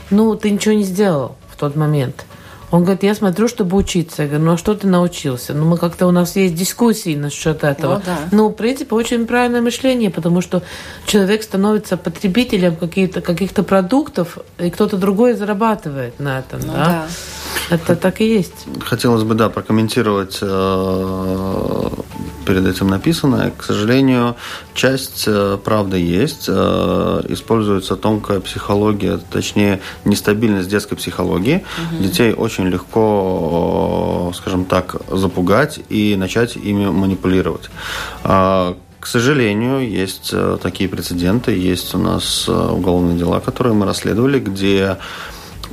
ну, 0.10 0.36
ты 0.36 0.52
ничего 0.52 0.74
не 0.74 0.84
сделал 0.84 1.36
в 1.50 1.58
тот 1.58 1.76
момент. 1.76 2.26
Он 2.72 2.84
говорит, 2.84 3.04
я 3.04 3.16
смотрю, 3.16 3.48
чтобы 3.48 3.76
учиться. 3.78 4.24
Я 4.24 4.28
говорю, 4.28 4.46
ну 4.46 4.52
а 4.54 4.58
что 4.58 4.76
ты 4.76 4.88
научился? 4.88 5.54
Ну, 5.54 5.66
мы 5.66 5.78
как-то 5.78 6.06
у 6.06 6.12
нас 6.12 6.36
есть 6.36 6.54
дискуссии 6.54 7.16
насчет 7.16 7.64
этого. 7.64 7.96
Ну, 7.96 8.02
да. 8.06 8.18
ну 8.32 8.50
в 8.50 8.54
принципе, 8.54 8.96
очень 8.96 9.26
правильное 9.26 9.62
мышление, 9.62 10.12
потому 10.12 10.42
что 10.42 10.62
человек 11.06 11.42
становится 11.42 11.98
потребителем 11.98 12.76
каких-то 12.76 13.22
каких 13.22 13.54
продуктов, 13.54 14.38
и 14.60 14.70
кто-то 14.70 14.98
другой 14.98 15.34
зарабатывает 15.34 16.20
на 16.20 16.40
этом. 16.40 16.62
Ну, 16.62 16.74
да? 16.74 16.86
да. 16.86 17.76
Это 17.76 17.96
так 17.96 18.22
и 18.22 18.28
есть. 18.28 18.66
Хотелось 18.82 19.24
бы, 19.24 19.34
да, 19.34 19.50
прокомментировать 19.50 20.38
э, 20.42 21.88
перед 22.50 22.66
этим 22.66 22.88
написанное. 22.88 23.52
К 23.52 23.64
сожалению, 23.64 24.36
часть 24.74 25.26
э, 25.28 25.60
правды 25.64 26.00
есть. 26.00 26.46
Э, 26.48 27.22
используется 27.30 27.96
тонкая 27.96 28.40
психология, 28.40 29.20
точнее, 29.32 29.82
нестабильность 30.04 30.68
детской 30.68 30.96
психологии. 30.96 31.64
Угу. 31.94 32.04
Детей 32.04 32.34
очень 32.34 32.68
легко, 32.68 34.34
скажем 34.36 34.66
так, 34.66 34.96
запугать 35.12 35.80
и 35.90 36.16
начать 36.16 36.56
ими 36.56 36.88
манипулировать. 36.90 37.70
К 38.24 39.06
сожалению, 39.06 39.88
есть 39.88 40.34
такие 40.62 40.90
прецеденты, 40.90 41.52
есть 41.52 41.96
у 41.96 42.00
нас 42.00 42.50
уголовные 42.50 43.18
дела, 43.18 43.40
которые 43.40 43.74
мы 43.74 43.86
расследовали, 43.86 44.40
где 44.40 44.98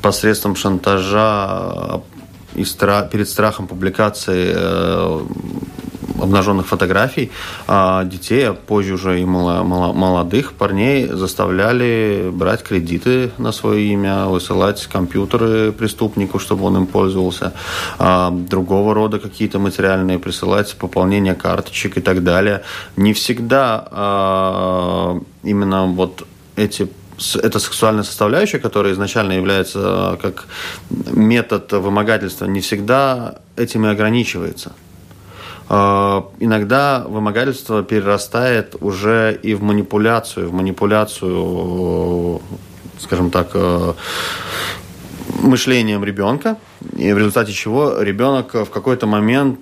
посредством 0.03 0.55
шантажа 0.55 2.03
и 2.55 2.63
стра- 2.63 3.09
перед 3.09 3.29
страхом 3.29 3.67
публикации 3.67 4.53
э, 4.55 5.21
обнаженных 6.21 6.67
фотографий 6.67 7.31
а 7.67 8.05
детей, 8.05 8.49
а 8.49 8.55
позже 8.55 8.95
уже 8.95 9.21
и 9.21 9.25
молодых 9.25 10.53
парней 10.53 11.07
заставляли 11.07 12.31
брать 12.33 12.63
кредиты 12.63 13.31
на 13.39 13.53
свое 13.53 13.93
имя, 13.93 14.27
высылать 14.27 14.87
компьютеры 14.87 15.73
преступнику, 15.73 16.39
чтобы 16.39 16.65
он 16.65 16.77
им 16.77 16.87
пользовался, 16.87 17.53
а 17.99 18.31
другого 18.31 18.95
рода 18.95 19.19
какие-то 19.19 19.59
материальные 19.59 20.19
присылать, 20.19 20.75
пополнение 20.77 21.35
карточек 21.35 21.99
и 21.99 22.01
так 22.01 22.23
далее. 22.23 22.63
Не 22.97 23.13
всегда 23.13 23.89
а, 23.91 25.21
именно 25.43 25.87
вот 25.87 26.27
эти 26.57 26.89
эта 27.43 27.59
сексуальная 27.59 28.03
составляющая, 28.03 28.59
которая 28.59 28.93
изначально 28.93 29.33
является 29.33 29.79
э, 29.79 30.17
как 30.21 30.47
метод 30.91 31.73
вымогательства, 31.73 32.45
не 32.45 32.61
всегда 32.61 33.39
этим 33.57 33.87
и 33.87 33.89
ограничивается. 33.89 34.73
Э, 35.69 36.23
иногда 36.41 37.05
вымогательство 37.07 37.83
перерастает 37.83 38.77
уже 38.81 39.39
и 39.43 39.55
в 39.55 39.63
манипуляцию, 39.63 40.49
в 40.49 40.53
манипуляцию, 40.53 42.41
скажем 42.99 43.31
так, 43.31 43.51
э, 43.55 43.93
мышлением 45.43 46.05
ребенка, 46.05 46.57
и 46.97 47.13
в 47.13 47.19
результате 47.19 47.53
чего 47.53 48.01
ребенок 48.01 48.55
в 48.55 48.71
какой-то 48.71 49.07
момент 49.07 49.61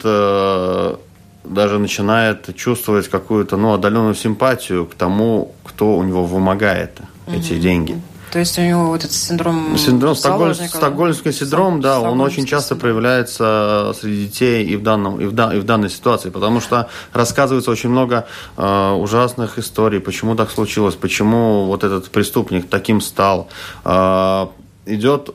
даже 1.44 1.78
начинает 1.78 2.54
чувствовать 2.56 3.08
какую-то 3.08 3.56
ну, 3.56 3.72
отдаленную 3.72 4.14
симпатию 4.14 4.86
к 4.86 4.94
тому, 4.94 5.54
кто 5.64 5.96
у 5.96 6.02
него 6.02 6.24
вымогает 6.24 7.00
эти 7.26 7.58
деньги. 7.58 8.00
То 8.34 8.40
есть 8.40 8.58
у 8.58 8.62
него 8.62 8.86
вот 8.86 9.04
этот 9.04 9.12
синдром 9.12 9.78
Синдром 9.78 10.16
Стокгольм, 10.16 10.54
Стокгольмский 10.54 11.32
синдром, 11.32 11.80
да, 11.80 12.00
он 12.00 12.20
очень 12.20 12.46
часто 12.46 12.74
проявляется 12.74 13.94
среди 14.00 14.26
детей 14.26 14.64
и 14.64 14.74
в, 14.74 14.82
данном, 14.82 15.20
и, 15.20 15.26
в, 15.26 15.52
и 15.52 15.60
в 15.60 15.64
данной 15.64 15.88
ситуации, 15.88 16.30
потому 16.30 16.60
что 16.60 16.88
рассказывается 17.12 17.70
очень 17.70 17.90
много 17.90 18.26
э, 18.56 18.90
ужасных 18.90 19.60
историй, 19.60 20.00
почему 20.00 20.34
так 20.34 20.50
случилось, 20.50 20.96
почему 20.96 21.66
вот 21.66 21.84
этот 21.84 22.10
преступник 22.10 22.68
таким 22.68 23.00
стал. 23.00 23.46
Э, 23.84 24.48
идет, 24.86 25.30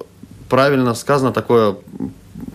правильно 0.50 0.94
сказано, 0.94 1.32
такое 1.32 1.78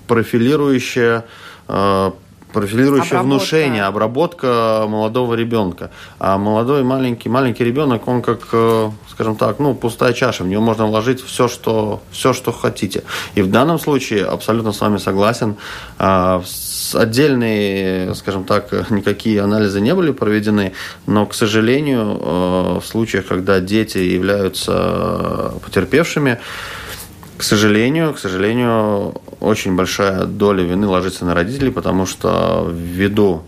профилирующее 0.07 1.25
э, 1.69 2.11
профилирующее 2.55 3.19
обработка. 3.19 3.25
внушение, 3.25 3.83
обработка 3.85 4.85
молодого 4.89 5.35
ребенка. 5.35 5.91
А 6.19 6.39
молодой 6.39 6.85
маленький, 6.85 7.29
маленький 7.29 7.65
ребенок, 7.65 8.09
он 8.09 8.23
как, 8.23 8.49
э, 8.53 8.91
скажем 9.11 9.37
так, 9.37 9.59
ну, 9.59 9.75
пустая 9.75 10.13
чаша, 10.13 10.45
в 10.45 10.47
нее 10.47 10.61
можно 10.61 10.87
вложить 10.87 11.23
все, 11.23 11.49
что, 11.49 12.01
все, 12.11 12.33
что 12.33 12.53
хотите. 12.53 13.03
И 13.35 13.43
в 13.43 13.51
данном 13.51 13.79
случае 13.79 14.25
абсолютно 14.25 14.73
с 14.73 14.81
вами 14.81 14.99
согласен. 14.99 15.57
А, 15.99 16.43
отдельные, 16.95 18.15
скажем 18.15 18.45
так, 18.45 18.91
никакие 18.91 19.43
анализы 19.43 19.81
не 19.81 19.95
были 19.95 20.13
проведены, 20.13 20.73
но, 21.07 21.27
к 21.27 21.35
сожалению, 21.35 22.19
э, 22.21 22.81
в 22.81 22.87
случаях, 22.87 23.27
когда 23.27 23.61
дети 23.61 23.99
являются 23.99 25.55
потерпевшими, 25.65 26.39
к 27.37 27.43
сожалению, 27.43 28.15
к 28.15 28.19
сожалению, 28.19 29.15
очень 29.41 29.75
большая 29.75 30.25
доля 30.25 30.63
вины 30.63 30.87
ложится 30.87 31.25
на 31.25 31.35
родителей, 31.35 31.71
потому 31.71 32.07
что 32.07 32.71
ввиду 32.73 33.43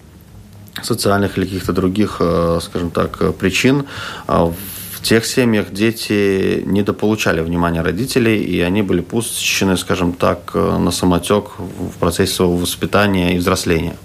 социальных 0.82 1.38
или 1.38 1.44
каких-то 1.44 1.72
других, 1.72 2.16
э, 2.20 2.58
скажем 2.62 2.90
так, 2.90 3.34
причин 3.36 3.86
э, 4.28 4.52
в 4.92 5.02
тех 5.02 5.24
семьях 5.24 5.72
дети 5.72 6.62
недополучали 6.66 7.40
внимания 7.40 7.82
родителей, 7.82 8.42
и 8.42 8.60
они 8.60 8.82
были 8.82 9.00
пущены, 9.00 9.76
скажем 9.76 10.12
так, 10.12 10.50
э, 10.54 10.78
на 10.78 10.90
самотек 10.90 11.58
в 11.58 11.98
процессе 11.98 12.34
своего 12.34 12.56
воспитания 12.56 13.34
и 13.34 13.38
взросления. 13.38 13.96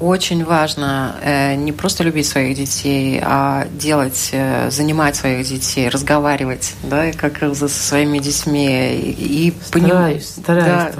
Очень 0.00 0.46
важно 0.46 1.16
э, 1.22 1.54
не 1.56 1.72
просто 1.72 2.04
любить 2.04 2.26
своих 2.26 2.56
детей, 2.56 3.20
а 3.22 3.66
делать, 3.70 4.30
э, 4.32 4.70
занимать 4.70 5.14
своих 5.14 5.46
детей, 5.46 5.90
разговаривать, 5.90 6.72
да, 6.82 7.12
как 7.12 7.38
со 7.54 7.68
своими 7.68 8.18
детьми 8.18 8.94
и, 8.94 9.48
и 9.48 9.54
стараюсь, 9.62 10.26
стараюсь. 10.26 10.94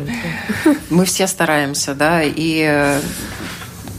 Да, 0.67 0.73
мы 0.91 1.07
все 1.07 1.27
стараемся, 1.27 1.95
да, 1.95 2.23
и 2.23 2.63
э, 2.69 3.01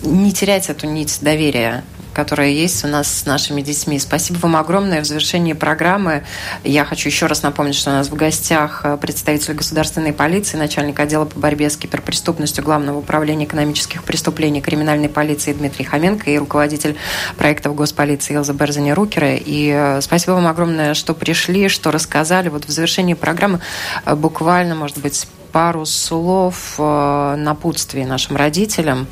не 0.04 0.32
терять 0.32 0.70
эту 0.70 0.86
нить 0.86 1.18
доверия 1.22 1.84
которая 2.14 2.50
есть 2.50 2.84
у 2.84 2.88
нас 2.88 3.08
с 3.08 3.26
нашими 3.26 3.62
детьми. 3.62 4.00
Спасибо 4.00 4.38
вам 4.40 4.56
огромное. 4.56 5.02
В 5.02 5.06
завершении 5.06 5.54
программы 5.54 6.24
я 6.64 6.86
хочу 6.86 7.10
еще 7.10 7.26
раз 7.26 7.44
напомнить, 7.44 7.76
что 7.76 7.92
у 7.92 7.94
нас 7.94 8.10
в 8.10 8.16
гостях 8.16 8.82
э, 8.84 8.98
представитель 8.98 9.54
государственной 9.54 10.14
полиции, 10.14 10.58
начальник 10.58 11.00
отдела 11.00 11.26
по 11.26 11.40
борьбе 11.40 11.70
с 11.70 11.78
киберпреступностью 11.78 12.64
Главного 12.64 13.00
управления 13.00 13.46
экономических 13.46 14.04
преступлений 14.04 14.62
криминальной 14.62 15.10
полиции 15.10 15.54
Дмитрий 15.54 15.86
Хоменко 15.86 16.30
и 16.30 16.38
руководитель 16.38 16.96
проектов 17.38 17.76
госполиции 17.76 18.36
Илза 18.36 18.54
Берзани 18.54 18.92
Рукера. 18.92 19.36
И 19.36 19.72
э, 19.74 20.02
спасибо 20.02 20.32
вам 20.32 20.48
огромное, 20.48 20.94
что 20.94 21.14
пришли, 21.14 21.70
что 21.70 21.92
рассказали. 21.92 22.50
Вот 22.50 22.66
в 22.66 22.70
завершении 22.70 23.14
программы 23.14 23.62
э, 24.06 24.16
буквально, 24.16 24.76
может 24.76 24.98
быть, 24.98 25.28
пару 25.52 25.86
слов 25.86 26.80
напутствия 26.80 28.06
нашим 28.06 28.38
родителям. 28.38 29.06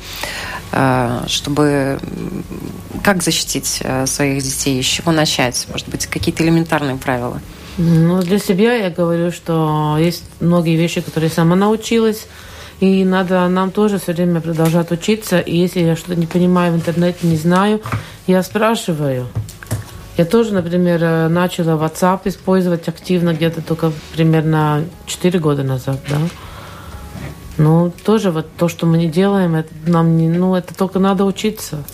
Э, 0.72 1.24
чтобы 1.26 1.98
как 3.02 3.22
защитить 3.22 3.80
э, 3.82 4.06
своих 4.06 4.42
детей, 4.42 4.82
с 4.82 4.86
чего 4.86 5.10
начать? 5.12 5.66
Может 5.70 5.88
быть, 5.88 6.06
какие-то 6.06 6.44
элементарные 6.44 6.96
правила? 6.96 7.40
Ну, 7.78 8.22
для 8.22 8.38
себя 8.38 8.74
я 8.74 8.90
говорю, 8.90 9.32
что 9.32 9.96
есть 9.98 10.24
многие 10.40 10.76
вещи, 10.76 11.00
которые 11.00 11.30
сама 11.30 11.56
научилась, 11.56 12.26
и 12.78 13.04
надо 13.04 13.48
нам 13.48 13.70
тоже 13.70 13.98
все 13.98 14.12
время 14.12 14.40
продолжать 14.40 14.90
учиться. 14.92 15.40
И 15.40 15.56
если 15.56 15.80
я 15.80 15.96
что-то 15.96 16.14
не 16.14 16.26
понимаю 16.26 16.72
в 16.72 16.76
интернете, 16.76 17.26
не 17.26 17.36
знаю, 17.36 17.80
я 18.26 18.42
спрашиваю. 18.42 19.28
Я 20.16 20.24
тоже, 20.24 20.52
например, 20.52 21.02
э, 21.02 21.28
начала 21.28 21.82
WhatsApp 21.82 22.20
использовать 22.24 22.86
активно 22.88 23.32
где-то 23.32 23.62
только 23.62 23.92
примерно 24.12 24.84
4 25.06 25.38
года 25.38 25.62
назад, 25.62 26.00
да. 26.08 26.18
Ну, 27.60 27.92
тоже 28.04 28.30
вот 28.30 28.46
то, 28.56 28.68
что 28.68 28.86
мы 28.86 28.98
не 28.98 29.08
делаем, 29.08 29.54
это 29.54 29.72
нам 29.86 30.16
не, 30.16 30.28
ну, 30.28 30.54
это 30.54 30.74
только 30.74 30.98
надо 30.98 31.24
учиться. 31.24 31.84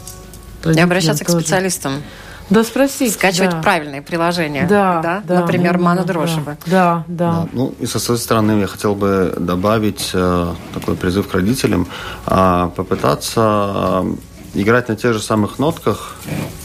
И 0.65 0.81
обращаться 0.81 1.25
к 1.25 1.29
специалистам. 1.29 2.03
Да, 2.49 2.63
спросить. 2.63 3.13
Скачивать 3.15 3.51
да. 3.51 3.61
правильные 3.61 4.03
приложения. 4.03 4.67
Да, 4.69 5.01
да. 5.03 5.23
да? 5.27 5.41
Например, 5.41 5.79
Мана 5.79 6.05
Дрошева. 6.05 6.57
Да, 6.67 7.05
да, 7.09 7.43
да. 7.43 7.49
Ну, 7.53 7.75
и 7.81 7.87
со 7.87 7.99
своей 7.99 8.21
стороны 8.21 8.61
я 8.61 8.67
хотел 8.69 8.95
бы 8.95 9.35
добавить 9.37 10.11
э, 10.15 10.55
такой 10.73 10.95
призыв 10.95 11.27
к 11.29 11.35
родителям, 11.35 11.89
э, 12.27 12.71
попытаться 12.77 14.03
э, 14.05 14.15
играть 14.57 14.89
на 14.89 14.97
тех 14.97 15.13
же 15.13 15.21
самых 15.21 15.59
нотках, 15.59 16.17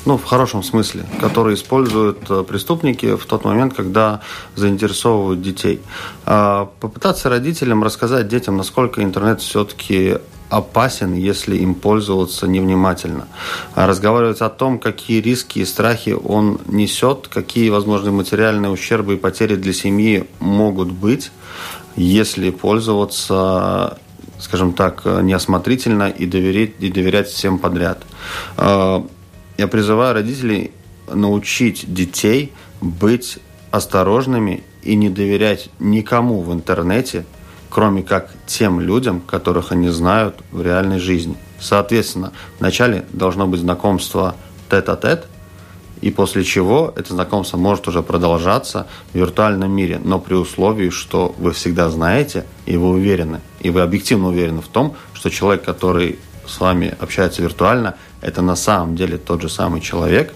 ну, 0.06 0.18
в 0.18 0.24
хорошем 0.24 0.64
смысле, 0.64 1.06
которые 1.20 1.56
используют 1.56 2.20
э, 2.30 2.44
преступники 2.48 3.16
в 3.16 3.26
тот 3.26 3.46
момент, 3.46 3.74
когда 3.76 4.22
заинтересовывают 4.56 5.42
детей. 5.42 5.82
Э, 6.26 6.66
попытаться 6.80 7.30
родителям 7.30 7.84
рассказать 7.84 8.28
детям, 8.28 8.58
насколько 8.58 9.04
интернет 9.04 9.42
все-таки 9.42 10.18
опасен, 10.50 11.14
если 11.14 11.56
им 11.58 11.76
пользоваться 11.76 12.48
невнимательно. 12.48 13.28
А 13.74 13.88
разговаривать 13.88 14.42
о 14.42 14.50
том, 14.50 14.80
какие 14.80 15.22
риски 15.22 15.60
и 15.60 15.66
страхи 15.66 16.10
он 16.12 16.60
несет, 16.68 17.28
какие 17.30 17.70
возможные 17.70 18.12
материальные 18.12 18.72
ущербы 18.72 19.14
и 19.14 19.18
потери 19.18 19.56
для 19.56 19.72
семьи 19.72 20.28
могут 20.40 20.92
быть, 20.92 21.32
если 21.96 22.50
пользоваться 22.50 23.98
скажем 24.42 24.74
так, 24.74 25.06
неосмотрительно 25.06 26.10
и 26.10 26.26
доверять, 26.26 26.72
и 26.80 26.92
доверять 26.92 27.28
всем 27.28 27.60
подряд. 27.60 28.04
А, 28.58 29.06
я 29.58 29.68
призываю 29.68 30.14
родителей 30.14 30.72
научить 31.08 31.92
детей 31.94 32.52
быть 32.82 33.38
осторожными 33.70 34.64
и 34.84 34.96
не 34.96 35.10
доверять 35.10 35.70
никому 35.80 36.42
в 36.42 36.54
интернете, 36.54 37.26
кроме 37.70 38.04
как 38.04 38.32
тем 38.46 38.80
людям, 38.80 39.22
которых 39.22 39.72
они 39.72 39.90
знают 39.90 40.36
в 40.52 40.62
реальной 40.62 41.00
жизни. 41.00 41.38
Соответственно, 41.60 42.34
вначале 42.60 43.06
должно 43.14 43.48
быть 43.48 43.62
знакомство 43.62 44.36
тет-а-тет, 44.70 45.28
и 46.02 46.12
после 46.12 46.44
чего 46.44 46.94
это 46.96 47.14
знакомство 47.14 47.58
может 47.58 47.88
уже 47.88 48.02
продолжаться 48.02 48.88
в 49.14 49.18
виртуальном 49.18 49.72
мире, 49.72 50.02
но 50.04 50.20
при 50.20 50.34
условии, 50.34 50.90
что 50.90 51.34
вы 51.38 51.52
всегда 51.54 51.90
знаете 51.90 52.46
и 52.66 52.76
вы 52.76 52.90
уверены, 52.90 53.42
и 53.60 53.70
вы 53.70 53.82
объективно 53.82 54.30
уверены 54.30 54.62
в 54.62 54.68
том, 54.68 54.96
что 55.14 55.30
человек, 55.30 55.64
который 55.64 56.20
с 56.48 56.60
вами 56.60 56.96
общается 57.00 57.42
виртуально, 57.42 57.96
это 58.22 58.42
на 58.42 58.56
самом 58.56 58.96
деле 58.96 59.18
тот 59.18 59.42
же 59.42 59.50
самый 59.50 59.80
человек, 59.80 60.34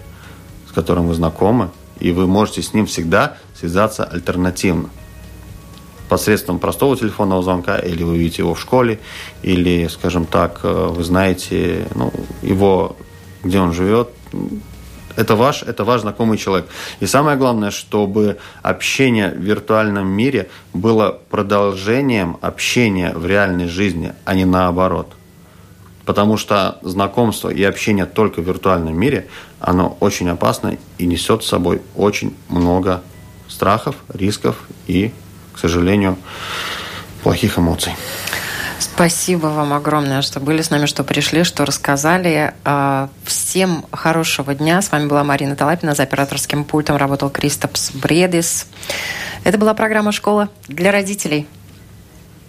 с 0.68 0.72
которым 0.72 1.08
вы 1.08 1.14
знакомы, 1.14 1.70
и 1.98 2.12
вы 2.12 2.26
можете 2.26 2.62
с 2.62 2.72
ним 2.72 2.86
всегда 2.86 3.36
связаться 3.58 4.04
альтернативно 4.04 4.90
посредством 6.08 6.60
простого 6.60 6.96
телефонного 6.96 7.42
звонка, 7.42 7.78
или 7.78 8.04
вы 8.04 8.16
видите 8.18 8.42
его 8.42 8.54
в 8.54 8.60
школе, 8.60 9.00
или, 9.42 9.88
скажем 9.88 10.24
так, 10.24 10.60
э, 10.62 10.88
вы 10.90 11.02
знаете 11.02 11.88
ну, 11.96 12.12
его, 12.42 12.96
где 13.42 13.58
он 13.58 13.72
живет. 13.72 14.10
Это 15.16 15.34
ваш, 15.34 15.62
это 15.62 15.84
ваш 15.84 16.02
знакомый 16.02 16.38
человек. 16.38 16.68
И 17.00 17.06
самое 17.06 17.36
главное, 17.36 17.70
чтобы 17.70 18.38
общение 18.62 19.30
в 19.30 19.40
виртуальном 19.40 20.06
мире 20.06 20.48
было 20.72 21.18
продолжением 21.30 22.36
общения 22.40 23.12
в 23.12 23.26
реальной 23.26 23.68
жизни, 23.68 24.12
а 24.24 24.34
не 24.34 24.44
наоборот. 24.44 25.12
Потому 26.04 26.36
что 26.36 26.78
знакомство 26.82 27.48
и 27.48 27.62
общение 27.64 28.06
только 28.06 28.40
в 28.40 28.46
виртуальном 28.46 28.96
мире, 28.96 29.26
оно 29.58 29.96
очень 30.00 30.28
опасно 30.28 30.76
и 30.98 31.06
несет 31.06 31.42
с 31.42 31.48
собой 31.48 31.82
очень 31.96 32.36
много 32.48 33.02
страхов, 33.48 33.96
рисков 34.14 34.56
и 34.86 35.12
к 35.56 35.58
сожалению, 35.58 36.18
плохих 37.22 37.58
эмоций. 37.58 37.92
Спасибо 38.78 39.46
вам 39.46 39.72
огромное, 39.72 40.22
что 40.22 40.38
были 40.38 40.60
с 40.60 40.70
нами, 40.70 40.86
что 40.86 41.02
пришли, 41.02 41.44
что 41.44 41.64
рассказали. 41.64 42.54
А, 42.64 43.08
всем 43.24 43.84
хорошего 43.90 44.54
дня. 44.54 44.82
С 44.82 44.92
вами 44.92 45.06
была 45.06 45.24
Марина 45.24 45.56
Талапина. 45.56 45.94
За 45.94 46.02
операторским 46.02 46.64
пультом 46.64 46.96
работал 46.96 47.30
Кристопс 47.30 47.90
Бредис. 47.92 48.66
Это 49.44 49.58
была 49.58 49.74
программа 49.74 50.12
«Школа 50.12 50.50
для 50.68 50.92
родителей». 50.92 51.46